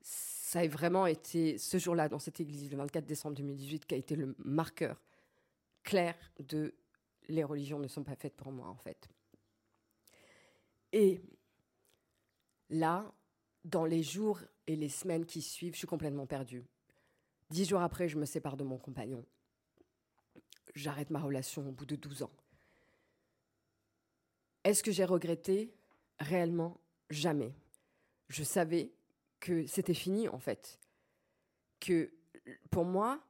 ça 0.00 0.60
a 0.60 0.68
vraiment 0.68 1.06
été 1.06 1.56
ce 1.56 1.78
jour-là, 1.78 2.08
dans 2.08 2.18
cette 2.18 2.40
église, 2.40 2.70
le 2.70 2.76
24 2.76 3.06
décembre 3.06 3.36
2018, 3.36 3.86
qui 3.86 3.94
a 3.94 3.98
été 3.98 4.16
le 4.16 4.34
marqueur 4.38 5.00
clair 5.82 6.14
de 6.40 6.74
les 7.28 7.44
religions 7.44 7.78
ne 7.78 7.88
sont 7.88 8.04
pas 8.04 8.16
faites 8.16 8.36
pour 8.36 8.52
moi, 8.52 8.68
en 8.68 8.76
fait. 8.76 9.08
Et 10.92 11.22
là, 12.70 13.12
dans 13.64 13.84
les 13.84 14.02
jours 14.02 14.40
et 14.66 14.76
les 14.76 14.88
semaines 14.88 15.26
qui 15.26 15.42
suivent, 15.42 15.74
je 15.74 15.78
suis 15.78 15.86
complètement 15.86 16.26
perdue. 16.26 16.64
Dix 17.50 17.66
jours 17.66 17.80
après, 17.80 18.08
je 18.08 18.18
me 18.18 18.24
sépare 18.24 18.56
de 18.56 18.64
mon 18.64 18.78
compagnon 18.78 19.24
j'arrête 20.74 21.10
ma 21.10 21.20
relation 21.20 21.68
au 21.68 21.72
bout 21.72 21.86
de 21.86 21.96
12 21.96 22.22
ans. 22.22 22.32
Est-ce 24.64 24.82
que 24.82 24.92
j'ai 24.92 25.04
regretté? 25.04 25.74
Réellement, 26.18 26.80
jamais. 27.10 27.54
Je 28.28 28.42
savais 28.42 28.92
que 29.40 29.66
c'était 29.66 29.94
fini 29.94 30.28
en 30.28 30.38
fait. 30.38 30.80
Que 31.80 32.12
pour 32.70 32.84
moi, 32.84 33.20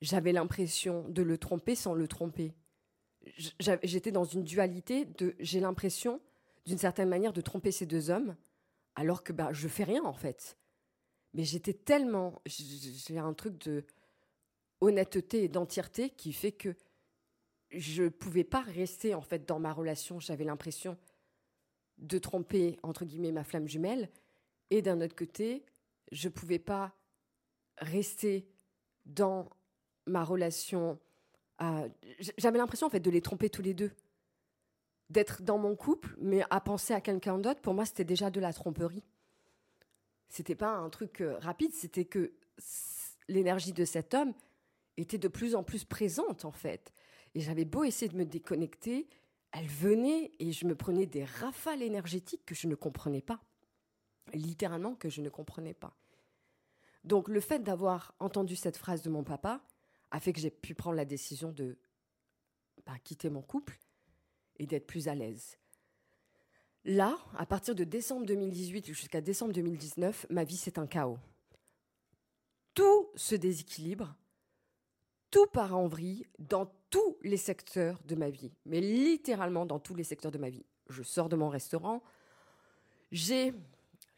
j'avais 0.00 0.32
l'impression 0.32 1.08
de 1.08 1.22
le 1.22 1.38
tromper 1.38 1.74
sans 1.74 1.94
le 1.94 2.08
tromper. 2.08 2.54
J'étais 3.82 4.12
dans 4.12 4.24
une 4.24 4.44
dualité 4.44 5.04
de 5.04 5.34
j'ai 5.38 5.60
l'impression 5.60 6.20
d'une 6.66 6.78
certaine 6.78 7.08
manière 7.08 7.32
de 7.32 7.40
tromper 7.40 7.72
ces 7.72 7.86
deux 7.86 8.10
hommes 8.10 8.36
alors 8.94 9.22
que 9.22 9.32
bah 9.32 9.50
je 9.52 9.68
fais 9.68 9.84
rien 9.84 10.04
en 10.04 10.12
fait. 10.12 10.56
Mais 11.34 11.44
j'étais 11.44 11.74
tellement 11.74 12.42
j'ai 12.46 13.18
un 13.18 13.34
truc 13.34 13.58
de 13.58 13.84
honnêteté 14.80 15.44
et 15.44 15.48
d'entièreté 15.48 16.10
qui 16.10 16.32
fait 16.32 16.52
que 16.52 16.74
je 17.70 18.04
ne 18.04 18.08
pouvais 18.08 18.44
pas 18.44 18.62
rester 18.62 19.14
en 19.14 19.20
fait 19.20 19.46
dans 19.46 19.60
ma 19.60 19.72
relation. 19.72 20.18
J'avais 20.18 20.44
l'impression 20.44 20.96
de 21.98 22.18
tromper 22.18 22.78
entre 22.82 23.04
guillemets 23.04 23.32
ma 23.32 23.44
flamme 23.44 23.68
jumelle 23.68 24.10
et 24.70 24.82
d'un 24.82 25.00
autre 25.00 25.16
côté, 25.16 25.64
je 26.12 26.28
ne 26.28 26.32
pouvais 26.32 26.58
pas 26.58 26.94
rester 27.78 28.48
dans 29.04 29.50
ma 30.06 30.24
relation. 30.24 30.98
J'avais 32.38 32.58
l'impression 32.58 32.86
en 32.86 32.90
fait 32.90 33.00
de 33.00 33.10
les 33.10 33.20
tromper 33.20 33.50
tous 33.50 33.62
les 33.62 33.74
deux, 33.74 33.92
d'être 35.10 35.42
dans 35.42 35.58
mon 35.58 35.74
couple, 35.76 36.16
mais 36.18 36.42
à 36.50 36.60
penser 36.60 36.94
à 36.94 37.00
quelqu'un 37.00 37.38
d'autre. 37.38 37.60
Pour 37.60 37.74
moi, 37.74 37.84
c'était 37.84 38.04
déjà 38.04 38.30
de 38.30 38.40
la 38.40 38.52
tromperie. 38.52 39.02
C'était 40.28 40.54
pas 40.54 40.70
un 40.70 40.88
truc 40.88 41.20
euh, 41.20 41.36
rapide, 41.38 41.72
c'était 41.74 42.04
que 42.04 42.32
l'énergie 43.28 43.72
de 43.72 43.84
cet 43.84 44.14
homme 44.14 44.32
était 44.96 45.18
de 45.18 45.28
plus 45.28 45.56
en 45.56 45.64
plus 45.64 45.84
présente 45.84 46.44
en 46.44 46.52
fait. 46.52 46.92
Et 47.34 47.40
j'avais 47.40 47.64
beau 47.64 47.82
essayer 47.82 48.08
de 48.08 48.16
me 48.16 48.24
déconnecter, 48.24 49.08
elle 49.52 49.66
venait 49.66 50.30
et 50.38 50.52
je 50.52 50.66
me 50.66 50.76
prenais 50.76 51.06
des 51.06 51.24
rafales 51.24 51.82
énergétiques 51.82 52.46
que 52.46 52.54
je 52.54 52.68
ne 52.68 52.76
comprenais 52.76 53.20
pas. 53.20 53.40
Littéralement 54.32 54.94
que 54.94 55.08
je 55.08 55.20
ne 55.20 55.28
comprenais 55.28 55.74
pas. 55.74 55.96
Donc 57.02 57.28
le 57.28 57.40
fait 57.40 57.60
d'avoir 57.60 58.14
entendu 58.20 58.54
cette 58.54 58.76
phrase 58.76 59.02
de 59.02 59.10
mon 59.10 59.24
papa 59.24 59.60
a 60.12 60.20
fait 60.20 60.32
que 60.32 60.40
j'ai 60.40 60.50
pu 60.50 60.74
prendre 60.74 60.96
la 60.96 61.04
décision 61.04 61.50
de 61.50 61.76
bah, 62.86 62.92
quitter 63.02 63.30
mon 63.30 63.42
couple 63.42 63.78
et 64.60 64.66
d'être 64.66 64.86
plus 64.86 65.08
à 65.08 65.16
l'aise. 65.16 65.58
Là, 66.84 67.18
à 67.36 67.44
partir 67.44 67.74
de 67.74 67.82
décembre 67.82 68.24
2018 68.26 68.86
jusqu'à 68.86 69.20
décembre 69.20 69.52
2019, 69.52 70.26
ma 70.30 70.44
vie 70.44 70.56
c'est 70.56 70.78
un 70.78 70.86
chaos. 70.86 71.18
Tout 72.74 73.10
se 73.16 73.34
déséquilibre 73.34 74.14
tout 75.30 75.46
part 75.46 75.76
en 75.76 75.86
vrille 75.86 76.26
dans 76.38 76.66
tous 76.90 77.16
les 77.22 77.36
secteurs 77.36 78.00
de 78.04 78.14
ma 78.14 78.30
vie, 78.30 78.52
mais 78.66 78.80
littéralement 78.80 79.64
dans 79.64 79.78
tous 79.78 79.94
les 79.94 80.04
secteurs 80.04 80.32
de 80.32 80.38
ma 80.38 80.50
vie. 80.50 80.64
Je 80.88 81.02
sors 81.02 81.28
de 81.28 81.36
mon 81.36 81.48
restaurant, 81.48 82.02
j'ai 83.12 83.54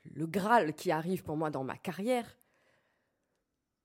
le 0.05 0.26
Graal 0.26 0.74
qui 0.74 0.90
arrive 0.90 1.22
pour 1.22 1.36
moi 1.36 1.51
dans 1.51 1.64
ma 1.64 1.76
carrière. 1.76 2.38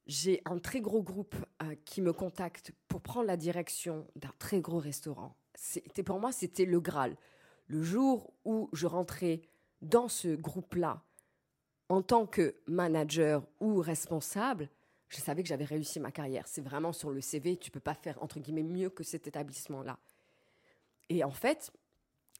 J'ai 0.06 0.42
un 0.46 0.58
très 0.58 0.80
gros 0.80 1.04
groupe 1.04 1.36
euh, 1.62 1.76
qui 1.84 2.02
me 2.02 2.14
contacte 2.14 2.72
pour 2.88 3.02
prendre 3.02 3.28
la 3.28 3.36
direction 3.36 4.08
d'un 4.16 4.32
très 4.40 4.62
gros 4.62 4.80
restaurant. 4.80 5.36
C'était 5.58 6.04
pour 6.04 6.20
moi, 6.20 6.32
c'était 6.32 6.66
le 6.66 6.80
Graal. 6.80 7.18
Le 7.66 7.82
jour 7.82 8.32
où 8.46 8.70
je 8.74 8.86
rentrais 8.86 9.42
dans 9.82 10.08
ce 10.08 10.36
groupe-là, 10.36 11.02
en 11.90 12.04
tant 12.04 12.28
que 12.28 12.56
manager 12.68 13.44
ou 13.60 13.80
responsable, 13.82 14.70
je 15.10 15.18
savais 15.18 15.42
que 15.42 15.50
j'avais 15.50 15.66
réussi 15.66 16.00
ma 16.00 16.12
carrière. 16.12 16.48
C'est 16.48 16.62
vraiment 16.62 16.94
sur 16.94 17.10
le 17.10 17.22
CV, 17.22 17.58
tu 17.58 17.72
peux 17.72 17.80
pas 17.80 17.96
faire 17.96 18.22
entre 18.22 18.40
guillemets 18.40 18.64
mieux 18.64 18.92
que 18.92 19.04
cet 19.04 19.26
établissement-là. 19.26 19.98
Et 21.10 21.24
en 21.24 21.32
fait, 21.32 21.72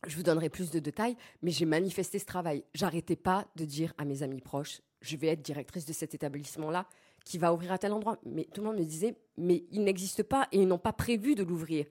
je 0.06 0.16
vous 0.16 0.24
donnerai 0.24 0.50
plus 0.50 0.70
de 0.70 0.80
détails, 0.80 1.18
mais 1.42 1.52
j'ai 1.52 1.66
manifesté 1.66 2.20
ce 2.20 2.26
travail. 2.26 2.64
J'arrêtais 2.76 3.16
pas 3.16 3.48
de 3.56 3.66
dire 3.66 3.96
à 3.98 4.06
mes 4.06 4.22
amis 4.22 4.42
proches, 4.42 4.82
je 5.02 5.18
vais 5.18 5.28
être 5.28 5.42
directrice 5.42 5.86
de 5.86 5.94
cet 5.94 6.14
établissement-là 6.14 6.88
qui 7.26 7.40
va 7.40 7.52
ouvrir 7.52 7.72
à 7.72 7.80
tel 7.80 7.94
endroit. 7.94 8.20
Mais 8.26 8.44
tout 8.44 8.62
le 8.62 8.68
monde 8.68 8.78
me 8.78 8.86
disait, 8.86 9.16
mais 9.38 9.66
il 9.72 9.84
n'existe 9.84 10.22
pas 10.22 10.48
et 10.52 10.62
ils 10.62 10.68
n'ont 10.68 10.78
pas 10.78 10.94
prévu 10.94 11.34
de 11.34 11.44
l'ouvrir. 11.44 11.86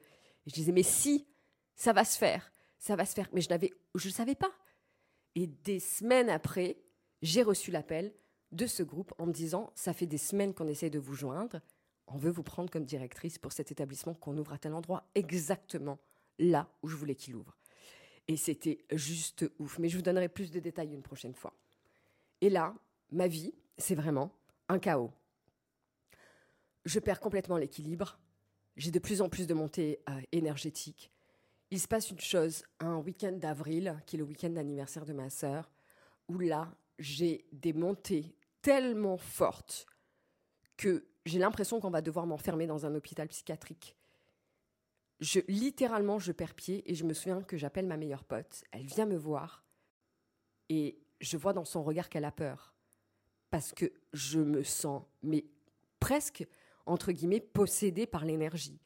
Je 0.46 0.52
disais, 0.52 0.72
mais 0.72 0.82
si, 0.82 1.26
ça 1.74 1.92
va 1.92 2.04
se 2.04 2.16
faire, 2.16 2.52
ça 2.78 2.96
va 2.96 3.04
se 3.04 3.14
faire. 3.14 3.28
Mais 3.32 3.40
je 3.40 3.48
n'avais, 3.48 3.72
je 3.94 4.08
ne 4.08 4.12
savais 4.12 4.34
pas. 4.34 4.50
Et 5.34 5.46
des 5.46 5.80
semaines 5.80 6.30
après, 6.30 6.78
j'ai 7.22 7.42
reçu 7.42 7.70
l'appel 7.70 8.14
de 8.52 8.66
ce 8.66 8.82
groupe 8.82 9.12
en 9.18 9.26
me 9.26 9.32
disant 9.32 9.72
Ça 9.74 9.92
fait 9.92 10.06
des 10.06 10.18
semaines 10.18 10.54
qu'on 10.54 10.68
essaie 10.68 10.90
de 10.90 10.98
vous 10.98 11.14
joindre, 11.14 11.60
on 12.06 12.16
veut 12.16 12.30
vous 12.30 12.42
prendre 12.42 12.70
comme 12.70 12.84
directrice 12.84 13.38
pour 13.38 13.52
cet 13.52 13.72
établissement 13.72 14.14
qu'on 14.14 14.36
ouvre 14.38 14.52
à 14.52 14.58
tel 14.58 14.74
endroit, 14.74 15.08
exactement 15.14 15.98
là 16.38 16.68
où 16.82 16.88
je 16.88 16.96
voulais 16.96 17.14
qu'il 17.14 17.34
ouvre. 17.34 17.56
Et 18.28 18.36
c'était 18.36 18.84
juste 18.92 19.44
ouf. 19.58 19.78
Mais 19.78 19.88
je 19.88 19.96
vous 19.96 20.02
donnerai 20.02 20.28
plus 20.28 20.50
de 20.50 20.60
détails 20.60 20.92
une 20.92 21.02
prochaine 21.02 21.34
fois. 21.34 21.54
Et 22.40 22.50
là, 22.50 22.74
ma 23.10 23.28
vie, 23.28 23.54
c'est 23.78 23.94
vraiment 23.94 24.32
un 24.68 24.78
chaos. 24.78 25.12
Je 26.84 26.98
perds 26.98 27.20
complètement 27.20 27.56
l'équilibre. 27.56 28.18
J'ai 28.76 28.90
de 28.90 28.98
plus 28.98 29.22
en 29.22 29.28
plus 29.28 29.46
de 29.46 29.54
montées 29.54 30.00
euh, 30.08 30.20
énergétiques. 30.32 31.10
Il 31.70 31.80
se 31.80 31.88
passe 31.88 32.10
une 32.10 32.20
chose, 32.20 32.62
un 32.78 32.96
week-end 32.98 33.32
d'avril, 33.32 34.00
qui 34.06 34.16
est 34.16 34.18
le 34.18 34.24
week-end 34.24 34.50
d'anniversaire 34.50 35.04
de 35.04 35.12
ma 35.12 35.30
sœur, 35.30 35.70
où 36.28 36.38
là, 36.38 36.72
j'ai 36.98 37.46
des 37.52 37.72
montées 37.72 38.36
tellement 38.62 39.16
fortes 39.16 39.86
que 40.76 41.06
j'ai 41.24 41.38
l'impression 41.38 41.80
qu'on 41.80 41.90
va 41.90 42.02
devoir 42.02 42.26
m'enfermer 42.26 42.66
dans 42.66 42.86
un 42.86 42.94
hôpital 42.94 43.28
psychiatrique. 43.28 43.96
Je, 45.20 45.40
littéralement, 45.48 46.18
je 46.18 46.32
perds 46.32 46.54
pied 46.54 46.90
et 46.90 46.94
je 46.94 47.04
me 47.04 47.14
souviens 47.14 47.42
que 47.42 47.56
j'appelle 47.56 47.86
ma 47.86 47.96
meilleure 47.96 48.24
pote. 48.24 48.64
Elle 48.70 48.86
vient 48.86 49.06
me 49.06 49.16
voir 49.16 49.64
et 50.68 51.00
je 51.20 51.36
vois 51.36 51.52
dans 51.52 51.64
son 51.64 51.82
regard 51.82 52.08
qu'elle 52.08 52.24
a 52.24 52.32
peur 52.32 52.74
parce 53.50 53.72
que 53.72 53.92
je 54.12 54.38
me 54.38 54.62
sens, 54.62 55.02
mais 55.22 55.46
presque, 56.00 56.46
entre 56.86 57.12
guillemets, 57.12 57.40
possédée 57.40 58.06
par 58.06 58.24
l'énergie. 58.24 58.80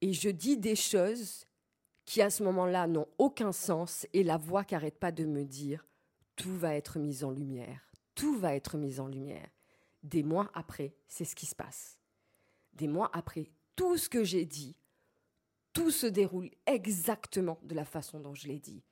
Et 0.00 0.12
je 0.12 0.28
dis 0.28 0.56
des 0.56 0.76
choses 0.76 1.46
qui, 2.04 2.22
à 2.22 2.30
ce 2.30 2.42
moment-là, 2.44 2.86
n'ont 2.86 3.08
aucun 3.18 3.52
sens 3.52 4.06
et 4.12 4.22
la 4.22 4.36
voix 4.36 4.64
n'arrête 4.70 4.98
pas 4.98 5.12
de 5.12 5.24
me 5.24 5.44
dire 5.44 5.86
tout 6.36 6.56
va 6.56 6.74
être 6.74 6.98
mis 6.98 7.24
en 7.24 7.30
lumière. 7.30 7.90
Tout 8.14 8.38
va 8.38 8.54
être 8.54 8.78
mis 8.78 9.00
en 9.00 9.08
lumière. 9.08 9.48
Des 10.02 10.22
mois 10.22 10.50
après, 10.54 10.94
c'est 11.08 11.24
ce 11.24 11.34
qui 11.34 11.46
se 11.46 11.54
passe. 11.54 11.98
Des 12.72 12.88
mois 12.88 13.10
après, 13.12 13.50
tout 13.74 13.96
ce 13.96 14.08
que 14.08 14.24
j'ai 14.24 14.44
dit, 14.44 14.76
tout 15.72 15.90
se 15.90 16.06
déroule 16.06 16.50
exactement 16.66 17.58
de 17.62 17.74
la 17.74 17.84
façon 17.84 18.20
dont 18.20 18.34
je 18.34 18.48
l'ai 18.48 18.58
dit. 18.58 18.82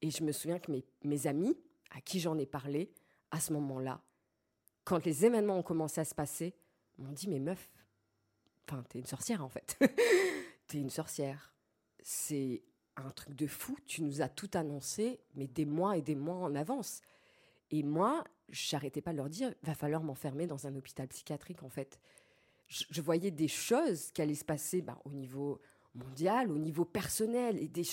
Et 0.00 0.10
je 0.10 0.22
me 0.22 0.32
souviens 0.32 0.58
que 0.58 0.72
mes 1.02 1.26
amis, 1.26 1.56
à 1.90 2.00
qui 2.00 2.20
j'en 2.20 2.38
ai 2.38 2.46
parlé, 2.46 2.92
à 3.30 3.40
ce 3.40 3.52
moment-là, 3.54 4.02
quand 4.84 5.04
les 5.04 5.24
événements 5.24 5.58
ont 5.58 5.62
commencé 5.62 6.00
à 6.00 6.04
se 6.04 6.14
passer, 6.14 6.54
m'ont 6.98 7.12
dit 7.12 7.28
Mais 7.28 7.40
meuf, 7.40 7.70
enfin, 8.66 8.84
t'es 8.88 8.98
une 8.98 9.06
sorcière 9.06 9.44
en 9.44 9.48
fait. 9.48 9.78
t'es 10.66 10.78
une 10.78 10.90
sorcière. 10.90 11.52
C'est 12.02 12.62
un 12.96 13.10
truc 13.10 13.34
de 13.34 13.46
fou. 13.46 13.76
Tu 13.86 14.02
nous 14.02 14.22
as 14.22 14.28
tout 14.28 14.50
annoncé, 14.54 15.20
mais 15.34 15.46
des 15.46 15.64
mois 15.64 15.96
et 15.96 16.02
des 16.02 16.14
mois 16.14 16.36
en 16.36 16.54
avance. 16.54 17.00
Et 17.70 17.82
moi, 17.82 18.24
j'arrêtais 18.48 19.00
pas 19.00 19.12
de 19.12 19.18
leur 19.18 19.28
dire, 19.28 19.54
va 19.62 19.74
falloir 19.74 20.02
m'enfermer 20.02 20.46
dans 20.46 20.66
un 20.66 20.74
hôpital 20.74 21.08
psychiatrique, 21.08 21.62
en 21.62 21.68
fait. 21.68 22.00
Je, 22.68 23.00
voyais 23.00 23.30
des 23.30 23.48
choses 23.48 24.10
qui 24.10 24.20
allaient 24.20 24.34
se 24.34 24.44
passer 24.44 24.82
bah, 24.82 24.98
au 25.04 25.10
niveau 25.10 25.60
mondial, 25.94 26.50
au 26.50 26.58
niveau 26.58 26.84
personnel, 26.84 27.58
et 27.58 27.68
des, 27.68 27.84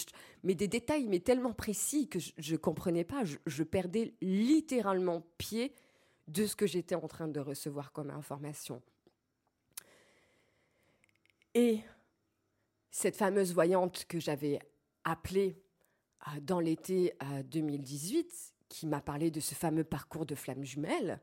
mais 0.44 0.54
des 0.54 0.68
détails 0.68 1.08
mais 1.08 1.20
tellement 1.20 1.54
précis 1.54 2.10
que 2.10 2.20
je 2.20 2.52
ne 2.52 2.58
comprenais 2.58 3.06
pas. 3.06 3.24
Je, 3.24 3.38
je, 3.46 3.64
perdais 3.64 4.14
littéralement 4.22 5.24
pied 5.38 5.74
de 6.28 6.46
ce 6.46 6.58
que 6.58 6.68
j'étais 6.68 6.96
en 6.96 7.08
train 7.08 7.30
de 7.30 7.40
recevoir 7.40 7.94
comme 7.94 8.10
information. 8.10 8.82
Et 11.56 11.80
cette 12.92 13.16
fameuse 13.16 13.54
voyante 13.54 14.06
que 14.10 14.20
j'avais 14.20 14.60
appelée 15.06 15.58
euh, 16.28 16.40
dans 16.42 16.60
l'été 16.60 17.14
2018, 17.46 18.26
euh, 18.26 18.66
qui 18.68 18.86
m'a 18.88 19.00
parlé 19.00 19.32
de 19.32 19.40
ce 19.40 19.56
fameux 19.56 19.86
parcours 19.86 20.26
de 20.26 20.36
flamme 20.36 20.66
jumelle, 20.66 21.22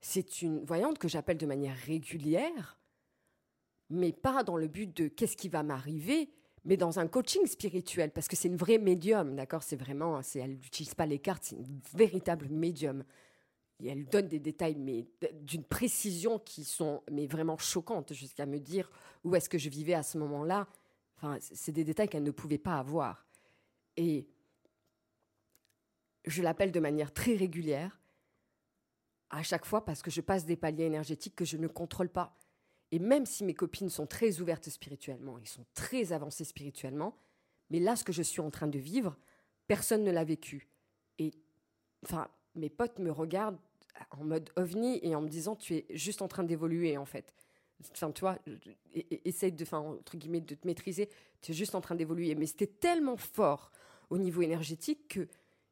c'est 0.00 0.40
une 0.40 0.64
voyante 0.64 0.98
que 0.98 1.08
j'appelle 1.08 1.36
de 1.36 1.46
manière 1.46 1.76
régulière, 1.76 2.78
mais 3.90 4.12
pas 4.12 4.42
dans 4.42 4.56
le 4.56 4.66
but 4.66 4.96
de 4.96 5.08
qu'est-ce 5.08 5.36
qui 5.36 5.50
va 5.50 5.62
m'arriver, 5.62 6.30
mais 6.64 6.78
dans 6.78 6.98
un 6.98 7.06
coaching 7.06 7.46
spirituel, 7.46 8.12
parce 8.12 8.28
que 8.28 8.36
c'est 8.36 8.48
une 8.48 8.56
vraie 8.56 8.78
médium, 8.78 9.36
d'accord? 9.36 9.62
C'est 9.62 9.76
vraiment, 9.76 10.20
elle 10.34 10.52
n'utilise 10.52 10.94
pas 10.94 11.04
les 11.04 11.18
cartes, 11.18 11.44
c'est 11.44 11.56
une 11.56 11.80
véritable 11.94 12.48
médium. 12.48 13.04
Et 13.80 13.88
elle 13.88 14.06
donne 14.06 14.28
des 14.28 14.38
détails, 14.38 14.76
mais 14.76 15.06
d'une 15.42 15.64
précision 15.64 16.38
qui 16.38 16.64
sont 16.64 17.02
mais 17.10 17.26
vraiment 17.26 17.58
choquantes, 17.58 18.12
jusqu'à 18.12 18.46
me 18.46 18.58
dire 18.58 18.90
où 19.24 19.34
est-ce 19.34 19.48
que 19.48 19.58
je 19.58 19.68
vivais 19.68 19.94
à 19.94 20.02
ce 20.02 20.16
moment-là, 20.18 20.68
c'est 21.40 21.72
des 21.72 21.84
détails 21.84 22.08
qu'elle 22.08 22.22
ne 22.22 22.30
pouvait 22.30 22.58
pas 22.58 22.78
avoir. 22.78 23.26
Et 23.96 24.26
je 26.24 26.42
l'appelle 26.42 26.72
de 26.72 26.80
manière 26.80 27.12
très 27.12 27.34
régulière, 27.34 28.00
à 29.30 29.42
chaque 29.42 29.64
fois 29.64 29.84
parce 29.84 30.02
que 30.02 30.10
je 30.10 30.20
passe 30.20 30.44
des 30.44 30.56
paliers 30.56 30.84
énergétiques 30.84 31.34
que 31.34 31.44
je 31.44 31.56
ne 31.56 31.66
contrôle 31.66 32.08
pas. 32.08 32.38
Et 32.92 32.98
même 33.00 33.26
si 33.26 33.42
mes 33.42 33.54
copines 33.54 33.90
sont 33.90 34.06
très 34.06 34.40
ouvertes 34.40 34.68
spirituellement, 34.68 35.38
ils 35.38 35.48
sont 35.48 35.66
très 35.74 36.12
avancées 36.12 36.44
spirituellement, 36.44 37.16
mais 37.70 37.80
là, 37.80 37.96
ce 37.96 38.04
que 38.04 38.12
je 38.12 38.22
suis 38.22 38.40
en 38.40 38.50
train 38.50 38.68
de 38.68 38.78
vivre, 38.78 39.16
personne 39.66 40.04
ne 40.04 40.12
l'a 40.12 40.22
vécu. 40.22 40.68
Et 41.18 41.32
enfin, 42.04 42.28
mes 42.54 42.70
potes 42.70 42.98
me 42.98 43.10
regardent 43.10 43.58
en 44.10 44.24
mode 44.24 44.50
ovni 44.56 44.98
et 45.02 45.14
en 45.14 45.20
me 45.20 45.28
disant 45.28 45.56
tu 45.56 45.74
es 45.74 45.86
juste 45.90 46.22
en 46.22 46.28
train 46.28 46.44
d'évoluer 46.44 46.96
en 46.96 47.04
fait 47.04 47.32
enfin, 47.92 48.10
tu 48.12 48.20
vois, 48.20 48.38
essaye 49.24 49.52
de, 49.52 49.64
entre 49.74 50.16
guillemets, 50.16 50.40
de 50.40 50.54
te 50.54 50.66
maîtriser. 50.66 51.08
Tu 51.40 51.52
es 51.52 51.54
juste 51.54 51.74
en 51.74 51.80
train 51.80 51.94
d'évoluer. 51.94 52.34
Mais 52.34 52.46
c'était 52.46 52.66
tellement 52.66 53.16
fort 53.16 53.70
au 54.10 54.18
niveau 54.18 54.42
énergétique 54.42 55.08
que, 55.08 55.28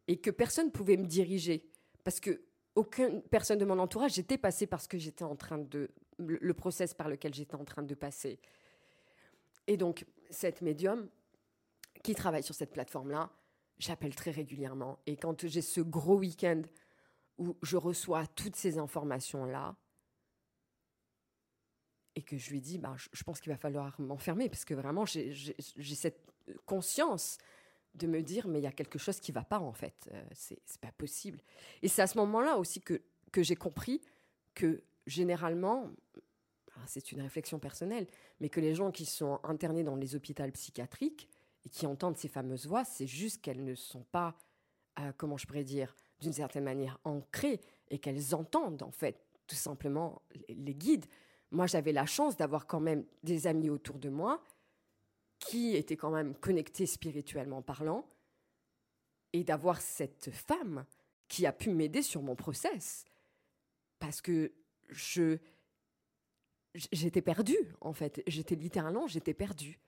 et 0.08 0.16
que 0.18 0.30
personne 0.30 0.66
ne 0.66 0.70
pouvait 0.70 0.96
me 0.96 1.06
diriger. 1.06 1.68
Parce 2.04 2.20
que 2.20 2.42
aucune 2.74 3.22
personne 3.22 3.58
de 3.58 3.64
mon 3.64 3.78
entourage, 3.78 4.14
j'étais 4.14 4.38
passée 4.38 4.66
parce 4.66 4.86
que 4.86 4.98
j'étais 4.98 5.24
en 5.24 5.36
train 5.36 5.58
de, 5.58 5.90
le 6.18 6.54
process 6.54 6.94
par 6.94 7.08
lequel 7.08 7.34
j'étais 7.34 7.54
en 7.54 7.64
train 7.64 7.82
de 7.82 7.94
passer. 7.94 8.40
Et 9.66 9.76
donc, 9.76 10.06
cette 10.30 10.62
médium 10.62 11.08
qui 12.02 12.14
travaille 12.14 12.42
sur 12.42 12.54
cette 12.54 12.72
plateforme-là, 12.72 13.30
j'appelle 13.82 14.14
très 14.14 14.30
régulièrement. 14.30 14.98
Et 15.06 15.16
quand 15.16 15.46
j'ai 15.46 15.62
ce 15.62 15.80
gros 15.80 16.18
week-end 16.18 16.62
où 17.38 17.56
je 17.62 17.76
reçois 17.76 18.26
toutes 18.26 18.56
ces 18.56 18.78
informations-là, 18.78 19.76
et 22.14 22.22
que 22.22 22.36
je 22.36 22.50
lui 22.50 22.60
dis, 22.60 22.78
bah, 22.78 22.94
je, 22.96 23.22
pense 23.24 23.40
qu'il 23.40 23.50
va 23.50 23.56
falloir 23.56 23.98
m'enfermer 24.00 24.48
parce 24.50 24.64
que 24.64 24.74
vraiment, 24.74 25.06
j'ai 25.06 25.94
cette 25.94 26.20
conscience 26.66 27.38
de 27.94 28.06
me 28.06 28.22
dire, 28.22 28.48
mais 28.48 28.58
il 28.58 28.62
y 28.62 28.66
a 28.66 28.72
quelque 28.72 28.98
chose 28.98 29.18
qui 29.18 29.32
va 29.32 29.44
pas 29.44 29.58
en 29.58 29.72
fait, 29.72 30.10
euh, 30.12 30.22
c'est 30.32 30.60
pas 30.80 30.92
possible. 30.92 31.40
Et 31.82 31.88
c'est 31.88 32.02
à 32.02 32.06
ce 32.06 32.18
moment-là 32.18 32.56
aussi 32.56 32.80
que, 32.80 33.02
que 33.32 33.42
j'ai 33.42 33.56
compris 33.56 34.02
que 34.54 34.82
généralement, 35.06 35.90
c'est 36.86 37.12
une 37.12 37.20
réflexion 37.20 37.58
personnelle, 37.58 38.06
mais 38.40 38.48
que 38.48 38.60
les 38.60 38.74
gens 38.74 38.90
qui 38.90 39.06
sont 39.06 39.40
internés 39.42 39.84
dans 39.84 39.96
les 39.96 40.14
hôpitaux 40.14 40.50
psychiatriques 40.52 41.28
et 41.64 41.68
qui 41.68 41.86
entendent 41.86 42.16
ces 42.16 42.28
fameuses 42.28 42.66
voix, 42.66 42.84
c'est 42.84 43.06
juste 43.06 43.40
qu'elles 43.40 43.64
ne 43.64 43.74
sont 43.74 44.04
pas, 44.04 44.36
euh, 44.98 45.12
comment 45.16 45.36
je 45.36 45.46
pourrais 45.46 45.64
dire, 45.64 45.94
d'une 46.20 46.32
certaine 46.32 46.64
manière 46.64 46.98
ancrées 47.04 47.60
et 47.90 47.98
qu'elles 47.98 48.34
entendent 48.34 48.82
en 48.82 48.90
fait 48.90 49.24
tout 49.46 49.56
simplement 49.56 50.22
les 50.48 50.74
guides. 50.74 51.06
Moi, 51.50 51.66
j'avais 51.66 51.92
la 51.92 52.06
chance 52.06 52.36
d'avoir 52.36 52.66
quand 52.66 52.80
même 52.80 53.04
des 53.22 53.46
amis 53.46 53.68
autour 53.68 53.98
de 53.98 54.08
moi 54.08 54.42
qui 55.38 55.76
étaient 55.76 55.96
quand 55.96 56.10
même 56.10 56.34
connectés 56.34 56.86
spirituellement 56.86 57.62
parlant 57.62 58.06
et 59.32 59.44
d'avoir 59.44 59.80
cette 59.80 60.30
femme 60.30 60.84
qui 61.28 61.46
a 61.46 61.52
pu 61.52 61.70
m'aider 61.70 62.02
sur 62.02 62.22
mon 62.22 62.36
process. 62.36 63.04
Parce 63.98 64.20
que 64.20 64.52
je, 64.88 65.38
j'étais 66.92 67.22
perdue, 67.22 67.74
en 67.80 67.92
fait. 67.92 68.22
J'étais 68.26 68.54
littéralement, 68.54 69.06
j'étais 69.06 69.34
perdue. 69.34 69.78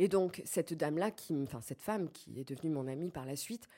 Et 0.00 0.08
donc, 0.08 0.40
cette 0.46 0.72
dame-là, 0.72 1.10
enfin, 1.42 1.60
cette 1.60 1.82
femme 1.82 2.10
qui 2.10 2.40
est 2.40 2.48
devenue 2.48 2.70
mon 2.70 2.88
amie 2.88 3.10
par 3.10 3.26
la 3.26 3.36
suite, 3.36 3.68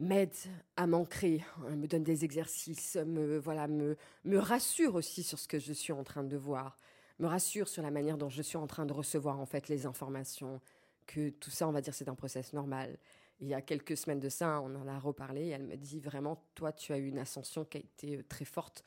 m'aide 0.00 0.34
à 0.74 0.88
m'ancrer, 0.88 1.44
hein, 1.68 1.76
me 1.76 1.86
donne 1.86 2.02
des 2.02 2.24
exercices, 2.24 2.96
me, 2.96 3.38
voilà, 3.38 3.68
me, 3.68 3.96
me 4.24 4.38
rassure 4.38 4.96
aussi 4.96 5.22
sur 5.22 5.38
ce 5.38 5.46
que 5.46 5.60
je 5.60 5.72
suis 5.72 5.92
en 5.92 6.02
train 6.02 6.24
de 6.24 6.36
voir, 6.36 6.76
me 7.20 7.28
rassure 7.28 7.68
sur 7.68 7.80
la 7.80 7.92
manière 7.92 8.18
dont 8.18 8.28
je 8.28 8.42
suis 8.42 8.56
en 8.56 8.66
train 8.66 8.86
de 8.86 8.92
recevoir, 8.92 9.38
en 9.38 9.46
fait, 9.46 9.68
les 9.68 9.86
informations, 9.86 10.60
que 11.06 11.30
tout 11.30 11.50
ça, 11.50 11.68
on 11.68 11.72
va 11.72 11.80
dire, 11.80 11.94
c'est 11.94 12.08
un 12.08 12.16
process 12.16 12.52
normal. 12.52 12.98
Il 13.38 13.46
y 13.46 13.54
a 13.54 13.62
quelques 13.62 13.96
semaines 13.96 14.18
de 14.18 14.28
ça, 14.28 14.60
on 14.62 14.74
en 14.74 14.88
a 14.88 14.98
reparlé, 14.98 15.46
elle 15.46 15.62
me 15.62 15.76
dit 15.76 16.00
vraiment, 16.00 16.44
toi, 16.56 16.72
tu 16.72 16.92
as 16.92 16.98
eu 16.98 17.06
une 17.06 17.20
ascension 17.20 17.64
qui 17.64 17.76
a 17.76 17.80
été 17.80 18.16
euh, 18.16 18.24
très 18.28 18.44
forte. 18.44 18.82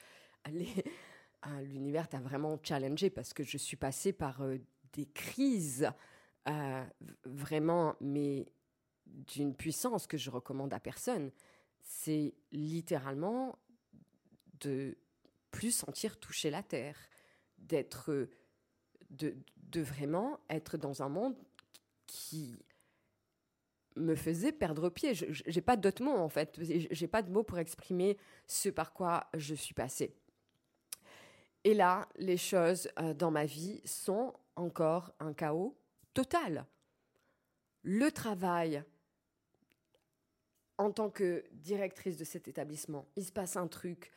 L'univers 1.64 2.10
t'a 2.10 2.20
vraiment 2.20 2.60
challengé 2.62 3.10
parce 3.10 3.34
que 3.34 3.44
je 3.44 3.58
suis 3.58 3.78
passée 3.78 4.12
par 4.12 4.42
euh, 4.42 4.58
des 4.94 5.06
crises 5.06 5.90
euh, 6.48 6.84
vraiment, 7.26 7.96
mais 8.02 8.52
d'une 9.06 9.56
puissance 9.56 10.08
que 10.08 10.18
je 10.18 10.30
recommande 10.30 10.74
à 10.74 10.80
personne. 10.80 11.32
C'est 11.82 12.34
littéralement 12.52 13.58
de 14.60 14.98
plus 15.52 15.72
sentir 15.72 16.20
toucher 16.20 16.50
la 16.50 16.64
terre, 16.64 16.98
d'être, 17.58 18.30
de, 19.10 19.36
vraiment 19.76 20.40
être 20.50 20.78
dans 20.78 21.04
un 21.04 21.10
monde 21.10 21.36
qui 22.08 22.56
me 23.96 24.16
faisait 24.16 24.52
perdre 24.52 24.90
pied. 24.90 25.14
Je 25.14 25.44
n'ai 25.54 25.62
pas 25.62 25.76
d'autres 25.76 26.04
mots 26.04 26.18
en 26.18 26.30
fait. 26.30 26.58
J'ai 26.62 27.08
pas 27.08 27.22
de 27.22 27.32
mots 27.32 27.44
pour 27.44 27.60
exprimer 27.60 28.18
ce 28.48 28.70
par 28.70 28.94
quoi 28.94 29.30
je 29.34 29.54
suis 29.54 29.74
passée. 29.74 30.16
Et 31.64 31.74
là, 31.74 32.08
les 32.18 32.38
choses 32.38 32.90
euh, 33.00 33.14
dans 33.14 33.30
ma 33.30 33.46
vie 33.46 33.82
sont 33.86 34.34
encore 34.62 35.14
un 35.20 35.34
chaos 35.34 35.78
total. 36.14 36.66
Le 37.84 38.12
travail 38.12 38.84
en 40.78 40.92
tant 40.92 41.10
que 41.10 41.44
directrice 41.52 42.18
de 42.18 42.24
cet 42.24 42.48
établissement, 42.48 43.08
il 43.16 43.24
se 43.24 43.32
passe 43.32 43.56
un 43.56 43.68
truc. 43.68 44.12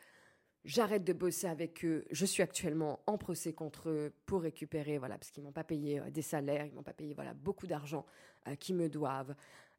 J'arrête 0.63 1.03
de 1.03 1.13
bosser 1.13 1.47
avec 1.47 1.85
eux. 1.85 2.05
Je 2.09 2.25
suis 2.25 2.41
actuellement 2.41 3.01
en 3.05 3.19
procès 3.19 3.53
contre 3.53 3.89
eux 3.89 4.13
pour 4.25 4.41
récupérer, 4.41 4.97
voilà, 4.97 5.17
parce 5.17 5.29
qu'ils 5.29 5.43
m'ont 5.43 5.51
pas 5.51 5.63
payé 5.63 5.99
euh, 5.99 6.09
des 6.09 6.23
salaires, 6.23 6.65
ils 6.65 6.73
m'ont 6.73 6.81
pas 6.81 6.93
payé, 6.93 7.13
voilà, 7.13 7.35
beaucoup 7.35 7.67
d'argent 7.67 8.05
euh, 8.47 8.55
qu'ils 8.55 8.75
me 8.75 8.89
doivent. 8.89 9.35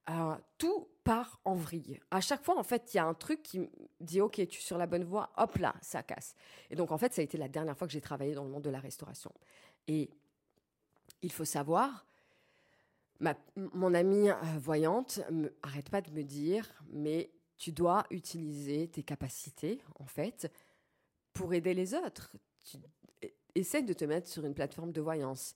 Euh, 0.09 0.37
tout 0.59 0.87
part 1.03 1.41
en 1.45 1.57
vrille. 1.57 1.99
À 2.13 2.21
chaque 2.21 2.45
fois, 2.45 2.57
en 2.57 2.63
fait, 2.63 2.95
il 2.95 2.99
y 2.99 3.01
a 3.01 3.05
un 3.05 3.15
truc 3.15 3.43
qui 3.43 3.69
dit 4.01 4.21
Ok, 4.21 4.35
tu 4.35 4.43
es 4.43 4.63
sur 4.63 4.79
la 4.79 4.87
bonne 4.87 5.03
voie, 5.03 5.31
hop 5.37 5.57
là, 5.59 5.75
ça 5.81 6.05
casse. 6.05 6.37
Et 6.71 6.77
donc, 6.77 6.93
en 6.93 6.99
fait, 6.99 7.13
ça 7.13 7.21
a 7.21 7.25
été 7.25 7.37
la 7.37 7.49
dernière 7.49 7.77
fois 7.77 7.89
que 7.89 7.93
j'ai 7.93 8.01
travaillé 8.01 8.35
dans 8.35 8.45
le 8.45 8.51
monde 8.51 8.63
de 8.63 8.71
la 8.71 8.79
restauration. 8.79 9.33
Et 9.89 10.11
il 11.23 11.33
faut 11.33 11.45
savoir, 11.45 12.07
mon 13.57 13.95
amie 13.95 14.31
euh, 14.31 14.35
voyante 14.59 15.21
arrête 15.63 15.89
pas 15.91 16.03
de 16.03 16.11
me 16.11 16.23
dire 16.23 16.71
Mais 16.91 17.31
tu 17.57 17.73
dois 17.73 18.05
utiliser 18.11 18.89
tes 18.89 19.03
capacités, 19.03 19.81
en 19.99 20.07
fait, 20.07 20.53
pour 21.33 21.55
aider 21.55 21.75
les 21.75 21.95
autres. 21.95 22.37
Tu, 22.65 22.77
essaie 23.55 23.83
de 23.83 23.95
te 23.95 24.05
mettre 24.05 24.29
sur 24.29 24.45
une 24.45 24.55
plateforme 24.55 24.93
de 24.93 25.01
voyance. 25.01 25.55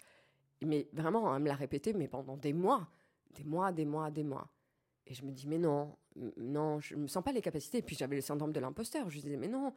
Mais 0.62 0.88
vraiment, 0.92 1.34
elle 1.34 1.42
me 1.42 1.48
l'a 1.48 1.54
répété, 1.54 1.92
mais 1.92 2.08
pendant 2.08 2.36
des 2.36 2.54
mois 2.54 2.88
des 3.34 3.44
mois, 3.44 3.72
des 3.72 3.84
mois, 3.84 4.10
des 4.10 4.24
mois. 4.24 4.48
Et 5.06 5.14
je 5.14 5.24
me 5.24 5.32
dis, 5.32 5.46
mais 5.46 5.58
non, 5.58 5.96
non, 6.36 6.80
je 6.80 6.94
ne 6.94 7.02
me 7.02 7.06
sens 7.06 7.24
pas 7.24 7.32
les 7.32 7.42
capacités. 7.42 7.78
Et 7.78 7.82
puis 7.82 7.96
j'avais 7.96 8.16
le 8.16 8.22
syndrome 8.22 8.52
de 8.52 8.60
l'imposteur. 8.60 9.08
Je 9.10 9.20
disais, 9.20 9.36
mais 9.36 9.48
non, 9.48 9.74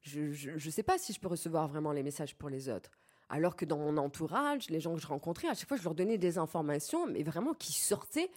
je 0.00 0.52
ne 0.52 0.70
sais 0.70 0.82
pas 0.82 0.98
si 0.98 1.12
je 1.12 1.20
peux 1.20 1.28
recevoir 1.28 1.68
vraiment 1.68 1.92
les 1.92 2.02
messages 2.02 2.34
pour 2.36 2.48
les 2.48 2.68
autres. 2.68 2.90
Alors 3.28 3.56
que 3.56 3.64
dans 3.64 3.78
mon 3.78 3.96
entourage, 3.96 4.70
les 4.70 4.80
gens 4.80 4.94
que 4.94 5.00
je 5.00 5.06
rencontrais, 5.06 5.48
à 5.48 5.54
chaque 5.54 5.68
fois, 5.68 5.76
je 5.76 5.82
leur 5.82 5.94
donnais 5.94 6.18
des 6.18 6.38
informations, 6.38 7.06
mais 7.06 7.22
vraiment 7.22 7.54
qui 7.54 7.72
sortaient, 7.72 8.30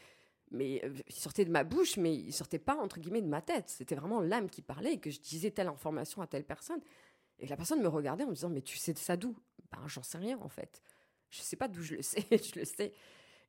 mais 0.51 0.81
euh, 0.83 0.93
sortaient 1.09 1.45
de 1.45 1.51
ma 1.51 1.63
bouche, 1.63 1.97
mais 1.97 2.15
ils 2.15 2.33
sortaient 2.33 2.57
pas 2.59 2.75
entre 2.75 2.99
guillemets 2.99 3.21
de 3.21 3.27
ma 3.27 3.41
tête. 3.41 3.69
C'était 3.69 3.95
vraiment 3.95 4.19
l'âme 4.19 4.49
qui 4.49 4.61
parlait 4.61 4.93
et 4.93 4.99
que 4.99 5.11
je 5.11 5.19
disais 5.19 5.51
telle 5.51 5.67
information 5.67 6.21
à 6.21 6.27
telle 6.27 6.43
personne. 6.43 6.81
Et 7.37 7.47
la 7.47 7.55
personne 7.55 7.81
me 7.81 7.87
regardait 7.87 8.23
en 8.23 8.29
me 8.29 8.33
disant, 8.33 8.49
mais 8.49 8.61
tu 8.61 8.77
sais 8.77 8.93
de 8.93 8.97
ça 8.97 9.15
d'où? 9.15 9.35
Ben, 9.71 9.87
j'en 9.87 10.03
sais 10.03 10.17
rien 10.17 10.39
en 10.41 10.49
fait. 10.49 10.81
Je 11.29 11.41
sais 11.41 11.55
pas 11.55 11.67
d'où 11.67 11.83
je 11.83 11.95
le 11.95 12.01
sais, 12.01 12.25
je 12.31 12.59
le 12.59 12.65
sais. 12.65 12.93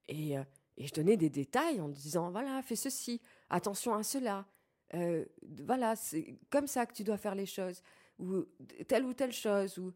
Et, 0.09 0.37
euh, 0.37 0.45
et 0.77 0.87
je 0.87 0.93
donnais 0.93 1.17
des 1.17 1.31
détails 1.31 1.81
en 1.81 1.89
disant, 1.89 2.31
voilà, 2.31 2.63
fais 2.63 2.77
ceci, 2.77 3.21
attention 3.49 3.95
à 3.95 4.03
cela. 4.03 4.47
Euh, 4.95 5.25
voilà, 5.65 5.97
c'est 5.97 6.39
comme 6.51 6.67
ça 6.67 6.87
que 6.87 6.93
tu 6.93 7.05
dois 7.05 7.17
faire 7.17 7.35
les 7.35 7.47
choses. 7.47 7.83
Ou 8.19 8.45
telle 8.87 9.05
ou 9.05 9.15
telle 9.15 9.33
chose. 9.33 9.79
Ou... 9.79 9.93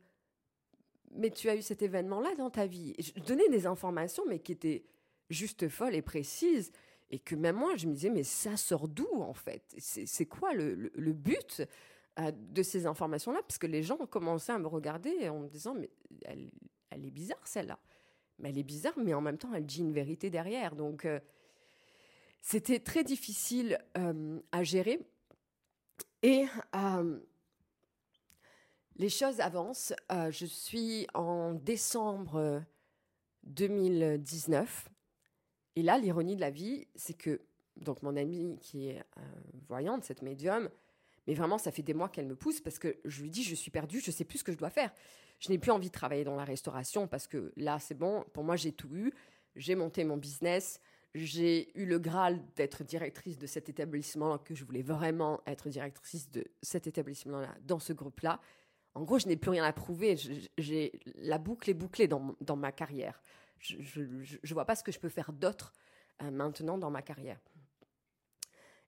Mais 1.14 1.30
tu 1.30 1.48
as 1.48 1.56
eu 1.56 1.62
cet 1.62 1.82
événement-là 1.82 2.34
dans 2.36 2.50
ta 2.50 2.66
vie. 2.66 2.94
je 2.98 3.12
donnais 3.22 3.48
des 3.48 3.66
informations, 3.66 4.24
mais 4.26 4.40
qui 4.40 4.52
étaient 4.52 4.84
juste 5.30 5.68
folles 5.68 5.94
et 5.94 6.02
précises. 6.02 6.72
Et 7.10 7.18
que 7.18 7.34
même 7.34 7.56
moi, 7.56 7.76
je 7.76 7.86
me 7.86 7.94
disais, 7.94 8.10
mais 8.10 8.24
ça 8.24 8.56
sort 8.56 8.88
d'où 8.88 9.08
en 9.20 9.34
fait? 9.34 9.62
C'est 9.78 10.26
quoi 10.26 10.52
le, 10.54 10.90
but 11.12 11.62
euh, 12.18 12.32
de 12.32 12.62
ces 12.62 12.86
informations-là? 12.86 13.40
Parce 13.42 13.58
que 13.58 13.66
les 13.66 13.82
gens 13.82 13.98
commençaient 13.98 14.52
à 14.52 14.58
me 14.58 14.66
regarder 14.66 15.28
en 15.28 15.40
me 15.40 15.48
disant, 15.48 15.74
mais 15.74 15.90
elle, 16.24 16.50
est 17.04 17.10
bizarre 17.10 17.46
celle-là 17.46 17.78
mais 18.40 18.50
elle 18.50 18.58
est 18.58 18.64
bizarre, 18.64 18.94
mais 18.96 19.14
en 19.14 19.20
même 19.20 19.38
temps, 19.38 19.54
elle 19.54 19.64
dit 19.64 19.78
une 19.78 19.92
vérité 19.92 20.28
derrière. 20.28 20.74
Donc, 20.74 21.04
euh, 21.04 21.20
c'était 22.40 22.80
très 22.80 23.04
difficile 23.04 23.78
euh, 23.96 24.40
à 24.50 24.64
gérer. 24.64 24.98
Et 26.22 26.46
les 28.96 29.08
choses 29.08 29.40
avancent. 29.40 29.92
je 30.10 30.46
suis 30.46 31.06
en 31.14 31.54
décembre 31.54 32.62
2019. 33.44 34.88
Et 35.76 35.82
là, 35.82 35.98
l'ironie 35.98 36.36
de 36.36 36.40
la 36.40 36.50
vie, 36.50 36.86
c'est 36.94 37.14
que 37.14 37.40
donc 37.76 38.02
mon 38.02 38.16
amie 38.16 38.56
qui 38.60 38.88
est 38.88 39.02
voyante, 39.68 40.04
cette 40.04 40.22
médium, 40.22 40.70
mais 41.26 41.34
vraiment, 41.34 41.58
ça 41.58 41.72
fait 41.72 41.82
des 41.82 41.94
mois 41.94 42.08
qu'elle 42.08 42.26
me 42.26 42.36
pousse 42.36 42.60
parce 42.60 42.78
que 42.78 42.96
je 43.04 43.22
lui 43.22 43.30
dis, 43.30 43.42
je 43.42 43.54
suis 43.54 43.70
perdue, 43.70 44.00
je 44.00 44.10
sais 44.10 44.24
plus 44.24 44.38
ce 44.38 44.44
que 44.44 44.52
je 44.52 44.58
dois 44.58 44.70
faire 44.70 44.92
je 45.38 45.50
n'ai 45.50 45.58
plus 45.58 45.70
envie 45.70 45.88
de 45.88 45.92
travailler 45.92 46.24
dans 46.24 46.36
la 46.36 46.44
restauration 46.44 47.06
parce 47.06 47.26
que 47.26 47.52
là, 47.56 47.78
c'est 47.78 47.96
bon. 47.96 48.24
Pour 48.32 48.44
moi, 48.44 48.56
j'ai 48.56 48.72
tout 48.72 48.88
eu. 48.94 49.12
J'ai 49.56 49.74
monté 49.74 50.04
mon 50.04 50.16
business. 50.16 50.80
J'ai 51.14 51.70
eu 51.78 51.86
le 51.86 51.98
Graal 51.98 52.40
d'être 52.56 52.82
directrice 52.82 53.38
de 53.38 53.46
cet 53.46 53.68
établissement, 53.68 54.38
que 54.38 54.54
je 54.54 54.64
voulais 54.64 54.82
vraiment 54.82 55.40
être 55.46 55.68
directrice 55.68 56.28
de 56.30 56.44
cet 56.60 56.88
établissement-là, 56.88 57.54
dans 57.62 57.78
ce 57.78 57.92
groupe-là. 57.92 58.40
En 58.94 59.02
gros, 59.02 59.18
je 59.18 59.26
n'ai 59.26 59.36
plus 59.36 59.50
rien 59.50 59.64
à 59.64 59.72
prouver. 59.72 60.16
J'ai 60.58 61.00
la 61.16 61.38
boucle 61.38 61.70
est 61.70 61.74
bouclée 61.74 62.08
dans, 62.08 62.56
ma 62.56 62.72
carrière. 62.72 63.22
Je 63.58 64.00
ne 64.00 64.54
vois 64.54 64.64
pas 64.64 64.76
ce 64.76 64.84
que 64.84 64.92
je 64.92 65.00
peux 65.00 65.08
faire 65.08 65.32
d'autre 65.32 65.72
euh, 66.22 66.30
maintenant 66.30 66.78
dans 66.78 66.90
ma 66.90 67.02
carrière. 67.02 67.40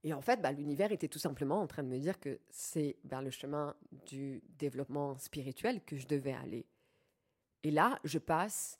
Et 0.05 0.13
en 0.13 0.21
fait, 0.21 0.41
bah, 0.41 0.53
l'univers 0.53 0.93
était 0.93 1.09
tout 1.09 1.19
simplement 1.19 1.61
en 1.61 1.67
train 1.67 1.83
de 1.83 1.89
me 1.89 1.99
dire 1.99 2.21
que 2.21 2.39
c'est 2.51 2.97
vers 3.05 3.23
le 3.23 3.31
chemin 3.31 3.75
du 4.07 4.41
développement 4.59 5.19
spirituel 5.19 5.83
que 5.85 5.97
je 5.97 6.07
devais 6.07 6.33
aller. 6.33 6.67
Et 7.65 7.73
là, 7.73 7.99
je 8.05 8.19
passe 8.19 8.79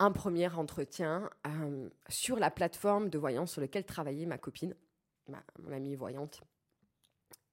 un 0.00 0.10
premier 0.10 0.48
entretien 0.48 1.30
euh, 1.46 1.88
sur 2.08 2.40
la 2.40 2.50
plateforme 2.50 3.08
de 3.08 3.18
voyance 3.18 3.52
sur 3.52 3.60
laquelle 3.60 3.84
travaillait 3.84 4.26
ma 4.26 4.38
copine, 4.38 4.74
mon 5.28 5.72
amie 5.72 5.94
voyante. 5.94 6.42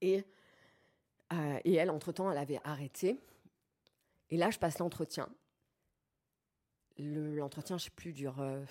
Et, 0.01 0.25
euh, 1.33 1.59
et 1.63 1.75
elle, 1.75 1.89
entre-temps, 1.89 2.31
elle 2.31 2.37
avait 2.37 2.59
arrêté. 2.63 3.19
Et 4.29 4.37
là, 4.37 4.49
je 4.49 4.59
passe 4.59 4.79
l'entretien. 4.79 5.29
L'entretien, 6.97 7.77
je 7.77 7.85
ne 7.85 7.89
sais 7.89 7.95
plus, 7.95 8.13
dure 8.13 8.39
euh, 8.41 8.63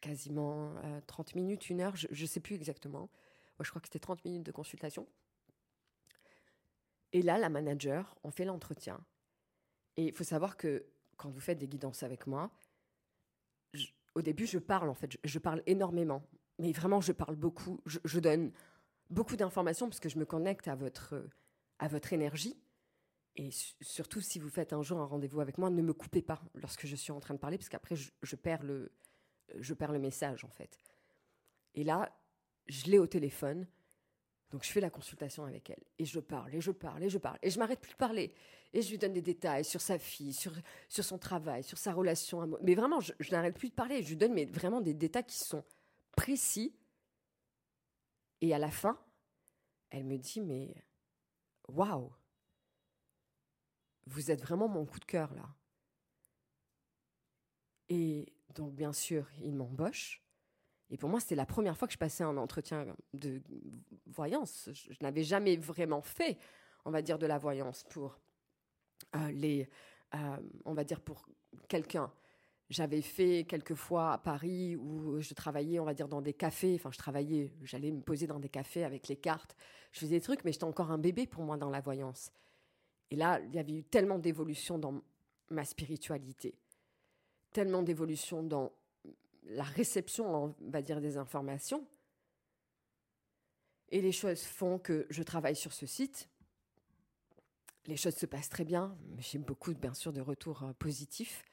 quasiment 0.00 0.74
30 1.06 1.28
euh, 1.28 1.32
minutes, 1.36 1.70
une 1.70 1.80
heure, 1.80 1.96
je 1.96 2.08
ne 2.10 2.26
sais 2.26 2.40
plus 2.40 2.54
exactement. 2.54 3.10
Je 3.60 3.70
crois 3.70 3.80
que 3.80 3.88
c'était 3.88 3.98
30 3.98 4.24
minutes 4.24 4.42
de 4.42 4.52
consultation. 4.52 5.06
Et 7.12 7.22
là, 7.22 7.38
la 7.38 7.48
manager, 7.48 8.14
on 8.24 8.30
fait 8.30 8.44
l'entretien. 8.44 9.00
Et 9.96 10.06
il 10.06 10.12
faut 10.12 10.24
savoir 10.24 10.56
que 10.56 10.84
quand 11.16 11.30
vous 11.30 11.40
faites 11.40 11.58
des 11.58 11.68
guidances 11.68 12.02
avec 12.02 12.26
moi, 12.26 12.50
au 14.14 14.22
début, 14.22 14.46
je 14.46 14.58
parle 14.58 14.88
en 14.88 14.94
fait, 14.94 15.16
je, 15.22 15.38
parle 15.38 15.62
énormément. 15.66 16.22
Mais 16.58 16.72
vraiment, 16.72 17.00
je 17.00 17.12
parle 17.12 17.36
beaucoup. 17.36 17.80
Je, 17.86 18.18
donne 18.18 18.50
beaucoup 19.10 19.36
d'informations 19.36 19.88
parce 19.88 20.00
que 20.00 20.08
je 20.08 20.18
me 20.18 20.24
connecte 20.24 20.68
à 20.68 20.74
votre, 20.74 21.14
à 21.78 21.88
votre 21.88 22.12
énergie. 22.12 22.56
Et 23.36 23.50
surtout, 23.82 24.20
si 24.20 24.38
vous 24.38 24.48
faites 24.48 24.72
un 24.72 24.82
jour 24.82 24.98
un 24.98 25.04
rendez-vous 25.04 25.40
avec 25.40 25.58
moi, 25.58 25.68
ne 25.68 25.82
me 25.82 25.92
coupez 25.92 26.22
pas 26.22 26.40
lorsque 26.54 26.86
je 26.86 26.96
suis 26.96 27.12
en 27.12 27.20
train 27.20 27.34
de 27.34 27.38
parler, 27.38 27.58
parce 27.58 27.68
qu'après, 27.68 27.94
je 27.94 28.36
perds 28.36 28.62
le, 28.62 28.92
je 29.58 29.74
perds 29.74 29.92
le 29.92 29.98
message 29.98 30.44
en 30.44 30.50
fait. 30.50 30.78
Et 31.74 31.84
là, 31.84 32.10
je 32.66 32.86
l'ai 32.86 32.98
au 32.98 33.06
téléphone, 33.06 33.66
donc 34.50 34.64
je 34.64 34.70
fais 34.70 34.80
la 34.80 34.90
consultation 34.90 35.44
avec 35.44 35.70
elle. 35.70 35.82
Et 35.98 36.04
je 36.04 36.20
parle, 36.20 36.54
et 36.54 36.60
je 36.60 36.70
parle, 36.70 37.02
et 37.02 37.08
je 37.08 37.18
parle. 37.18 37.38
Et 37.42 37.50
je 37.50 37.58
m'arrête 37.58 37.80
plus 37.80 37.92
de 37.92 37.96
parler. 37.96 38.34
Et 38.72 38.82
je 38.82 38.90
lui 38.90 38.98
donne 38.98 39.12
des 39.12 39.22
détails 39.22 39.64
sur 39.64 39.80
sa 39.80 39.98
fille, 39.98 40.32
sur, 40.32 40.52
sur 40.88 41.04
son 41.04 41.18
travail, 41.18 41.62
sur 41.62 41.78
sa 41.78 41.92
relation 41.92 42.40
à. 42.40 42.46
Mais 42.62 42.74
vraiment, 42.74 43.00
je, 43.00 43.12
n'arrête 43.30 43.56
plus 43.56 43.68
de 43.68 43.74
parler. 43.74 44.02
Je 44.02 44.08
lui 44.10 44.16
donne 44.16 44.34
mais 44.34 44.44
vraiment 44.44 44.80
des 44.80 44.94
détails 44.94 45.26
qui 45.26 45.38
sont 45.38 45.64
précis. 46.12 46.74
Et 48.40 48.54
à 48.54 48.58
la 48.58 48.70
fin, 48.70 49.00
elle 49.90 50.04
me 50.04 50.18
dit, 50.18 50.40
mais 50.40 50.74
waouh, 51.68 52.12
vous 54.06 54.30
êtes 54.30 54.40
vraiment 54.40 54.68
mon 54.68 54.86
coup 54.86 55.00
de 55.00 55.04
cœur 55.04 55.34
là. 55.34 55.48
Et 57.88 58.32
donc, 58.54 58.74
bien 58.74 58.92
sûr, 58.92 59.28
il 59.42 59.54
m'embauche. 59.54 60.22
Et 60.90 60.96
pour 60.96 61.08
moi, 61.08 61.20
c'était 61.20 61.34
la 61.34 61.46
première 61.46 61.76
fois 61.76 61.88
que 61.88 61.94
je 61.94 61.98
passais 61.98 62.24
un 62.24 62.36
entretien 62.36 62.86
de 63.12 63.42
voyance. 64.06 64.70
Je, 64.72 64.92
n'avais 65.00 65.24
jamais 65.24 65.56
vraiment 65.56 66.02
fait, 66.02 66.38
on 66.84 66.90
va 66.90 67.02
dire, 67.02 67.18
de 67.18 67.26
la 67.26 67.38
voyance 67.38 67.84
pour 67.84 68.18
euh, 69.16 69.30
les, 69.32 69.68
euh, 70.14 70.36
on 70.64 70.74
va 70.74 70.84
dire, 70.84 71.00
pour 71.00 71.28
quelqu'un. 71.68 72.12
J'avais 72.68 73.00
fait 73.00 73.44
quelques 73.48 73.74
fois 73.74 74.12
à 74.12 74.18
Paris 74.18 74.74
où 74.74 75.20
je 75.20 75.34
travaillais, 75.34 75.78
on 75.78 75.84
va 75.84 75.94
dire, 75.94 76.08
dans 76.08 76.20
des 76.20 76.32
cafés. 76.32 76.74
Enfin, 76.74 76.90
je 76.90 76.98
travaillais, 76.98 77.52
j'allais 77.62 77.92
me 77.92 78.00
poser 78.00 78.26
dans 78.26 78.40
des 78.40 78.48
cafés 78.48 78.82
avec 78.82 79.06
les 79.06 79.16
cartes. 79.16 79.56
Je 79.92 80.00
faisais 80.00 80.16
des 80.16 80.20
trucs, 80.20 80.44
mais 80.44 80.50
j'étais 80.52 80.64
encore 80.64 80.90
un 80.90 80.98
bébé 80.98 81.26
pour 81.26 81.44
moi 81.44 81.56
dans 81.56 81.70
la 81.70 81.80
voyance. 81.80 82.32
Et 83.12 83.16
là, 83.16 83.40
il 83.40 83.54
y 83.54 83.58
avait 83.60 83.72
eu 83.72 83.84
tellement 83.84 84.18
d'évolution 84.18 84.78
dans 84.78 85.00
ma 85.48 85.64
spiritualité, 85.64 86.58
tellement 87.52 87.82
d'évolution 87.82 88.42
dans 88.42 88.72
la 89.44 89.62
réception, 89.62 90.34
on 90.34 90.54
va 90.68 90.82
dire, 90.82 91.00
des 91.00 91.18
informations. 91.18 91.86
Et 93.90 94.00
les 94.00 94.10
choses 94.10 94.42
font 94.42 94.80
que 94.80 95.06
je 95.08 95.22
travaille 95.22 95.54
sur 95.54 95.72
ce 95.72 95.86
site. 95.86 96.28
Les 97.86 97.96
choses 97.96 98.16
se 98.16 98.26
passent 98.26 98.48
très 98.48 98.64
bien. 98.64 98.98
J'ai 99.18 99.38
beaucoup, 99.38 99.72
bien 99.72 99.94
sûr, 99.94 100.12
de 100.12 100.20
retours 100.20 100.64
euh, 100.64 100.72
positifs 100.72 101.44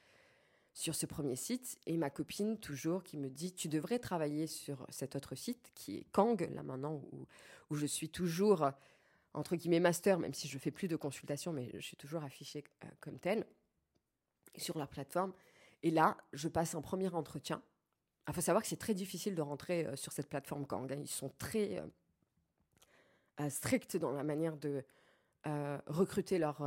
sur 0.74 0.94
ce 0.94 1.06
premier 1.06 1.36
site. 1.36 1.78
Et 1.86 1.96
ma 1.96 2.10
copine, 2.10 2.58
toujours, 2.58 3.02
qui 3.02 3.16
me 3.16 3.30
dit 3.30 3.52
Tu 3.52 3.68
devrais 3.68 3.98
travailler 3.98 4.46
sur 4.46 4.86
cet 4.90 5.16
autre 5.16 5.34
site, 5.34 5.72
qui 5.74 5.96
est 5.96 6.06
Kang, 6.12 6.46
là 6.52 6.62
maintenant, 6.62 7.02
où, 7.12 7.26
où 7.70 7.74
je 7.74 7.86
suis 7.86 8.10
toujours 8.10 8.70
entre 9.34 9.56
guillemets 9.56 9.80
master, 9.80 10.18
même 10.18 10.32
si 10.32 10.48
je 10.48 10.58
fais 10.58 10.70
plus 10.70 10.88
de 10.88 10.96
consultations, 10.96 11.52
mais 11.52 11.70
je 11.74 11.80
suis 11.80 11.96
toujours 11.96 12.22
affichée 12.22 12.64
euh, 12.84 12.88
comme 13.00 13.18
telle 13.18 13.44
sur 14.56 14.78
leur 14.78 14.88
plateforme. 14.88 15.32
Et 15.82 15.90
là, 15.90 16.16
je 16.32 16.48
passe 16.48 16.74
un 16.74 16.80
premier 16.80 17.08
entretien. 17.08 17.60
Il 18.28 18.32
faut 18.32 18.40
savoir 18.40 18.62
que 18.62 18.68
c'est 18.68 18.78
très 18.78 18.94
difficile 18.94 19.34
de 19.34 19.42
rentrer 19.42 19.86
euh, 19.86 19.96
sur 19.96 20.12
cette 20.12 20.28
plateforme 20.28 20.66
Kang. 20.66 20.90
Hein. 20.90 21.00
Ils 21.00 21.08
sont 21.08 21.32
très 21.36 21.82
euh, 23.40 23.50
stricts 23.50 23.96
dans 23.96 24.12
la 24.12 24.24
manière 24.24 24.56
de 24.56 24.82
recruter 25.88 26.38
leurs 26.38 26.62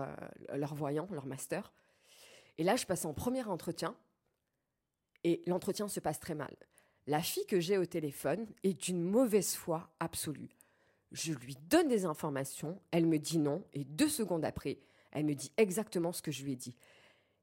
leur 0.54 0.76
voyants, 0.76 1.08
leur 1.12 1.26
master. 1.26 1.74
Et 2.58 2.64
là, 2.64 2.76
je 2.76 2.86
passe 2.86 3.06
en 3.06 3.14
premier 3.14 3.44
entretien 3.44 3.96
et 5.24 5.42
l'entretien 5.46 5.88
se 5.88 6.00
passe 6.00 6.20
très 6.20 6.36
mal. 6.36 6.56
La 7.06 7.22
fille 7.22 7.46
que 7.46 7.60
j'ai 7.60 7.78
au 7.78 7.86
téléphone 7.86 8.48
est 8.64 8.74
d'une 8.74 9.02
mauvaise 9.02 9.56
foi 9.56 9.90
absolue. 10.00 10.58
Je 11.12 11.34
lui 11.34 11.56
donne 11.70 11.88
des 11.88 12.06
informations, 12.06 12.82
elle 12.92 13.06
me 13.06 13.18
dit 13.18 13.38
non, 13.38 13.64
et 13.74 13.86
deux 13.86 14.10
secondes 14.10 14.44
après, 14.44 14.80
elle 15.12 15.26
me 15.26 15.34
dit 15.34 15.52
exactement 15.56 16.12
ce 16.12 16.22
que 16.22 16.32
je 16.32 16.44
lui 16.44 16.54
ai 16.54 16.56
dit. 16.58 16.76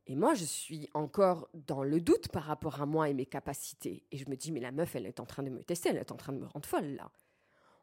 Et 0.07 0.17
moi, 0.17 0.35
je 0.35 0.45
suis 0.45 0.91
encore 0.93 1.49
dans 1.55 1.83
le 1.83 1.99
doute 2.01 2.29
par 2.29 2.45
rapport 2.45 2.83
à 2.83 2.87
moi 2.87 3.09
et 3.09 3.15
mes 3.15 3.25
capacités. 3.25 4.05
Et 4.13 4.19
je 4.19 4.29
me 4.29 4.37
dis, 4.37 4.53
mais 4.53 4.61
la 4.61 4.71
meuf, 4.71 4.95
elle 4.97 5.07
est 5.07 5.19
en 5.19 5.25
train 5.25 5.43
de 5.43 5.49
me 5.49 5.65
tester, 5.65 5.89
elle 5.89 5.97
est 5.97 6.13
en 6.13 6.17
train 6.17 6.35
de 6.35 6.39
me 6.39 6.47
rendre 6.47 6.67
folle, 6.67 6.95
là. 6.97 7.11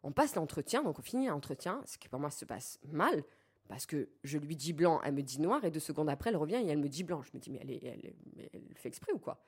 On 0.04 0.12
passe 0.12 0.36
l'entretien, 0.36 0.84
donc 0.84 1.00
on 1.00 1.02
finit 1.02 1.28
l'entretien, 1.28 1.82
ce 1.86 1.98
qui 1.98 2.10
pour 2.10 2.20
moi 2.20 2.32
se 2.32 2.46
passe 2.46 2.80
mal, 2.88 3.24
parce 3.72 3.88
que 3.88 4.10
je 4.24 4.38
lui 4.38 4.56
dis 4.56 4.74
blanc, 4.74 5.02
elle 5.04 5.14
me 5.14 5.24
dit 5.24 5.42
noir, 5.42 5.66
et 5.66 5.72
deux 5.72 5.80
secondes 5.80 6.10
après, 6.10 6.30
elle 6.30 6.38
revient 6.38 6.62
et 6.64 6.68
elle 6.68 6.78
me 6.78 6.90
dit 6.90 7.04
blanc. 7.04 7.24
Je 7.24 7.32
me 7.34 7.40
dis, 7.40 7.50
mais 7.50 7.60
elle, 7.62 8.14
elle 8.54 8.76
fait 8.76 8.90
exprès 8.90 9.12
ou 9.14 9.18
quoi? 9.18 9.44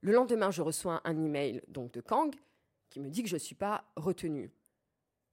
Le 0.00 0.12
lendemain, 0.12 0.50
je 0.50 0.62
reçois 0.62 1.00
un 1.04 1.18
email 1.24 1.62
donc 1.68 1.92
de 1.92 2.00
Kang 2.00 2.32
qui 2.90 3.00
me 3.00 3.08
dit 3.08 3.22
que 3.22 3.28
je 3.28 3.34
ne 3.34 3.40
suis 3.40 3.54
pas 3.56 3.90
retenue 3.96 4.52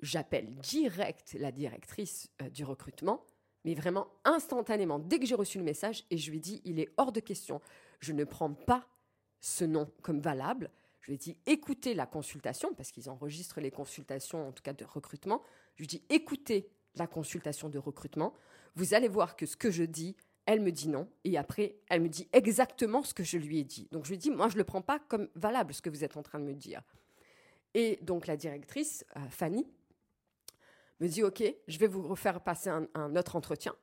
j'appelle 0.02 0.54
direct 0.56 1.36
la 1.39 1.52
directrice 1.52 2.30
euh, 2.42 2.50
du 2.50 2.64
recrutement, 2.64 3.26
mais 3.64 3.76
vraiment 3.76 4.08
instantanément, 4.24 5.00
dès 5.00 5.20
que 5.20 5.26
j'ai 5.26 5.36
reçu 5.36 5.58
le 5.58 5.64
message, 5.64 6.04
et 6.10 6.18
je 6.18 6.32
lui 6.32 6.39
dit, 6.39 6.62
il 6.66 6.80
est 6.80 6.89
hors 6.98 7.12
de 7.12 7.20
question, 7.20 7.62
je 8.00 8.12
ne 8.14 8.24
prends 8.24 8.54
pas 8.54 8.88
ce 9.39 9.64
nom 9.64 9.92
comme 10.02 10.20
valable. 10.20 10.72
Je 11.02 11.08
lui 11.08 11.16
ai 11.16 11.18
dit, 11.18 11.38
écoutez 11.46 11.94
la 11.94 12.06
consultation, 12.06 12.74
parce 12.74 12.92
qu'ils 12.92 13.10
enregistrent 13.10 13.62
les 13.62 13.72
consultations, 13.72 14.48
en 14.48 14.52
tout 14.52 14.64
cas 14.64 14.74
de 14.74 14.86
recrutement. 14.86 15.44
Je 15.76 15.84
lui 15.84 15.88
dit, 15.88 16.04
écoutez 16.10 16.72
la 16.96 17.08
consultation 17.08 17.70
de 17.70 17.78
recrutement. 17.78 18.34
Vous 18.76 18.94
allez 18.94 19.08
voir 19.08 19.36
que 19.36 19.46
ce 19.46 19.58
que 19.58 19.72
je 19.72 19.84
dis, 19.84 20.16
elle 20.46 20.62
me 20.62 20.72
dit 20.72 20.89
non. 20.89 21.08
Et 21.24 21.38
après, 21.38 21.76
elle 21.89 22.02
me 22.02 22.10
dit 22.10 22.28
exactement 22.34 23.04
ce 23.04 23.14
que 23.14 23.24
je 23.24 23.38
lui 23.38 23.60
ai 23.60 23.64
dit. 23.64 23.88
Donc 23.92 24.06
je 24.06 24.12
lui 24.12 24.18
dit, 24.18 24.32
moi, 24.32 24.50
je 24.50 24.56
ne 24.56 24.60
le 24.60 24.64
prends 24.64 24.82
pas 24.82 25.00
comme 25.00 25.30
valable, 25.36 25.74
ce 25.74 25.82
que 25.82 25.89
vous 25.89 26.04
êtes 26.04 26.18
en 26.18 26.24
train 26.24 26.39
de 26.39 26.46
me 26.46 26.54
dire. 26.54 26.82
Et 27.74 28.00
donc 28.02 28.28
la 28.28 28.36
directrice, 28.36 29.06
euh, 29.16 29.20
Fanny, 29.30 29.66
me 31.00 31.08
dit 31.08 31.24
OK, 31.24 31.44
je 31.68 31.78
vais 31.78 31.88
vous 31.88 32.02
refaire 32.08 32.42
passer 32.42 32.70
un, 32.70 33.16
autre 33.16 33.36
entretien. 33.36 33.76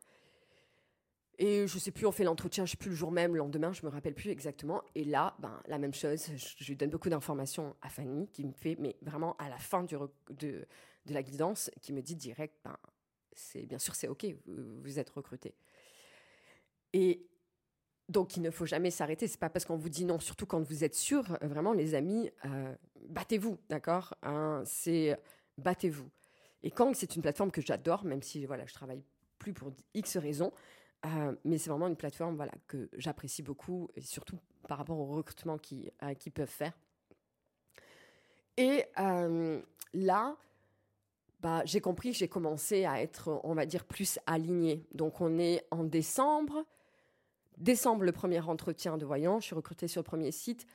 Et 1.41 1.67
je 1.69 1.79
sais 1.79 1.93
plus, 1.93 2.05
on 2.05 2.13
fait 2.13 2.25
l'entretien, 2.25 2.67
je 2.67 2.73
sais 2.73 2.77
plus 2.77 2.91
le 2.91 2.97
jour 2.97 3.13
même, 3.13 3.33
le 3.33 3.39
lendemain, 3.39 3.73
je 3.73 3.87
me 3.87 3.91
rappelle 3.91 4.15
plus 4.15 4.31
exactement. 4.31 4.83
Et 4.97 5.05
là, 5.05 5.37
ben, 5.39 5.63
la 5.67 5.79
même 5.79 5.95
chose, 5.95 6.27
je, 6.35 6.65
lui 6.65 6.75
donne 6.75 6.91
beaucoup 6.91 7.09
d'informations 7.09 7.77
à 7.81 7.89
Fanny, 7.89 8.29
qui 8.29 8.45
me 8.45 8.53
fait, 8.53 8.77
mais 8.79 8.97
vraiment 9.03 9.37
à 9.37 9.49
la 9.49 9.59
fin 9.59 9.85
de, 9.85 9.97
de, 10.31 10.67
la 11.07 11.23
guidance, 11.23 11.71
qui 11.81 11.93
me 11.93 12.03
dit 12.03 12.17
direct, 12.17 12.57
ben, 12.65 12.77
c'est 13.39 13.66
bien 13.66 13.78
sûr 13.78 13.95
c'est 13.95 14.09
ok, 14.09 14.26
vous, 14.47 14.99
êtes 14.99 15.11
recruté. 15.11 15.55
Et 16.93 17.26
donc 18.09 18.36
il 18.36 18.43
ne 18.43 18.51
faut 18.51 18.66
jamais 18.66 18.91
s'arrêter. 18.91 19.26
C'est 19.28 19.41
pas 19.41 19.51
parce 19.51 19.64
qu'on 19.64 19.76
vous 19.76 19.89
dit 19.89 20.05
non, 20.05 20.18
surtout 20.18 20.47
quand 20.47 20.61
vous 20.61 20.84
êtes 20.84 20.95
sûr. 20.95 21.39
Vraiment, 21.43 21.72
les 21.72 21.95
amis, 21.95 22.30
euh, 22.45 22.74
battez-vous, 23.09 23.59
d'accord 23.68 24.14
hein, 24.22 24.62
C'est 24.64 25.18
battez-vous. 25.59 26.11
Et 26.62 26.70
Kang, 26.70 26.95
c'est 26.95 27.14
une 27.14 27.22
plateforme 27.22 27.53
que 27.53 27.61
j'adore, 27.61 28.05
même 28.05 28.22
si 28.22 28.45
voilà, 28.45 28.66
je 28.66 28.74
travaille 28.74 29.05
plus 29.39 29.53
pour 29.53 29.72
X 29.95 30.16
raisons. 30.16 30.53
Euh, 31.07 31.36
mais 31.45 31.59
c'est 31.59 31.70
vraiment 31.70 31.86
une 31.86 31.97
plateforme 31.97 32.34
voilà, 32.34 32.53
que 32.66 32.89
j'apprécie 32.95 33.43
beaucoup, 33.43 33.89
et 33.95 34.01
surtout 34.01 34.41
par 34.66 34.78
rapport 34.78 34.99
au 34.99 35.07
recrutement 35.07 35.57
qu'ils 35.57 35.93
euh, 36.03 36.14
peuvent 36.34 36.49
faire. 36.49 36.72
Et 38.57 38.84
là, 39.95 40.36
bah, 41.41 41.62
j'ai 41.64 41.80
compris 41.80 42.11
que 42.12 42.16
j'ai 42.16 42.28
commencé 42.28 42.84
à 42.84 43.01
être, 43.01 43.41
on 43.45 43.55
va 43.55 43.64
dire, 43.64 43.84
plus 43.84 44.18
aligné. 44.26 44.86
Donc 44.93 45.20
on 45.20 45.39
est 45.39 45.64
en 45.70 45.84
décembre. 45.84 46.64
Décembre, 47.59 48.05
le 48.05 48.12
premier 48.12 48.41
entretien 48.41 48.99
de 48.99 49.07
voyant. 49.07 49.41
Je 49.41 49.47
suis 49.47 49.55
recrutée 49.55 49.89
sur 49.89 50.01
le 50.01 50.05
premier 50.05 50.32
site. 50.32 50.66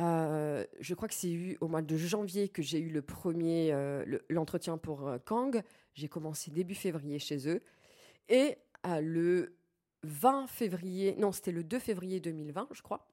Euh, 0.00 0.64
je 0.78 0.94
crois 0.94 1.08
que 1.08 1.14
c'est 1.14 1.30
eu 1.30 1.58
au 1.60 1.68
mois 1.68 1.82
de 1.82 1.96
janvier 1.96 2.48
que 2.48 2.62
j'ai 2.62 2.78
eu 2.78 2.88
le 2.88 3.02
premier 3.02 3.70
euh, 3.72 4.18
l'entretien 4.30 4.78
pour 4.78 5.06
euh, 5.06 5.18
Kang. 5.18 5.62
J'ai 5.94 6.08
commencé 6.08 6.50
début 6.50 6.74
février 6.74 7.18
chez 7.18 7.48
eux. 7.48 7.62
Et 8.28 8.56
le 8.86 9.56
20 10.04 10.46
février, 10.46 11.16
non, 11.18 11.32
c'était 11.32 11.52
le 11.52 11.64
2 11.64 11.78
février 11.78 12.20
2020, 12.20 12.68
je 12.72 12.80
crois, 12.80 13.06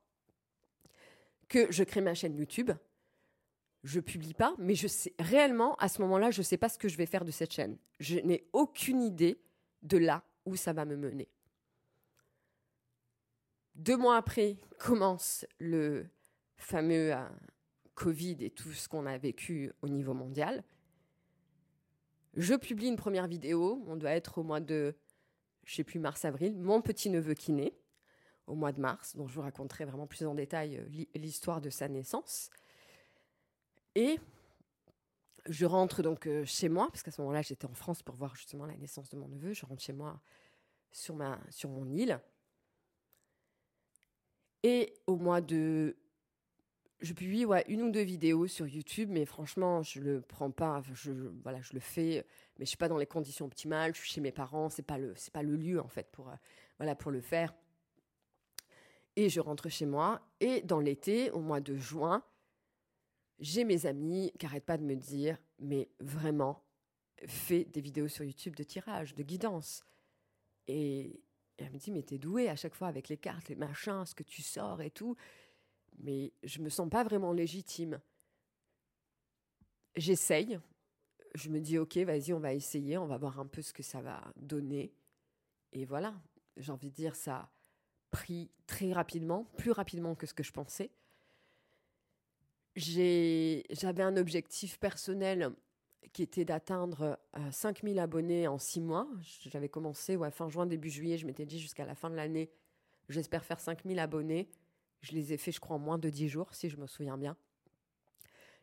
que 1.49 1.69
je 1.71 1.83
crée 1.83 1.99
ma 1.99 2.13
chaîne 2.13 2.37
YouTube. 2.37 2.71
Je 3.87 4.01
publie 4.01 4.33
pas, 4.33 4.53
mais 4.57 4.75
je 4.75 4.85
sais 4.85 5.13
réellement 5.17 5.77
à 5.77 5.87
ce 5.87 6.01
moment-là, 6.01 6.29
je 6.29 6.41
ne 6.41 6.43
sais 6.43 6.57
pas 6.57 6.67
ce 6.67 6.77
que 6.77 6.89
je 6.89 6.97
vais 6.97 7.05
faire 7.05 7.23
de 7.23 7.31
cette 7.31 7.53
chaîne. 7.53 7.77
Je 8.01 8.19
n'ai 8.19 8.45
aucune 8.51 9.01
idée 9.01 9.39
de 9.81 9.97
là 9.97 10.25
où 10.45 10.57
ça 10.57 10.73
va 10.73 10.83
me 10.83 10.97
mener. 10.97 11.29
Deux 13.75 13.95
mois 13.95 14.17
après 14.17 14.57
commence 14.77 15.45
le 15.59 16.05
fameux 16.57 17.13
euh, 17.13 17.25
Covid 17.95 18.35
et 18.41 18.49
tout 18.49 18.73
ce 18.73 18.89
qu'on 18.89 19.05
a 19.05 19.17
vécu 19.17 19.71
au 19.81 19.87
niveau 19.87 20.13
mondial. 20.13 20.65
Je 22.33 22.55
publie 22.55 22.87
une 22.87 22.97
première 22.97 23.29
vidéo, 23.29 23.85
on 23.87 23.95
doit 23.95 24.11
être 24.11 24.39
au 24.39 24.43
mois 24.43 24.59
de, 24.59 24.97
je 25.63 25.75
sais 25.75 25.85
plus, 25.85 25.99
mars-avril, 25.99 26.57
mon 26.57 26.81
petit-neveu 26.81 27.35
qui 27.35 27.53
naît, 27.53 27.73
au 28.47 28.55
mois 28.55 28.73
de 28.73 28.81
mars, 28.81 29.15
dont 29.15 29.29
je 29.29 29.35
vous 29.35 29.41
raconterai 29.43 29.85
vraiment 29.85 30.07
plus 30.07 30.25
en 30.25 30.35
détail 30.35 30.75
euh, 30.75 31.05
l'histoire 31.15 31.61
de 31.61 31.69
sa 31.69 31.87
naissance. 31.87 32.49
Et 33.97 34.19
je 35.47 35.65
rentre 35.65 36.03
donc 36.03 36.27
euh, 36.27 36.45
chez 36.45 36.69
moi, 36.69 36.87
parce 36.91 37.01
qu'à 37.01 37.09
ce 37.09 37.19
moment-là, 37.21 37.41
j'étais 37.41 37.65
en 37.65 37.73
France 37.73 38.03
pour 38.03 38.15
voir 38.15 38.35
justement 38.35 38.67
la 38.67 38.77
naissance 38.77 39.09
de 39.09 39.17
mon 39.17 39.27
neveu. 39.27 39.53
Je 39.53 39.65
rentre 39.65 39.81
chez 39.81 39.91
moi 39.91 40.21
sur, 40.91 41.15
ma, 41.15 41.39
sur 41.49 41.71
mon 41.71 41.89
île. 41.89 42.19
Et 44.61 44.93
au 45.07 45.15
mois 45.15 45.41
de 45.41 45.97
je 46.99 47.13
publie 47.13 47.45
ouais, 47.45 47.65
une 47.67 47.81
ou 47.81 47.89
deux 47.89 48.03
vidéos 48.03 48.45
sur 48.45 48.67
YouTube, 48.67 49.09
mais 49.11 49.25
franchement, 49.25 49.81
je 49.81 49.99
le 49.99 50.21
prends 50.21 50.51
pas. 50.51 50.83
Je, 50.93 51.11
voilà, 51.41 51.59
je 51.61 51.73
le 51.73 51.79
fais, 51.79 52.23
mais 52.59 52.65
je 52.65 52.69
suis 52.69 52.77
pas 52.77 52.89
dans 52.89 52.97
les 52.97 53.07
conditions 53.07 53.45
optimales. 53.45 53.95
Je 53.95 54.01
suis 54.01 54.11
chez 54.11 54.21
mes 54.21 54.31
parents, 54.31 54.69
c'est 54.69 54.83
pas 54.83 54.99
le, 54.99 55.13
c'est 55.15 55.33
pas 55.33 55.41
le 55.41 55.55
lieu 55.55 55.81
en 55.81 55.87
fait 55.87 56.11
pour, 56.11 56.29
euh, 56.29 56.35
voilà, 56.77 56.93
pour 56.93 57.09
le 57.09 57.21
faire. 57.21 57.51
Et 59.15 59.29
je 59.29 59.39
rentre 59.39 59.69
chez 59.69 59.87
moi. 59.87 60.21
Et 60.39 60.61
dans 60.61 60.79
l'été, 60.79 61.31
au 61.31 61.39
mois 61.39 61.61
de 61.61 61.75
juin, 61.75 62.23
j'ai 63.39 63.63
mes 63.63 63.85
amis 63.85 64.31
qui 64.39 64.45
n'arrêtent 64.45 64.65
pas 64.65 64.77
de 64.77 64.83
me 64.83 64.95
dire, 64.95 65.37
mais 65.59 65.89
vraiment, 65.99 66.63
fais 67.25 67.65
des 67.65 67.81
vidéos 67.81 68.07
sur 68.07 68.23
YouTube 68.23 68.55
de 68.55 68.63
tirage, 68.63 69.15
de 69.15 69.23
guidance. 69.23 69.83
Et, 70.67 71.21
elle 71.57 71.71
me 71.71 71.77
dit, 71.77 71.91
mais 71.91 72.03
t'es 72.03 72.19
doué 72.19 72.49
à 72.49 72.55
chaque 72.55 72.75
fois 72.75 72.87
avec 72.87 73.09
les 73.09 73.17
cartes, 73.17 73.49
les 73.49 73.55
machins, 73.55 74.05
ce 74.05 74.13
que 74.13 74.23
tu 74.23 74.41
sors 74.43 74.81
et 74.81 74.91
tout 74.91 75.15
mais 75.99 76.33
je 76.43 76.61
me 76.61 76.69
sens 76.69 76.89
pas 76.89 77.03
vraiment 77.03 77.33
légitime. 77.33 77.99
J'essaye. 79.95 80.59
Je 81.35 81.49
me 81.49 81.59
dis, 81.59 81.77
ok, 81.77 81.97
vas-y, 81.97 82.33
on 82.33 82.39
va 82.39 82.53
essayer, 82.53 82.97
on 82.97 83.07
va 83.07 83.17
voir 83.17 83.39
un 83.39 83.45
peu 83.45 83.61
ce 83.61 83.73
que 83.73 83.83
ça 83.83 84.01
va 84.01 84.23
donner. 84.37 84.93
Et 85.71 85.85
voilà, 85.85 86.15
j'ai 86.55 86.71
envie 86.71 86.89
de 86.89 86.95
dire, 86.95 87.15
ça 87.15 87.35
a 87.35 87.51
pris 88.11 88.49
très 88.65 88.93
rapidement, 88.93 89.45
plus 89.57 89.71
rapidement 89.71 90.15
que 90.15 90.25
ce 90.25 90.33
que 90.33 90.43
je 90.43 90.51
pensais. 90.51 90.91
J'avais 92.77 94.03
un 94.03 94.17
objectif 94.17 94.79
personnel 94.79 95.51
qui 96.13 96.21
était 96.21 96.45
d'atteindre 96.45 97.19
5000 97.51 97.97
abonnés 97.97 98.47
en 98.47 98.59
six 98.59 98.81
mois. 98.81 99.07
J'avais 99.47 99.67
commencé 99.67 100.15
fin 100.31 100.47
juin, 100.47 100.67
début 100.67 100.91
juillet. 100.91 101.17
Je 101.17 101.25
m'étais 101.25 101.47
dit 101.47 101.59
jusqu'à 101.59 101.87
la 101.87 101.95
fin 101.95 102.11
de 102.11 102.15
l'année, 102.15 102.51
j'espère 103.09 103.43
faire 103.43 103.59
5000 103.59 103.97
abonnés. 103.97 104.51
Je 105.01 105.13
les 105.13 105.33
ai 105.33 105.37
fait, 105.37 105.51
je 105.51 105.59
crois, 105.59 105.77
en 105.77 105.79
moins 105.79 105.97
de 105.97 106.11
10 106.11 106.29
jours, 106.29 106.53
si 106.53 106.69
je 106.69 106.77
me 106.77 106.85
souviens 106.85 107.17
bien. 107.17 107.35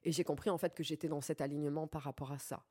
Et 0.04 0.12
j'ai 0.12 0.22
compris 0.22 0.48
en 0.48 0.58
fait 0.58 0.74
que 0.74 0.84
j'étais 0.84 1.08
dans 1.08 1.20
cet 1.20 1.40
alignement 1.40 1.88
par 1.88 2.02
rapport 2.02 2.30
à 2.30 2.38
ça. 2.38 2.64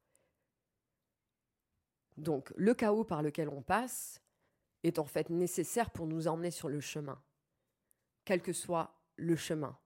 Donc 2.16 2.54
le 2.56 2.74
chaos 2.74 3.04
par 3.04 3.22
lequel 3.22 3.50
on 3.50 3.62
passe 3.62 4.22
est 4.84 4.98
en 4.98 5.06
fait 5.06 5.30
nécessaire 5.30 5.92
pour 5.92 6.08
nous 6.08 6.30
emmener 6.30 6.52
sur 6.52 6.70
le 6.70 6.80
chemin, 6.80 7.22
quel 8.24 8.42
que 8.42 8.54
soit 8.54 8.98
le 9.18 9.36
chemin. 9.36 9.78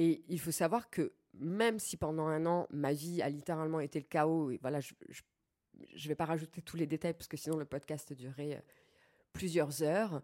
Et 0.00 0.24
il 0.28 0.40
faut 0.40 0.50
savoir 0.50 0.88
que 0.88 1.12
même 1.34 1.78
si 1.78 1.98
pendant 1.98 2.26
un 2.26 2.46
an, 2.46 2.66
ma 2.70 2.94
vie 2.94 3.20
a 3.20 3.28
littéralement 3.28 3.80
été 3.80 4.00
le 4.00 4.06
chaos, 4.06 4.50
et 4.50 4.58
voilà, 4.62 4.80
je 4.80 4.94
ne 5.12 6.08
vais 6.08 6.14
pas 6.14 6.24
rajouter 6.24 6.62
tous 6.62 6.78
les 6.78 6.86
détails 6.86 7.12
parce 7.12 7.28
que 7.28 7.36
sinon 7.36 7.58
le 7.58 7.66
podcast 7.66 8.10
durerait 8.14 8.56
euh, 8.56 8.60
plusieurs 9.34 9.82
heures, 9.82 10.22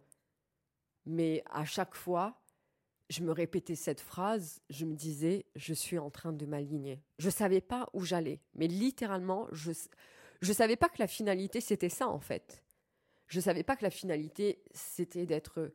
mais 1.05 1.45
à 1.51 1.67
chaque 1.67 1.95
fois, 1.95 2.41
je 3.11 3.23
me 3.23 3.33
répétais 3.33 3.75
cette 3.75 4.01
phrase, 4.01 4.63
je 4.71 4.87
me 4.87 4.95
disais, 4.95 5.45
je 5.57 5.75
suis 5.75 5.99
en 5.99 6.09
train 6.09 6.33
de 6.33 6.47
m'aligner. 6.47 7.03
Je 7.19 7.27
ne 7.27 7.33
savais 7.33 7.61
pas 7.61 7.91
où 7.93 8.03
j'allais, 8.03 8.41
mais 8.55 8.69
littéralement, 8.69 9.47
je 9.53 9.73
ne 10.43 10.53
savais 10.55 10.77
pas 10.77 10.89
que 10.89 11.01
la 11.01 11.07
finalité, 11.07 11.61
c'était 11.61 11.91
ça 11.91 12.09
en 12.09 12.21
fait. 12.21 12.65
Je 13.27 13.41
ne 13.41 13.43
savais 13.43 13.63
pas 13.63 13.77
que 13.77 13.85
la 13.85 13.91
finalité, 13.91 14.63
c'était 14.73 15.27
d'être 15.27 15.71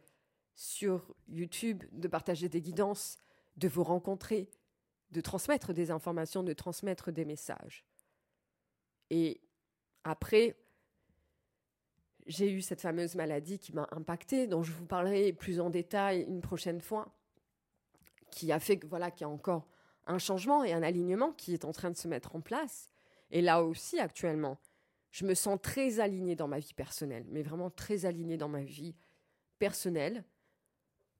sur 0.55 1.13
YouTube, 1.27 1.83
de 1.91 2.07
partager 2.07 2.49
des 2.49 2.61
guidances, 2.61 3.19
de 3.57 3.67
vous 3.67 3.83
rencontrer, 3.83 4.49
de 5.11 5.21
transmettre 5.21 5.73
des 5.73 5.91
informations, 5.91 6.43
de 6.43 6.53
transmettre 6.53 7.11
des 7.11 7.25
messages. 7.25 7.85
Et 9.09 9.41
après, 10.03 10.57
j'ai 12.27 12.51
eu 12.51 12.61
cette 12.61 12.81
fameuse 12.81 13.15
maladie 13.15 13.59
qui 13.59 13.73
m'a 13.73 13.87
impactée, 13.91 14.47
dont 14.47 14.63
je 14.63 14.71
vous 14.71 14.85
parlerai 14.85 15.33
plus 15.33 15.59
en 15.59 15.69
détail 15.69 16.21
une 16.21 16.41
prochaine 16.41 16.81
fois, 16.81 17.13
qui 18.31 18.51
a 18.51 18.59
fait 18.59 18.83
voilà, 18.85 19.11
qu'il 19.11 19.21
y 19.21 19.29
a 19.29 19.29
encore 19.29 19.67
un 20.07 20.17
changement 20.17 20.63
et 20.63 20.73
un 20.73 20.83
alignement 20.83 21.31
qui 21.33 21.53
est 21.53 21.65
en 21.65 21.71
train 21.71 21.91
de 21.91 21.97
se 21.97 22.07
mettre 22.07 22.35
en 22.35 22.41
place. 22.41 22.91
Et 23.31 23.41
là 23.41 23.63
aussi, 23.63 23.99
actuellement, 23.99 24.57
je 25.11 25.25
me 25.25 25.33
sens 25.33 25.59
très 25.61 25.99
alignée 25.99 26.35
dans 26.35 26.47
ma 26.47 26.59
vie 26.59 26.73
personnelle, 26.73 27.25
mais 27.29 27.43
vraiment 27.43 27.69
très 27.69 28.05
alignée 28.05 28.37
dans 28.37 28.49
ma 28.49 28.63
vie 28.63 28.95
personnelle. 29.59 30.23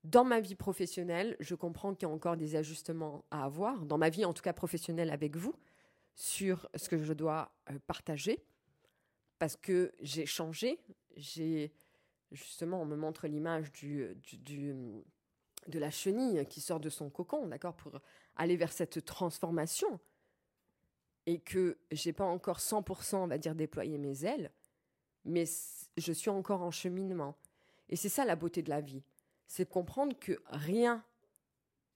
Dans 0.04 0.24
ma 0.24 0.40
vie 0.40 0.56
professionnelle, 0.56 1.36
je 1.38 1.54
comprends 1.54 1.94
qu'il 1.94 2.08
y 2.08 2.10
a 2.10 2.14
encore 2.14 2.36
des 2.36 2.56
ajustements 2.56 3.24
à 3.30 3.44
avoir, 3.44 3.86
dans 3.86 3.98
ma 3.98 4.10
vie 4.10 4.24
en 4.24 4.32
tout 4.32 4.42
cas 4.42 4.52
professionnelle 4.52 5.10
avec 5.10 5.36
vous, 5.36 5.54
sur 6.16 6.68
ce 6.74 6.88
que 6.88 6.98
je 6.98 7.12
dois 7.12 7.52
euh, 7.70 7.78
partager, 7.86 8.44
parce 9.38 9.56
que 9.56 9.92
j'ai 10.00 10.26
changé, 10.26 10.80
j'ai 11.16 11.72
justement, 12.32 12.82
on 12.82 12.84
me 12.84 12.96
montre 12.96 13.28
l'image 13.28 13.70
de 13.80 15.78
la 15.78 15.90
chenille 15.90 16.44
qui 16.46 16.60
sort 16.60 16.80
de 16.80 16.88
son 16.88 17.08
cocon, 17.08 17.46
d'accord, 17.46 17.74
pour 17.74 18.00
aller 18.36 18.56
vers 18.56 18.72
cette 18.72 19.04
transformation, 19.04 20.00
et 21.26 21.38
que 21.38 21.78
j'ai 21.92 22.12
pas 22.12 22.24
encore 22.24 22.58
100%, 22.58 23.16
on 23.16 23.26
va 23.28 23.38
dire, 23.38 23.54
déployé 23.54 23.98
mes 23.98 24.24
ailes, 24.24 24.50
mais 25.24 25.44
je 25.96 26.12
suis 26.12 26.30
encore 26.30 26.62
en 26.62 26.72
cheminement. 26.72 27.36
Et 27.88 27.96
c'est 27.96 28.08
ça 28.08 28.24
la 28.24 28.34
beauté 28.34 28.62
de 28.62 28.70
la 28.70 28.80
vie 28.80 29.04
c'est 29.52 29.66
de 29.66 29.68
comprendre 29.68 30.18
que 30.18 30.42
rien 30.46 31.04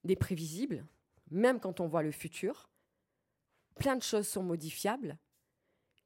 n'est 0.04 0.14
prévisible, 0.14 0.86
même 1.30 1.58
quand 1.58 1.80
on 1.80 1.86
voit 1.86 2.02
le 2.02 2.10
futur. 2.10 2.68
Plein 3.76 3.96
de 3.96 4.02
choses 4.02 4.28
sont 4.28 4.42
modifiables 4.42 5.16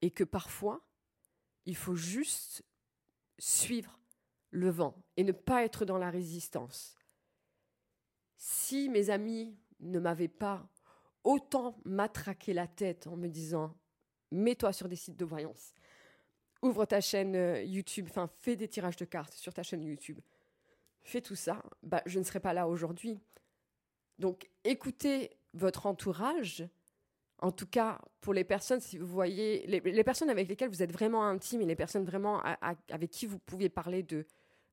et 0.01 0.11
que 0.11 0.23
parfois, 0.23 0.79
il 1.65 1.75
faut 1.75 1.95
juste 1.95 2.63
suivre 3.37 3.99
le 4.51 4.69
vent 4.69 4.95
et 5.17 5.25
ne 5.25 5.33
pas 5.33 5.65
être 5.65 5.83
dans 5.83 5.97
la 5.97 6.09
résistance. 6.09 6.95
Si 8.37 8.87
mes 8.87 9.09
amis 9.09 9.53
ne 9.81 9.99
m'avaient 9.99 10.29
pas 10.29 10.65
autant 11.25 11.77
matraqué 11.83 12.53
la 12.53 12.67
tête 12.67 13.07
en 13.07 13.17
me 13.17 13.27
disant 13.27 13.75
mets-toi 14.31 14.71
sur 14.71 14.87
des 14.87 14.95
sites 14.95 15.17
de 15.17 15.25
voyance, 15.25 15.73
ouvre 16.61 16.85
ta 16.85 17.01
chaîne 17.01 17.35
euh, 17.35 17.61
YouTube, 17.61 18.07
enfin 18.09 18.29
fais 18.39 18.55
des 18.55 18.69
tirages 18.69 18.95
de 18.95 19.03
cartes 19.03 19.33
sur 19.33 19.53
ta 19.53 19.63
chaîne 19.63 19.83
YouTube, 19.83 20.21
fait 21.03 21.21
tout 21.21 21.35
ça, 21.35 21.63
bah, 21.83 22.01
je 22.05 22.19
ne 22.19 22.23
serais 22.23 22.39
pas 22.39 22.53
là 22.53 22.67
aujourd'hui. 22.67 23.19
Donc 24.19 24.49
écoutez 24.63 25.31
votre 25.53 25.85
entourage, 25.85 26.63
en 27.39 27.51
tout 27.51 27.65
cas 27.65 27.99
pour 28.21 28.33
les 28.33 28.43
personnes, 28.43 28.79
si 28.79 28.97
vous 28.97 29.07
voyez, 29.07 29.65
les, 29.67 30.03
personnes 30.03 30.29
avec 30.29 30.47
lesquelles 30.47 30.69
vous 30.69 30.83
êtes 30.83 30.91
vraiment 30.91 31.25
intime 31.25 31.61
et 31.61 31.65
les 31.65 31.75
personnes 31.75 32.05
vraiment 32.05 32.41
avec 32.89 33.09
qui 33.09 33.25
vous 33.25 33.39
pouvez 33.39 33.67
parler 33.69 34.03
de 34.03 34.25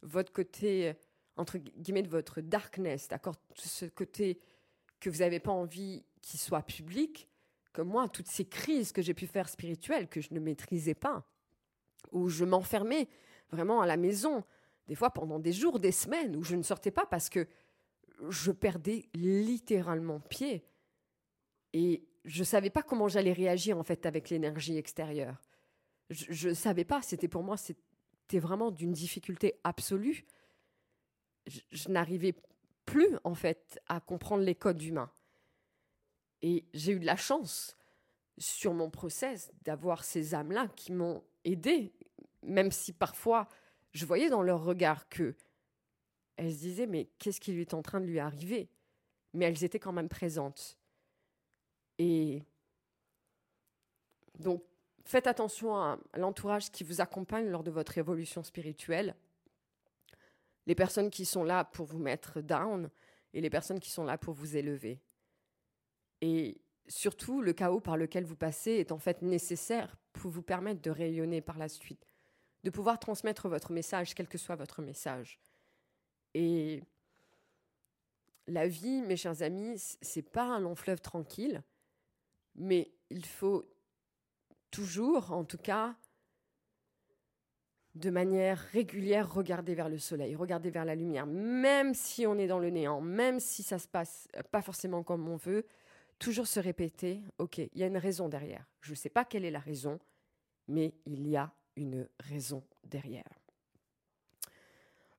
votre 0.03 0.33
côté, 0.33 0.95
entre 1.37 1.59
guillemets, 1.59 2.03
de 2.03 2.11
votre 2.11 2.41
darkness, 2.41 3.09
d'accord 3.09 3.37
Ce 3.55 3.87
côté 3.87 4.39
que 5.01 5.09
vous 5.11 5.19
n'avez 5.19 5.41
pas 5.41 5.51
envie 5.51 6.05
qu'il 6.21 6.39
soit 6.39 6.63
public, 6.63 7.29
comme 7.73 7.89
moi, 7.89 8.09
toutes 8.09 8.29
ces 8.29 8.45
crises 8.45 8.93
que 8.93 9.03
j'ai 9.03 9.15
pu 9.15 9.27
faire 9.27 9.49
spirituelles, 9.49 10.09
que 10.09 10.21
je 10.21 10.35
ne 10.35 10.41
maîtrisais 10.41 10.95
pas, 10.95 11.25
où 12.13 12.29
je 12.29 12.45
m'enfermais 12.45 13.09
vraiment 13.51 13.81
à 13.81 13.87
la 13.87 13.97
maison, 13.97 14.45
des 14.89 14.95
fois 14.95 15.11
pendant 15.11 15.39
des 15.39 15.53
jours, 15.53 15.79
des 15.79 15.93
semaines, 15.93 16.35
où 16.35 16.43
je 16.43 16.57
ne 16.57 16.63
sortais 16.63 16.91
pas 16.91 17.07
parce 17.07 17.29
que 17.29 17.47
je 18.31 18.51
perdais 18.51 19.09
littéralement 19.15 20.19
pied. 20.19 20.65
Et 21.75 22.09
je 22.25 22.41
ne 22.41 22.45
savais 22.45 22.71
pas 22.71 22.83
comment 22.83 23.07
j'allais 23.07 23.33
réagir 23.33 23.79
en 23.79 23.83
fait 23.83 24.07
avec 24.07 24.31
l'énergie 24.31 24.77
extérieure. 24.77 25.41
Je 26.11 26.49
ne 26.49 26.55
savais 26.55 26.85
pas, 26.85 27.03
c'était 27.03 27.29
pour 27.29 27.43
moi, 27.43 27.59
c'était 27.59 28.39
vraiment 28.39 28.71
d'une 28.71 28.93
difficulté 28.93 29.61
absolue. 29.63 30.27
Je, 31.47 31.89
n'arrivais 31.89 32.35
plus 32.87 33.11
en 33.25 33.35
fait 33.35 33.79
à 33.89 34.01
comprendre 34.01 34.43
les 34.43 34.55
codes 34.55 34.83
humains. 34.83 35.11
Et 36.41 36.65
j'ai 36.73 36.93
eu 36.93 37.01
de 37.01 37.07
la 37.07 37.17
chance 37.17 37.77
sur 38.39 38.73
mon 38.73 38.89
process 38.89 39.51
d'avoir 39.63 40.05
ces 40.05 40.35
âmes-là 40.35 40.69
qui 40.77 40.93
m'ont 40.93 41.23
aidé, 41.45 41.93
même 42.43 42.71
si 42.71 42.93
parfois 42.93 43.49
je 43.99 44.07
voyais 44.07 44.31
dans 44.31 44.43
leur 44.43 44.63
regard 44.63 45.09
que 45.09 45.35
elles 46.37 46.53
se 46.53 46.59
disaient 46.59 46.87
mais 46.87 47.11
qu'est-ce 47.19 47.41
qui 47.41 47.53
lui 47.53 47.63
est 47.63 47.75
en 47.75 47.83
train 47.83 48.01
de 48.01 48.07
lui 48.07 48.21
arriver? 48.21 48.71
Mais 49.35 49.45
elles 49.45 49.65
étaient 49.65 49.81
quand 49.81 49.93
même 49.93 50.09
présentes. 50.09 50.79
Et 51.99 52.45
donc 54.39 54.63
faites 55.05 55.27
attention 55.27 55.75
à 55.75 55.99
l'entourage 56.15 56.71
qui 56.71 56.85
vous 56.85 57.01
accompagne 57.01 57.49
lors 57.49 57.65
de 57.65 57.73
votre 57.73 57.99
évolution 57.99 58.45
spirituelle. 58.45 59.17
Les 60.67 60.77
personnes 60.77 61.11
qui 61.11 61.25
sont 61.25 61.43
là 61.43 61.65
pour 61.65 61.87
vous 61.87 61.99
mettre 61.99 62.41
down 62.41 62.91
et 63.33 63.41
les 63.41 63.51
personnes 63.51 63.81
qui 63.81 63.91
sont 63.91 64.05
là 64.05 64.17
pour 64.17 64.35
vous 64.35 64.57
élever. 64.57 65.01
Et 66.21 66.61
surtout, 66.87 67.41
le 67.41 67.53
chaos 67.53 67.81
par 67.81 67.97
lequel 67.97 68.25
vous 68.25 68.37
passez 68.37 68.73
est 68.73 68.93
en 68.93 68.99
fait 68.99 69.23
nécessaire 69.23 69.97
pour 70.13 70.31
vous 70.31 70.43
permettre 70.43 70.83
de 70.83 70.91
rayonner 70.91 71.41
par 71.41 71.59
la 71.59 71.69
suite 71.69 72.08
de 72.65 72.71
pouvoir 72.71 72.99
transmettre 72.99 73.49
votre 73.49 73.73
message, 73.73 74.15
quel 74.15 74.29
que 74.29 74.39
soit 74.39 74.57
votre 74.57 74.83
message. 74.83 75.39
Et 76.35 76.83
la 78.47 78.67
vie, 78.67 79.03
mes 79.03 79.17
chers 79.17 79.43
amis, 79.43 79.97
c'est 80.01 80.23
pas 80.23 80.45
un 80.45 80.61
long 80.61 80.75
fleuve 80.75 81.01
tranquille, 81.01 81.63
mais 82.55 82.91
il 83.11 83.25
faut 83.25 83.65
toujours, 84.71 85.33
en 85.33 85.45
tout 85.45 85.59
cas, 85.59 85.97
de 87.95 88.11
manière 88.11 88.59
régulière, 88.73 89.33
regarder 89.33 89.75
vers 89.75 89.89
le 89.89 89.99
soleil, 89.99 90.37
regarder 90.37 90.71
vers 90.71 90.85
la 90.85 90.95
lumière, 90.95 91.27
même 91.27 91.95
si 91.95 92.27
on 92.27 92.39
est 92.39 92.47
dans 92.47 92.59
le 92.59 92.71
néant, 92.71 93.01
même 93.01 93.41
si 93.41 93.63
ça 93.63 93.79
se 93.79 93.89
passe 93.89 94.29
pas 94.51 94.63
forcément 94.63 95.03
comme 95.03 95.29
on 95.29 95.37
veut, 95.37 95.67
toujours 96.19 96.47
se 96.47 96.61
répéter, 96.61 97.23
ok, 97.39 97.59
il 97.59 97.71
y 97.75 97.83
a 97.83 97.87
une 97.87 97.97
raison 97.97 98.29
derrière. 98.29 98.67
Je 98.81 98.91
ne 98.91 98.97
sais 98.97 99.09
pas 99.09 99.25
quelle 99.25 99.45
est 99.45 99.51
la 99.51 99.59
raison, 99.59 99.99
mais 100.69 100.95
il 101.07 101.27
y 101.29 101.37
a 101.37 101.53
une 101.79 102.09
raison 102.19 102.65
derrière. 102.85 103.41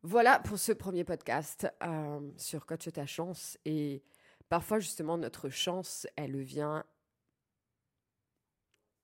Voilà 0.04 0.40
pour 0.40 0.60
ce 0.60 0.72
premier 0.72 1.04
podcast 1.04 1.68
euh, 1.84 2.32
sur 2.38 2.66
Coach 2.66 2.92
ta 2.92 3.06
chance. 3.06 3.58
Et 3.66 4.04
parfois, 4.50 4.80
justement, 4.80 5.18
notre 5.18 5.50
chance, 5.50 6.06
elle 6.16 6.40
vient 6.42 6.86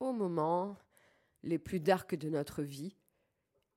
au 0.00 0.12
moment 0.12 0.76
les 1.42 1.58
plus 1.58 1.80
dark 1.80 2.14
de 2.14 2.28
notre 2.28 2.62
vie. 2.62 2.96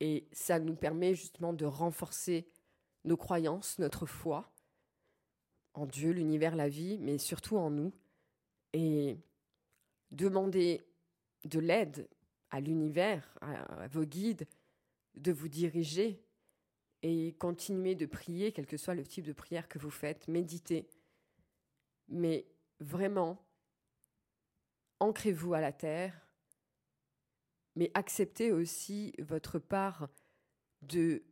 Et 0.00 0.28
ça 0.32 0.58
nous 0.58 0.76
permet 0.76 1.14
justement 1.14 1.52
de 1.52 1.66
renforcer 1.66 2.48
nos 3.04 3.16
croyances, 3.16 3.78
notre 3.78 4.06
foi 4.06 4.52
en 5.72 5.86
Dieu, 5.86 6.10
l'univers, 6.10 6.56
la 6.56 6.68
vie, 6.68 6.98
mais 6.98 7.18
surtout 7.18 7.56
en 7.56 7.70
nous. 7.70 7.92
Et 8.72 9.18
demander 10.10 10.82
de 11.44 11.58
l'aide 11.58 12.08
à 12.50 12.60
l'univers, 12.60 13.36
à, 13.40 13.86
vos 13.88 14.04
guides, 14.04 14.46
de 15.14 15.32
vous 15.32 15.48
diriger 15.48 16.22
et 17.02 17.34
continuez 17.38 17.94
de 17.94 18.06
prier, 18.06 18.52
quel 18.52 18.66
que 18.66 18.76
soit 18.76 18.94
le 18.94 19.04
type 19.04 19.24
de 19.24 19.32
prière 19.32 19.68
que 19.68 19.78
vous 19.78 19.90
faites, 19.90 20.28
méditez. 20.28 20.88
Mais 22.08 22.46
vraiment, 22.80 23.42
ancrez-vous 24.98 25.54
à 25.54 25.60
la 25.60 25.72
terre, 25.72 26.28
mais 27.76 27.90
acceptez 27.94 28.52
aussi 28.52 29.14
votre 29.18 29.58
part 29.58 30.08
de 30.82 31.22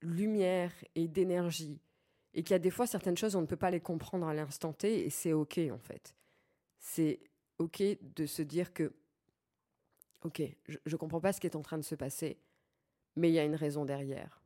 lumière 0.00 0.72
et 0.94 1.06
d'énergie. 1.06 1.80
Et 2.34 2.42
qu'il 2.42 2.52
y 2.52 2.54
a 2.54 2.58
des 2.58 2.70
fois 2.70 2.86
certaines 2.86 3.16
choses, 3.16 3.36
on 3.36 3.42
ne 3.42 3.46
peut 3.46 3.56
pas 3.56 3.70
les 3.70 3.80
comprendre 3.80 4.26
à 4.26 4.34
l'instant 4.34 4.72
T, 4.72 5.04
et 5.04 5.10
c'est 5.10 5.32
OK 5.32 5.58
en 5.70 5.78
fait. 5.78 6.14
C'est 6.78 7.20
OK 7.58 7.82
de 8.00 8.26
se 8.26 8.42
dire 8.42 8.72
que, 8.72 8.92
OK, 10.22 10.42
je 10.68 10.78
ne 10.86 10.96
comprends 10.96 11.20
pas 11.20 11.32
ce 11.32 11.40
qui 11.40 11.46
est 11.46 11.56
en 11.56 11.62
train 11.62 11.78
de 11.78 11.82
se 11.82 11.94
passer, 11.94 12.38
mais 13.16 13.30
il 13.30 13.34
y 13.34 13.38
a 13.38 13.44
une 13.44 13.56
raison 13.56 13.84
derrière. 13.84 14.40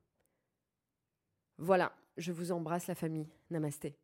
Voilà, 1.59 1.93
je 2.17 2.33
vous 2.33 2.53
embrasse 2.53 2.87
la 2.87 2.95
famille. 2.95 3.29
Namasté. 3.51 3.97